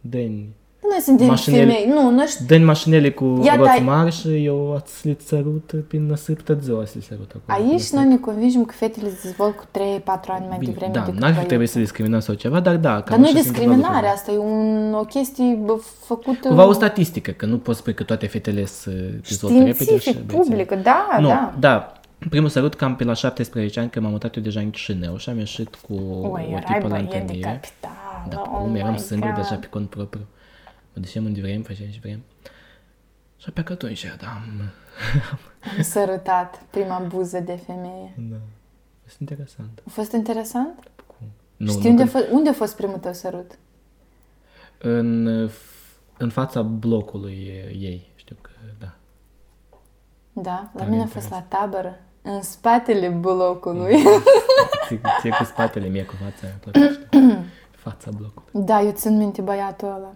deni, 0.00 0.54
Noi 0.88 0.98
suntem 1.00 1.26
Mașinile- 1.26 1.60
femei. 1.62 1.86
Nu, 1.94 2.10
noi 2.10 2.26
știm. 2.26 2.46
Dă-mi 2.46 2.64
mașinile 2.64 3.10
cu 3.10 3.40
Ia 3.44 3.54
roți 3.56 3.68
dai- 3.68 3.82
mari 3.84 4.12
și 4.12 4.44
eu 4.44 4.74
ați 4.74 5.06
le 5.06 5.16
sărut 5.24 5.72
prin 5.88 6.06
năsip 6.06 6.40
tot 6.40 6.62
ziua 6.62 6.84
să 6.84 6.92
le 6.94 7.00
sărut 7.08 7.32
acolo. 7.44 7.68
Aici 7.68 7.88
noi 7.90 8.04
ne 8.04 8.16
convingem 8.16 8.64
că 8.64 8.72
fetele 8.76 9.08
se 9.08 9.18
dezvolt 9.22 9.56
cu 9.56 9.64
3-4 9.70 10.32
ani 10.32 10.46
mai 10.48 10.58
Bine, 10.58 10.70
devreme 10.72 10.92
da, 10.92 11.00
decât 11.00 11.12
n-ar 11.12 11.20
fi 11.20 11.20
băieții. 11.34 11.46
trebuit 11.46 11.68
să 11.70 11.78
discriminăm 11.78 12.20
sau 12.20 12.34
ceva, 12.34 12.60
dar 12.60 12.76
da. 12.76 12.90
Dar 12.90 13.02
cam 13.02 13.20
nu 13.20 13.26
e 13.26 13.30
așa 13.30 13.40
se 13.40 13.48
întâmplă 13.48 13.74
discriminare, 13.74 14.06
lucrurile. 14.06 14.08
asta 14.08 14.32
e 14.32 14.36
un, 14.38 14.94
o 14.94 15.04
chestie 15.04 15.58
bă, 15.64 15.76
făcută 16.04 16.48
Cumva 16.48 16.66
o 16.66 16.72
statistică, 16.72 17.30
că 17.30 17.46
nu 17.46 17.58
poți 17.58 17.78
spune 17.78 17.94
că 17.94 18.02
toate 18.02 18.26
fetele 18.26 18.64
se 18.64 18.90
dezvoltă 19.28 19.58
repede 19.58 19.74
și 19.74 19.82
științific, 19.84 20.24
băieții- 20.26 20.50
publică, 20.50 20.74
da, 20.74 21.06
nu, 21.20 21.28
da. 21.28 21.54
da. 21.58 21.92
Primul 22.30 22.48
sărut 22.48 22.74
cam 22.74 22.96
pe 22.96 23.04
la 23.04 23.12
17 23.14 23.80
ani, 23.80 23.90
că 23.90 24.00
m-am 24.00 24.10
mutat 24.10 24.36
eu 24.36 24.42
deja 24.42 24.60
în 24.60 24.70
Chișinău 24.70 25.16
și 25.16 25.28
am 25.28 25.38
ieșit 25.38 25.74
cu 25.88 25.92
Oi, 26.22 26.30
o 26.30 26.38
erai 26.56 26.62
tipă 26.66 26.88
la 26.88 26.88
băiet 26.88 27.10
de 27.10 27.16
întâlnire. 27.16 27.48
capital, 27.62 28.26
Da, 28.28 28.42
oh 28.52 28.58
cum 28.62 28.74
eram 28.74 28.92
my 28.92 28.98
singur 28.98 29.28
God. 29.28 29.36
deja 29.42 29.54
pe 29.54 29.66
cont 29.66 29.88
propriu. 29.88 30.24
Mă 30.92 31.00
duceam 31.00 31.24
unde 31.24 31.40
vrem, 31.40 31.62
făceam 31.62 31.88
ce 31.90 31.98
vrem. 32.02 32.20
Și 33.36 33.50
pe 33.50 33.62
că 33.62 33.72
atunci, 33.72 34.04
da, 34.20 34.26
am... 34.26 34.70
Am 35.76 35.82
sărutat 35.82 36.62
prima 36.70 36.98
buză 36.98 37.38
de 37.40 37.56
femeie. 37.66 38.14
Da. 38.30 38.36
Este 39.06 39.16
interesant. 39.20 39.82
A 39.86 39.90
fost 39.90 40.12
interesant? 40.12 40.90
Nu, 41.56 41.70
Știi 41.70 41.82
nu 41.82 41.88
unde, 41.90 42.02
a 42.02 42.04
că- 42.04 42.10
fost, 42.10 42.24
unde 42.30 42.48
a 42.48 42.52
fost 42.52 42.76
primul 42.76 42.98
tău 42.98 43.12
sărut? 43.12 43.58
În, 44.78 45.26
în 46.16 46.30
fața 46.30 46.62
blocului 46.62 47.32
ei, 47.78 48.10
știu 48.14 48.36
că, 48.40 48.50
da. 48.78 48.94
Da, 50.32 50.70
la 50.72 50.78
Tare 50.78 50.90
mine 50.90 51.02
a 51.02 51.06
fost 51.06 51.30
la 51.30 51.40
tabără, 51.48 51.98
în 52.22 52.42
spatele 52.42 53.08
blocului. 53.08 53.96
Ție, 54.86 55.00
ție 55.20 55.30
cu 55.38 55.44
spatele, 55.44 55.88
mie 55.88 56.04
cu 56.04 56.14
fața 56.14 56.46
aia, 56.46 56.54
plătește. 56.60 57.08
Fața 57.84 58.10
blocului. 58.10 58.64
Da, 58.66 58.80
eu 58.80 58.92
țin 58.92 59.16
minte 59.16 59.40
băiatul 59.42 59.88
ăla. 59.88 60.14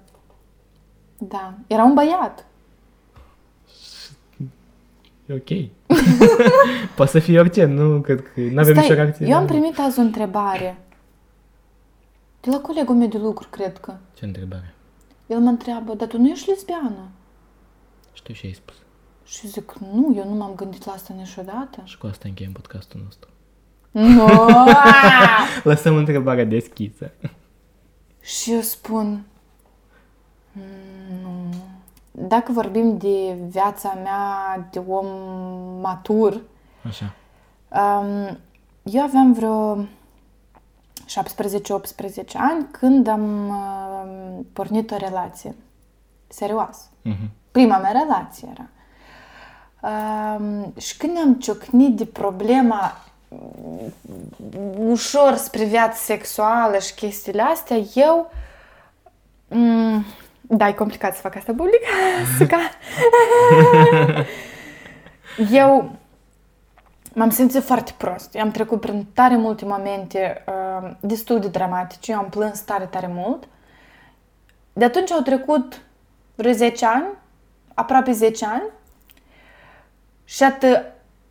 Da, 1.18 1.54
era 1.66 1.84
un 1.84 1.94
băiat. 1.94 2.46
E 5.26 5.34
ok. 5.34 5.68
Poate 6.96 7.10
să 7.10 7.18
fie 7.18 7.38
orice, 7.40 7.64
nu 7.64 8.00
cred 8.00 8.22
că 8.22 8.40
nu 8.40 8.60
avem 8.60 8.74
nicio 8.76 8.94
reacție. 8.94 9.26
eu 9.26 9.36
am 9.36 9.46
primit 9.46 9.78
azi 9.78 9.98
o 9.98 10.02
întrebare. 10.02 10.78
De 12.40 12.50
la 12.50 12.60
colegul 12.60 12.94
meu 12.94 13.08
de 13.08 13.18
lucru, 13.18 13.48
cred 13.50 13.78
că. 13.78 13.94
Ce 14.14 14.24
întrebare? 14.24 14.74
El 15.26 15.38
mă 15.38 15.48
întreabă, 15.48 15.94
dar 15.94 16.08
tu 16.08 16.18
nu 16.18 16.28
ești 16.28 16.48
lesbiană? 16.48 17.08
Știu 18.12 18.34
și 18.34 18.46
ai 18.46 18.52
spus. 18.52 18.74
Și 19.26 19.46
zic, 19.48 19.72
nu, 19.92 20.14
eu 20.16 20.28
nu 20.28 20.34
m-am 20.34 20.54
gândit 20.54 20.84
la 20.84 20.92
asta 20.92 21.14
niciodată. 21.16 21.82
Și 21.84 21.98
cu 21.98 22.06
asta 22.06 22.28
încheiem 22.28 22.52
podcastul 22.52 23.00
nostru. 23.04 23.28
Nu! 23.90 24.48
Lăsăm 25.70 25.96
întrebarea 25.96 26.44
deschisă. 26.44 27.10
Și 28.20 28.52
eu 28.52 28.60
spun, 28.60 29.06
"Mm, 30.52 30.62
nu. 30.62 30.83
Dacă 32.16 32.52
vorbim 32.52 32.98
de 32.98 33.36
viața 33.48 33.98
mea 34.02 34.68
de 34.70 34.78
om 34.78 35.06
matur, 35.80 36.40
Așa. 36.86 37.14
um, 37.68 38.38
eu 38.82 39.02
aveam 39.02 39.32
vreo 39.32 39.76
17-18 39.76 39.86
ani 42.32 42.66
când 42.70 43.06
am 43.06 43.48
um, 43.48 44.46
pornit 44.52 44.90
o 44.90 44.96
relație 44.96 45.54
serioasă. 46.28 46.84
Mhm. 47.02 47.30
Prima 47.50 47.78
mea 47.78 47.90
relație 47.90 48.48
era. 48.50 48.68
Um, 49.90 50.72
și 50.78 50.96
când 50.96 51.16
am 51.18 51.34
ciocnit 51.34 51.96
de 51.96 52.04
problema 52.04 52.92
um, 53.28 53.92
ușor 54.90 55.34
spre 55.34 55.64
viața 55.64 55.96
sexuală 55.96 56.78
și 56.78 56.94
chestiile 56.94 57.42
astea, 57.42 57.76
eu... 57.94 58.30
Um, 59.48 60.04
da, 60.48 60.68
e 60.68 60.72
complicat 60.72 61.14
să 61.14 61.20
fac 61.20 61.36
asta 61.36 61.52
public. 61.56 61.80
Suca. 62.38 62.58
eu 65.50 65.90
m-am 67.14 67.30
simțit 67.30 67.62
foarte 67.62 67.92
prost. 67.96 68.34
Eu 68.34 68.42
am 68.42 68.50
trecut 68.50 68.80
prin 68.80 69.06
tare 69.12 69.36
multe 69.36 69.64
momente 69.64 70.44
uh, 70.48 70.90
destul 71.00 71.40
de 71.40 71.48
dramatice. 71.48 72.12
Eu 72.12 72.18
am 72.18 72.28
plâns 72.28 72.60
tare, 72.60 72.84
tare 72.84 73.10
mult. 73.14 73.48
De 74.72 74.84
atunci 74.84 75.10
au 75.10 75.20
trecut 75.20 75.80
vreo 76.34 76.52
10 76.52 76.86
ani, 76.86 77.06
aproape 77.74 78.12
10 78.12 78.46
ani, 78.46 78.62
și 80.24 80.42
atât 80.42 80.82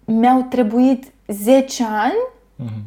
mi-au 0.06 0.42
trebuit 0.42 1.12
10 1.28 1.84
ani 1.84 2.32
Mhm. 2.56 2.82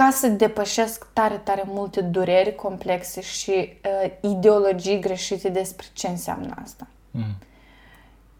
Ca 0.00 0.10
să 0.10 0.28
depășesc 0.28 1.06
tare, 1.12 1.40
tare 1.44 1.62
multe 1.66 2.00
dureri 2.00 2.54
complexe 2.54 3.20
și 3.20 3.50
uh, 3.52 4.30
ideologii 4.30 4.98
greșite 5.00 5.48
despre 5.48 5.86
ce 5.92 6.06
înseamnă 6.08 6.54
asta. 6.62 6.86
Mhm. 7.10 7.36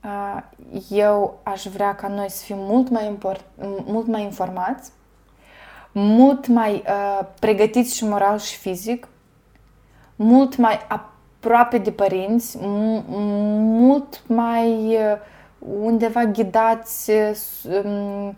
Uh, 0.04 0.42
eu 0.88 1.38
aș 1.42 1.66
vrea 1.66 1.94
ca 1.94 2.08
noi 2.08 2.30
să 2.30 2.44
fim 2.44 2.56
mult 2.58 2.88
mai, 2.88 3.06
import, 3.06 3.44
mult 3.84 4.06
mai 4.06 4.22
informați, 4.22 4.90
mult 5.92 6.46
mai 6.46 6.72
uh, 6.86 7.26
pregătiți 7.40 7.96
și 7.96 8.04
moral 8.04 8.38
și 8.38 8.56
fizic, 8.56 9.08
mult 10.16 10.56
mai 10.56 10.78
aproape 10.88 11.78
de 11.78 11.90
părinți, 11.92 12.58
m- 12.58 13.04
mult 13.80 14.22
mai 14.26 14.86
uh, 14.86 15.16
undeva 15.80 16.24
ghidați, 16.24 17.11
uh, 17.11 17.30
s- 17.34 17.64
um, 17.84 18.34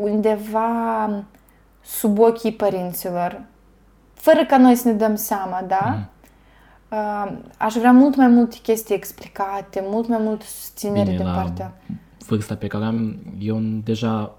undeva 0.00 1.08
sub 1.84 2.18
ochii 2.18 2.52
părinților, 2.52 3.42
fără 4.14 4.44
ca 4.46 4.58
noi 4.58 4.74
să 4.74 4.88
ne 4.88 4.94
dăm 4.94 5.14
seama, 5.14 5.64
da? 5.68 5.86
Mhm. 5.96 6.08
Uh, 6.90 7.32
aș 7.58 7.74
vrea 7.74 7.92
mult 7.92 8.16
mai 8.16 8.28
multe 8.28 8.56
chestii 8.62 8.94
explicate, 8.94 9.84
mult 9.90 10.08
mai 10.08 10.18
mult 10.20 10.42
susținere 10.42 11.02
Bine, 11.04 11.16
din 11.16 11.26
la 11.26 11.32
partea. 11.32 11.74
vârsta 12.26 12.54
pe 12.54 12.66
care 12.66 12.84
am, 12.84 13.16
eu 13.38 13.58
deja, 13.84 14.36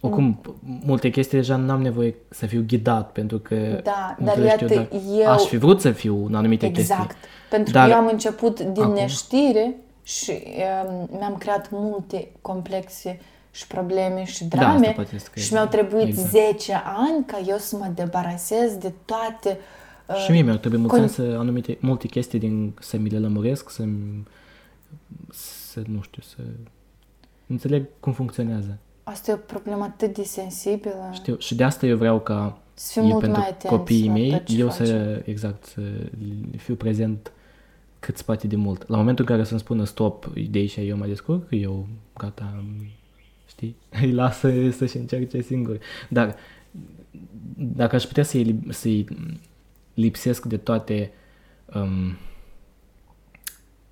oricum, 0.00 0.40
multe 0.84 1.10
chestii 1.10 1.38
deja 1.38 1.56
n-am 1.56 1.82
nevoie 1.82 2.14
să 2.30 2.46
fiu 2.46 2.64
ghidat, 2.66 3.12
pentru 3.12 3.38
că 3.38 3.80
Da, 3.82 4.14
nu 4.18 4.24
dar 4.24 4.34
știu, 4.34 4.46
iată, 4.46 4.74
dar 4.74 4.88
eu- 5.20 5.30
aș 5.30 5.42
fi 5.42 5.56
vrut 5.56 5.80
să 5.80 5.90
fiu 5.90 6.26
în 6.26 6.34
anumite 6.34 6.66
Exact. 6.66 7.00
chestii. 7.10 7.28
Pentru 7.50 7.72
Dar 7.72 7.86
că 7.86 7.92
eu 7.92 7.98
am 7.98 8.06
început 8.12 8.60
din 8.60 8.82
acum- 8.82 8.94
neștire 8.94 9.74
și 10.02 10.32
um, 10.88 11.08
mi-am 11.18 11.34
creat 11.36 11.70
multe 11.70 12.28
complexe 12.40 13.20
și 13.54 13.66
probleme 13.66 14.24
și 14.24 14.44
Da, 14.44 14.56
drame 14.56 14.74
asta 14.86 14.90
poate 14.92 15.18
să 15.18 15.28
cred. 15.32 15.44
și 15.44 15.52
mi-au 15.52 15.66
trebuit 15.66 16.06
Exact. 16.06 16.28
10 16.30 16.82
ani 16.84 17.24
ca 17.26 17.40
eu 17.46 17.56
să 17.56 17.76
mă 17.76 17.90
debarasez 17.94 18.72
de 18.76 18.92
toate 19.04 19.58
uh, 20.06 20.16
Și 20.16 20.30
mie 20.30 20.42
mi-au 20.42 20.56
trebuit 20.56 20.80
mulți 20.80 20.96
con- 20.96 21.00
ani 21.00 21.08
să 21.08 21.22
anumite, 21.38 21.76
multe 21.80 22.06
chestii 22.06 22.38
din, 22.38 22.74
să 22.80 22.96
mi 22.96 23.08
le 23.08 23.18
lămuresc, 23.18 23.70
să 23.70 23.84
să, 25.32 25.82
nu 25.86 26.00
știu, 26.02 26.22
să 26.22 26.36
înțeleg 27.46 27.84
cum 28.00 28.12
funcționează. 28.12 28.78
Asta 29.02 29.30
e 29.30 29.34
o 29.34 29.36
problemă 29.36 29.84
atât 29.84 30.14
de 30.14 30.22
sensibilă. 30.22 31.10
Știu, 31.12 31.36
și 31.38 31.54
de 31.54 31.64
asta 31.64 31.86
eu 31.86 31.96
vreau 31.96 32.20
ca 32.20 32.58
Să 32.74 32.90
fim 32.92 33.02
eu, 33.02 33.08
mult 33.08 33.20
pentru 33.20 33.40
mai 33.40 33.48
atenți 33.48 33.76
copiii 33.76 34.06
la 34.06 34.12
mei, 34.12 34.30
tot 34.30 34.44
ce 34.44 34.56
eu 34.58 34.68
facem. 34.68 34.86
să, 34.86 35.22
exact, 35.24 35.64
să 35.64 35.80
fiu 36.56 36.74
prezent 36.74 37.32
cât 37.98 38.16
se 38.16 38.22
poate 38.22 38.46
de 38.46 38.56
mult. 38.56 38.88
La 38.88 38.96
momentul 38.96 39.24
în 39.28 39.34
care 39.34 39.46
să-mi 39.46 39.60
spună 39.60 39.84
stop, 39.84 40.26
de 40.50 40.58
aici 40.58 40.76
eu 40.76 40.96
mă 40.96 41.06
descurc, 41.06 41.46
eu 41.50 41.86
gata, 42.18 42.52
am- 42.56 42.86
știi, 43.62 43.76
îi 44.06 44.12
las 44.12 44.38
să, 44.38 44.70
să-și 44.70 44.96
încerce 44.96 45.40
singur. 45.40 45.78
Dar 46.08 46.34
dacă 47.56 47.94
aș 47.94 48.04
putea 48.04 48.22
să-i, 48.22 48.44
lip- 48.44 48.70
să-i 48.70 49.06
lipsesc 49.94 50.44
de 50.44 50.56
toate 50.56 51.10
um, 51.74 52.16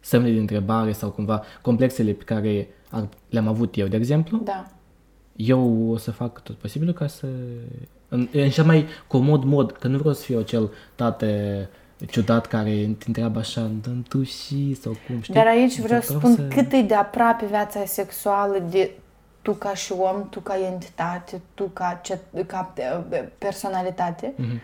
semne 0.00 0.30
de 0.30 0.38
întrebare 0.38 0.92
sau 0.92 1.10
cumva 1.10 1.42
complexele 1.62 2.12
pe 2.12 2.24
care 2.24 2.68
ar, 2.90 3.08
le-am 3.28 3.48
avut 3.48 3.76
eu, 3.76 3.86
de 3.86 3.96
exemplu, 3.96 4.40
Da. 4.44 4.66
eu 5.36 5.90
o 5.90 5.96
să 5.96 6.10
fac 6.10 6.42
tot 6.42 6.56
posibilul 6.56 6.94
ca 6.94 7.06
să... 7.06 7.26
În, 8.08 8.28
în 8.32 8.50
cel 8.50 8.64
mai 8.64 8.86
comod 9.06 9.44
mod, 9.44 9.72
că 9.72 9.88
nu 9.88 9.98
vreau 9.98 10.14
să 10.14 10.22
fiu 10.22 10.38
acel 10.38 10.72
tată 10.94 11.26
ciudat 12.06 12.46
care 12.46 12.94
te 12.98 13.04
întreabă 13.06 13.38
așa, 13.38 13.70
dă 13.82 13.90
tu 14.08 14.22
și 14.22 14.74
sau 14.74 14.96
cum, 15.06 15.20
știi? 15.20 15.34
Dar 15.34 15.46
aici 15.46 15.78
vreau 15.78 16.00
să 16.00 16.12
spun 16.12 16.34
să... 16.34 16.42
cât 16.42 16.72
e 16.72 16.82
de 16.82 16.94
aproape 16.94 17.46
viața 17.46 17.84
sexuală 17.84 18.64
de 18.70 18.90
tu 19.42 19.52
ca 19.52 19.74
și 19.74 19.92
om, 19.92 20.28
tu 20.28 20.40
ca 20.40 20.58
entitate, 20.58 21.40
tu 21.54 21.64
ca, 21.64 22.00
ce, 22.02 22.18
ca 22.46 22.72
uh, 22.78 23.22
personalitate. 23.38 24.32
Mhm. 24.36 24.60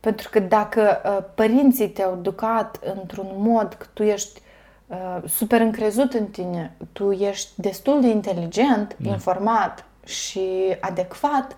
Pentru 0.00 0.28
că 0.30 0.40
dacă 0.40 1.00
uh, 1.04 1.24
părinții 1.34 1.88
te-au 1.90 2.16
educat 2.18 2.80
într-un 2.94 3.28
mod 3.36 3.74
că 3.74 3.86
tu 3.92 4.02
ești 4.02 4.40
uh, 4.86 5.18
super 5.28 5.60
încrezut 5.60 6.12
în 6.12 6.26
tine, 6.26 6.72
tu 6.92 7.12
ești 7.12 7.50
destul 7.54 8.00
de 8.00 8.06
inteligent, 8.06 8.96
Da. 8.98 9.10
informat 9.10 9.84
și 10.04 10.76
adecvat, 10.80 11.56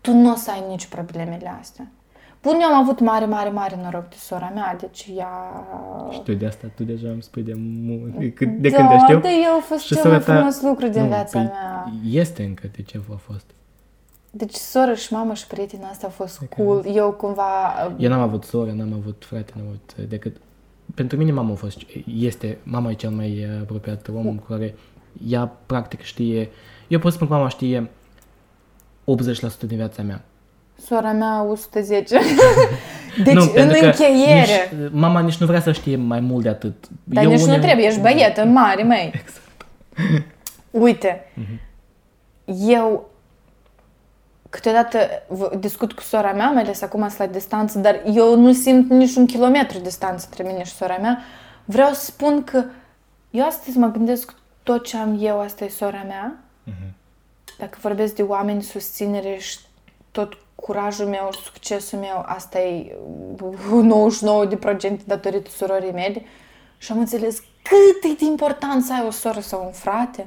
tu 0.00 0.12
nu 0.12 0.32
o 0.32 0.34
să 0.34 0.50
ai 0.50 0.64
nici 0.68 0.86
problemele 0.86 1.56
astea. 1.60 1.86
Bun, 2.42 2.52
eu 2.60 2.66
am 2.68 2.82
avut 2.82 3.00
mare, 3.00 3.24
mare, 3.24 3.48
mare 3.48 3.78
noroc 3.82 4.08
de 4.08 4.16
sora 4.18 4.50
mea, 4.54 4.76
deci 4.80 5.08
ea... 5.16 5.28
Știu 6.10 6.34
de 6.34 6.46
asta, 6.46 6.66
tu 6.74 6.84
deja 6.84 7.08
îmi 7.08 7.22
spui 7.22 7.42
de, 7.42 7.52
mult, 7.56 8.18
de, 8.18 8.32
când- 8.32 8.60
de 8.60 8.68
da, 8.68 8.76
când 8.76 8.88
te 8.88 8.96
știu. 8.98 9.18
dar 9.20 9.30
eu 9.30 9.56
a 9.58 9.60
fost 9.62 9.80
Și 9.80 9.86
cel 9.86 9.96
sora 9.96 10.08
mai 10.14 10.18
ta- 10.22 10.24
frumos 10.36 10.62
lucru 10.62 10.88
din 10.88 11.02
Nu, 11.02 11.08
viața 11.08 11.38
păi, 11.38 11.46
mea. 11.46 11.92
Este 12.10 12.42
încă 12.42 12.68
de 12.76 12.82
ce 12.82 13.00
a 13.08 13.16
fost. 13.18 13.44
Deci 14.30 14.54
soră 14.54 14.94
și 14.94 15.12
mamă 15.12 15.34
și 15.34 15.46
prietena 15.46 15.88
asta 15.88 16.06
a 16.06 16.10
fost 16.10 16.42
cool. 16.56 16.84
Eu 16.94 17.12
cumva... 17.12 17.72
uh, 17.86 17.94
Eu 17.98 18.08
n-am 18.10 18.20
avut 18.20 18.44
soră, 18.44 18.70
n-am 18.70 18.92
avut 18.92 19.24
frate, 19.26 19.52
n-am 19.56 19.66
avut 19.66 19.94
uh, 19.98 20.04
decât... 20.08 20.36
Pentru 20.94 21.16
mine 21.16 21.32
mama 21.32 21.52
a 21.52 21.54
fost, 21.54 21.78
este, 22.16 22.58
mama 22.62 22.90
e 22.90 22.94
cel 22.94 23.10
mai 23.10 23.44
uh, 23.44 23.60
apropiat 23.60 24.08
om 24.14 24.36
cu 24.36 24.44
care 24.48 24.74
ea 25.26 25.52
practic 25.66 26.00
știe, 26.00 26.48
eu 26.88 26.98
pot 26.98 27.10
să 27.10 27.16
spun 27.16 27.28
că 27.28 27.34
mama 27.34 27.48
știe 27.48 27.90
80% 29.04 29.66
din 29.66 29.76
viața 29.76 30.02
mea. 30.02 30.24
Sora 30.84 31.12
mea 31.12 31.42
110. 31.42 32.18
deci 33.24 33.34
nu, 33.34 33.40
în 33.42 33.48
pentru 33.48 33.78
că 33.80 33.84
încheiere. 33.86 34.72
Nici, 34.80 34.90
mama 34.92 35.20
nici 35.20 35.36
nu 35.36 35.46
vrea 35.46 35.60
să 35.60 35.72
știe 35.72 35.96
mai 35.96 36.20
mult 36.20 36.42
de 36.42 36.48
atât. 36.48 36.74
Dar 37.04 37.24
Eu 37.24 37.30
nici 37.30 37.40
nu 37.40 37.46
une- 37.52 37.58
trebuie, 37.58 37.86
ești 37.86 38.00
băietă 38.00 38.44
mare, 38.44 38.82
măi. 38.82 39.10
Exact. 39.22 39.66
Uite, 40.70 41.30
Mhm. 41.34 41.60
eu 42.70 43.08
câteodată 44.50 44.98
v- 45.28 45.56
discut 45.58 45.92
cu 45.92 46.02
sora 46.02 46.32
mea, 46.32 46.50
mai 46.50 46.62
ales 46.62 46.82
acum 46.82 47.00
sunt 47.08 47.18
la 47.18 47.26
distanță, 47.26 47.78
dar 47.78 48.00
eu 48.14 48.38
nu 48.40 48.52
simt 48.52 48.90
nici 48.90 49.14
un 49.14 49.26
kilometru 49.26 49.78
distanță 49.78 50.26
între 50.30 50.44
mine 50.52 50.64
și 50.64 50.72
sora 50.74 50.96
mea. 51.00 51.18
Vreau 51.64 51.92
să 51.92 52.04
spun 52.04 52.44
că 52.44 52.64
eu 53.30 53.46
astăzi 53.46 53.78
mă 53.78 53.86
gândesc 53.90 54.34
tot 54.62 54.86
ce 54.86 54.96
am 54.96 55.18
eu, 55.20 55.40
asta 55.40 55.64
e 55.64 55.68
sora 55.68 56.04
mea. 56.06 56.38
Mhm. 56.64 56.94
Dacă 57.58 57.78
vorbesc 57.80 58.14
de 58.14 58.22
oameni, 58.22 58.62
susținere 58.62 59.36
și 59.38 59.58
tot 60.10 60.36
curajul 60.60 61.06
meu, 61.06 61.28
succesul 61.44 61.98
meu, 61.98 62.22
asta 62.26 62.60
e 62.60 62.96
uh, 63.42 64.16
99% 65.02 65.04
datorită 65.04 65.50
surorii 65.50 65.92
mele. 65.92 66.22
Și 66.78 66.92
am 66.92 66.98
înțeles 66.98 67.38
cât 67.62 68.10
e 68.10 68.14
de 68.18 68.24
important 68.24 68.84
să 68.84 68.92
ai 68.92 69.06
o 69.06 69.10
soră 69.10 69.40
sau 69.40 69.64
un 69.64 69.72
frate. 69.72 70.26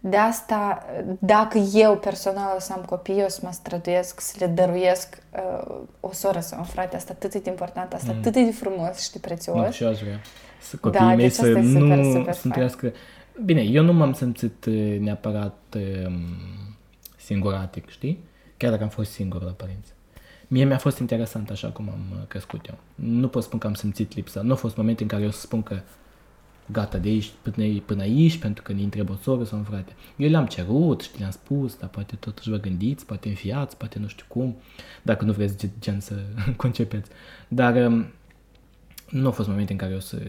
De 0.00 0.16
asta, 0.16 0.86
dacă 1.18 1.58
eu 1.58 1.96
personal 1.96 2.54
o 2.56 2.60
să 2.60 2.72
am 2.72 2.82
copii, 2.86 3.22
o 3.24 3.28
să 3.28 3.40
mă 3.42 3.50
străduiesc 3.52 4.20
să 4.20 4.36
le 4.38 4.46
dăruiesc 4.46 5.22
uh, 5.32 5.76
o 6.00 6.12
soră 6.12 6.40
sau 6.40 6.58
un 6.58 6.64
frate. 6.64 6.96
Asta 6.96 7.12
atât 7.14 7.34
e 7.34 7.38
de 7.38 7.50
important, 7.50 7.92
asta 7.92 8.14
atât 8.18 8.34
e 8.34 8.42
de 8.42 8.50
frumos 8.50 8.98
și 9.00 9.12
de 9.12 9.18
prețios. 9.18 9.56
Nu, 9.56 9.70
și 9.70 9.82
eu 9.82 9.88
aș 9.88 10.00
vrea. 10.00 10.20
Să 10.60 10.76
copiii 10.76 11.02
Da, 11.02 11.14
mei 11.14 11.16
deci 11.16 11.32
să 11.32 11.46
asta 11.46 11.58
e 11.58 11.62
super, 11.62 11.96
nu 11.96 12.12
super 12.12 12.34
să 12.34 12.40
fain. 12.40 12.52
trăiască... 12.52 12.92
Bine, 13.44 13.60
eu 13.60 13.82
nu 13.82 13.92
m-am 13.92 14.12
simțit 14.12 14.64
uh, 14.64 14.98
neapărat 14.98 15.56
um, 15.76 16.20
singuratic, 17.16 17.88
știi? 17.88 18.24
Chiar 18.58 18.70
dacă 18.70 18.82
am 18.82 18.88
fost 18.88 19.10
singur 19.10 19.42
la 19.42 19.50
părinți. 19.50 19.92
Mie 20.48 20.64
mi-a 20.64 20.78
fost 20.78 20.98
interesant 20.98 21.50
așa 21.50 21.68
cum 21.68 21.88
am 21.88 22.00
uh, 22.12 22.26
crescut 22.28 22.66
eu. 22.66 22.78
Nu 22.94 23.28
pot 23.28 23.42
spun 23.42 23.58
că 23.58 23.66
am 23.66 23.74
simțit 23.74 24.14
lipsa. 24.14 24.42
Nu 24.42 24.50
au 24.50 24.56
fost 24.56 24.76
momente 24.76 25.02
în 25.02 25.08
care 25.08 25.22
eu 25.22 25.30
să 25.30 25.40
spun 25.40 25.62
că 25.62 25.80
gata 26.72 26.98
de 26.98 27.08
aici 27.08 27.30
până, 27.42 27.80
până 27.86 28.02
aici 28.02 28.38
pentru 28.38 28.62
că 28.62 28.72
ne 28.72 28.86
trebuie 28.86 29.16
o 29.16 29.22
soră 29.22 29.44
sau 29.44 29.58
un 29.58 29.64
frate. 29.64 29.92
Eu 30.16 30.28
le-am 30.30 30.46
cerut 30.46 31.00
și 31.00 31.10
le-am 31.18 31.30
spus, 31.30 31.76
dar 31.76 31.88
poate 31.88 32.16
totuși 32.16 32.50
vă 32.50 32.56
gândiți, 32.56 33.06
poate 33.06 33.28
înfiați, 33.28 33.76
poate 33.76 33.98
nu 33.98 34.06
știu 34.06 34.24
cum, 34.28 34.56
dacă 35.02 35.24
nu 35.24 35.32
vreți 35.32 35.56
gen- 35.56 35.72
gen 35.80 36.00
să 36.00 36.14
concepeți. 36.56 37.10
Dar 37.48 37.86
um, 37.86 38.06
nu 39.10 39.24
au 39.26 39.32
fost 39.32 39.48
momente 39.48 39.72
în 39.72 39.78
care 39.78 39.92
eu 39.92 40.00
să... 40.00 40.22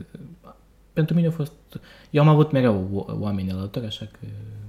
Pentru 0.93 1.15
mine 1.15 1.27
a 1.27 1.31
fost... 1.31 1.53
Eu 2.09 2.21
am 2.21 2.27
avut 2.27 2.51
mereu 2.51 2.89
o- 2.93 3.13
oameni 3.19 3.51
alături, 3.51 3.85
așa 3.85 4.05
că 4.05 4.19
a 4.25 4.27
fost 4.27 4.68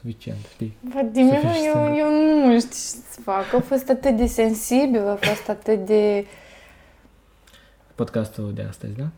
suficient, 0.00 0.38
știi? 0.52 0.76
Vladimir, 0.80 1.34
Să 1.40 1.46
fii 1.46 1.66
eu, 1.66 1.72
singur. 1.72 1.98
eu 1.98 2.10
nu 2.46 2.58
știu 2.60 2.70
ce 2.70 2.76
să 2.76 3.20
fac. 3.22 3.54
A 3.54 3.60
fost 3.60 3.88
atât 3.88 4.16
de 4.16 4.26
sensibil, 4.26 5.08
a 5.08 5.16
fost 5.20 5.48
atât 5.48 5.86
de... 5.86 6.26
Podcastul 7.94 8.52
de 8.54 8.62
astăzi, 8.68 8.92
da? 8.96 9.08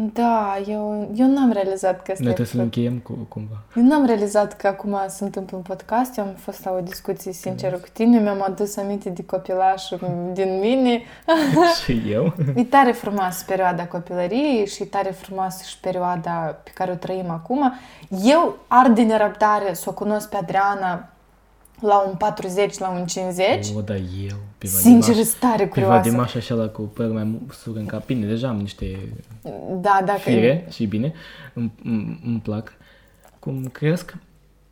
Da, 0.00 0.56
eu, 0.66 1.10
eu 1.14 1.26
n-am 1.26 1.52
realizat 1.52 2.02
că 2.02 2.10
asta 2.10 2.22
Noi 2.22 2.32
e 2.32 2.34
trebuie 2.34 2.46
să-l 2.46 2.58
făcut. 2.58 2.76
încheiem 2.76 2.98
cu, 2.98 3.12
cumva. 3.28 3.54
Eu 3.76 3.82
n-am 3.82 4.06
realizat 4.06 4.56
că 4.56 4.66
acum 4.66 4.96
se 5.06 5.24
întâmplă 5.24 5.56
un 5.56 5.62
podcast. 5.62 6.18
Eu 6.18 6.24
am 6.24 6.34
fost 6.36 6.64
la 6.64 6.70
o 6.70 6.80
discuție 6.80 7.32
sinceră 7.32 7.76
cu 7.76 7.86
tine, 7.92 8.18
mi-am 8.18 8.42
adus 8.42 8.76
aminte 8.76 9.08
de 9.08 9.24
copilașul 9.24 9.98
din 10.32 10.58
mine. 10.58 11.02
și 11.84 12.02
eu. 12.10 12.34
E 12.54 12.64
tare 12.64 12.92
frumoasă 12.92 13.44
perioada 13.46 13.86
copilăriei 13.86 14.66
și 14.66 14.82
e 14.82 14.86
tare 14.86 15.10
frumoasă 15.10 15.62
și 15.66 15.78
perioada 15.80 16.30
pe 16.64 16.70
care 16.74 16.90
o 16.90 16.94
trăim 16.94 17.30
acum. 17.30 17.72
Eu 18.24 18.56
ard 18.66 18.94
de 18.94 19.02
nerăbdare 19.02 19.74
să 19.74 19.84
o 19.88 19.92
cunosc 19.92 20.28
pe 20.28 20.36
Adriana 20.36 21.08
la 21.80 21.98
un 22.08 22.14
40, 22.16 22.78
la 22.78 22.88
un 22.90 23.06
50. 23.06 23.66
O, 23.76 23.80
da, 23.80 23.94
eu. 23.96 24.36
Pe 24.58 24.66
Sincer, 24.66 25.14
Vadimaș- 25.14 25.16
sunt 25.16 25.36
tare 25.40 25.62
Pe 25.62 25.68
curioasă. 25.68 25.96
Vadimaș 26.08 26.34
așa 26.34 26.54
la 26.54 26.66
cu 26.68 26.82
păr 26.82 27.10
mai 27.10 27.24
mu- 27.24 27.40
sur 27.52 27.76
în 27.76 27.86
cap. 27.86 28.06
Bine, 28.06 28.26
deja 28.26 28.48
am 28.48 28.56
niște 28.56 28.98
Da, 29.80 30.02
dacă... 30.04 30.18
fire 30.18 30.66
și 30.70 30.86
bine. 30.86 31.12
Îmi, 31.54 31.72
îmi, 31.84 32.20
îmi 32.24 32.40
plac 32.40 32.72
cum 33.38 33.64
cresc. 33.72 34.16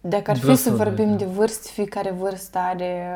Dacă 0.01 0.31
ar 0.31 0.37
fi 0.37 0.43
Vreau 0.43 0.57
să 0.57 0.63
să 0.63 0.75
vorbim 0.75 1.09
văd, 1.09 1.19
de 1.19 1.25
vârste, 1.25 1.69
fiecare 1.73 2.11
vârstă 2.11 2.59
are 2.59 3.07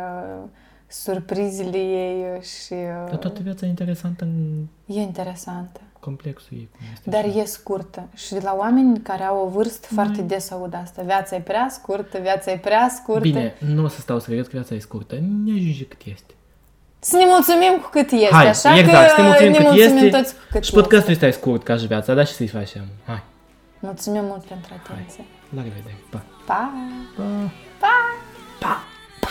uh, 0.43 0.49
surprizele 0.87 1.77
ei 1.79 2.25
și 2.43 2.73
uh, 2.73 3.09
Dar 3.09 3.17
toată 3.17 3.41
viața 3.43 3.67
e 3.67 3.69
interesantă 3.69 4.25
în 4.25 4.65
e 4.87 5.01
interesantă 5.01 5.81
complexul 6.01 6.57
ei. 6.57 6.69
Cum 6.77 6.87
este 6.93 7.11
Dar 7.11 7.25
așa. 7.25 7.41
e 7.41 7.45
scurtă. 7.45 8.09
Și 8.15 8.33
de 8.33 8.41
la 8.43 8.55
oameni 8.59 9.01
care 9.01 9.23
au 9.23 9.45
o 9.45 9.49
vârstă 9.49 9.87
Mai... 9.91 10.05
foarte 10.05 10.23
des 10.23 10.51
aud 10.51 10.75
asta. 10.83 11.03
Viața 11.03 11.37
e 11.37 11.41
prea 11.41 11.69
scurtă, 11.71 12.19
viața 12.19 12.51
e 12.51 12.57
prea 12.57 12.89
scurtă. 12.89 13.21
Bine, 13.21 13.55
nu 13.59 13.85
o 13.85 13.89
să 13.89 14.01
stau 14.01 14.19
să 14.19 14.31
cred 14.31 14.43
că 14.43 14.51
viața 14.53 14.75
e 14.75 14.79
scurtă. 14.79 15.15
Ne 15.45 15.53
ajunge 15.53 15.85
cât 15.85 16.01
este. 16.05 16.35
Să 16.99 17.17
ne 17.17 17.25
mulțumim 17.27 17.79
cu 17.83 17.89
cât 17.91 18.11
este, 18.11 18.35
Hai, 18.35 18.49
așa 18.49 18.79
exact, 18.79 19.07
că 19.07 19.15
să 19.15 19.21
ne 19.21 19.27
mulțumim, 19.27 19.51
ne 19.51 19.57
cât 19.57 19.67
mulțumim 19.67 20.05
este, 20.05 20.19
toți 20.19 20.35
cu 20.35 20.41
cât 20.51 20.65
Și 20.65 20.73
podcastul 20.73 21.13
ăsta 21.13 21.31
scurt 21.31 21.63
ca 21.63 21.77
și 21.77 21.87
viața, 21.87 22.15
dar 22.15 22.27
și 22.27 22.33
să-i 22.33 22.47
facem. 22.47 22.85
Hai! 23.07 23.23
Mulțumim 23.79 24.25
mult 24.25 24.45
pentru 24.45 24.75
atenție. 24.83 25.25
Hai. 25.27 25.57
La 25.57 25.63
revedere. 25.63 25.97
Pa! 26.11 26.23
Pa! 26.47 26.73
Pa! 27.17 27.23
Pa! 27.79 27.89
Pa! 28.59 28.69
pa. 28.69 28.83
pa. 29.21 29.31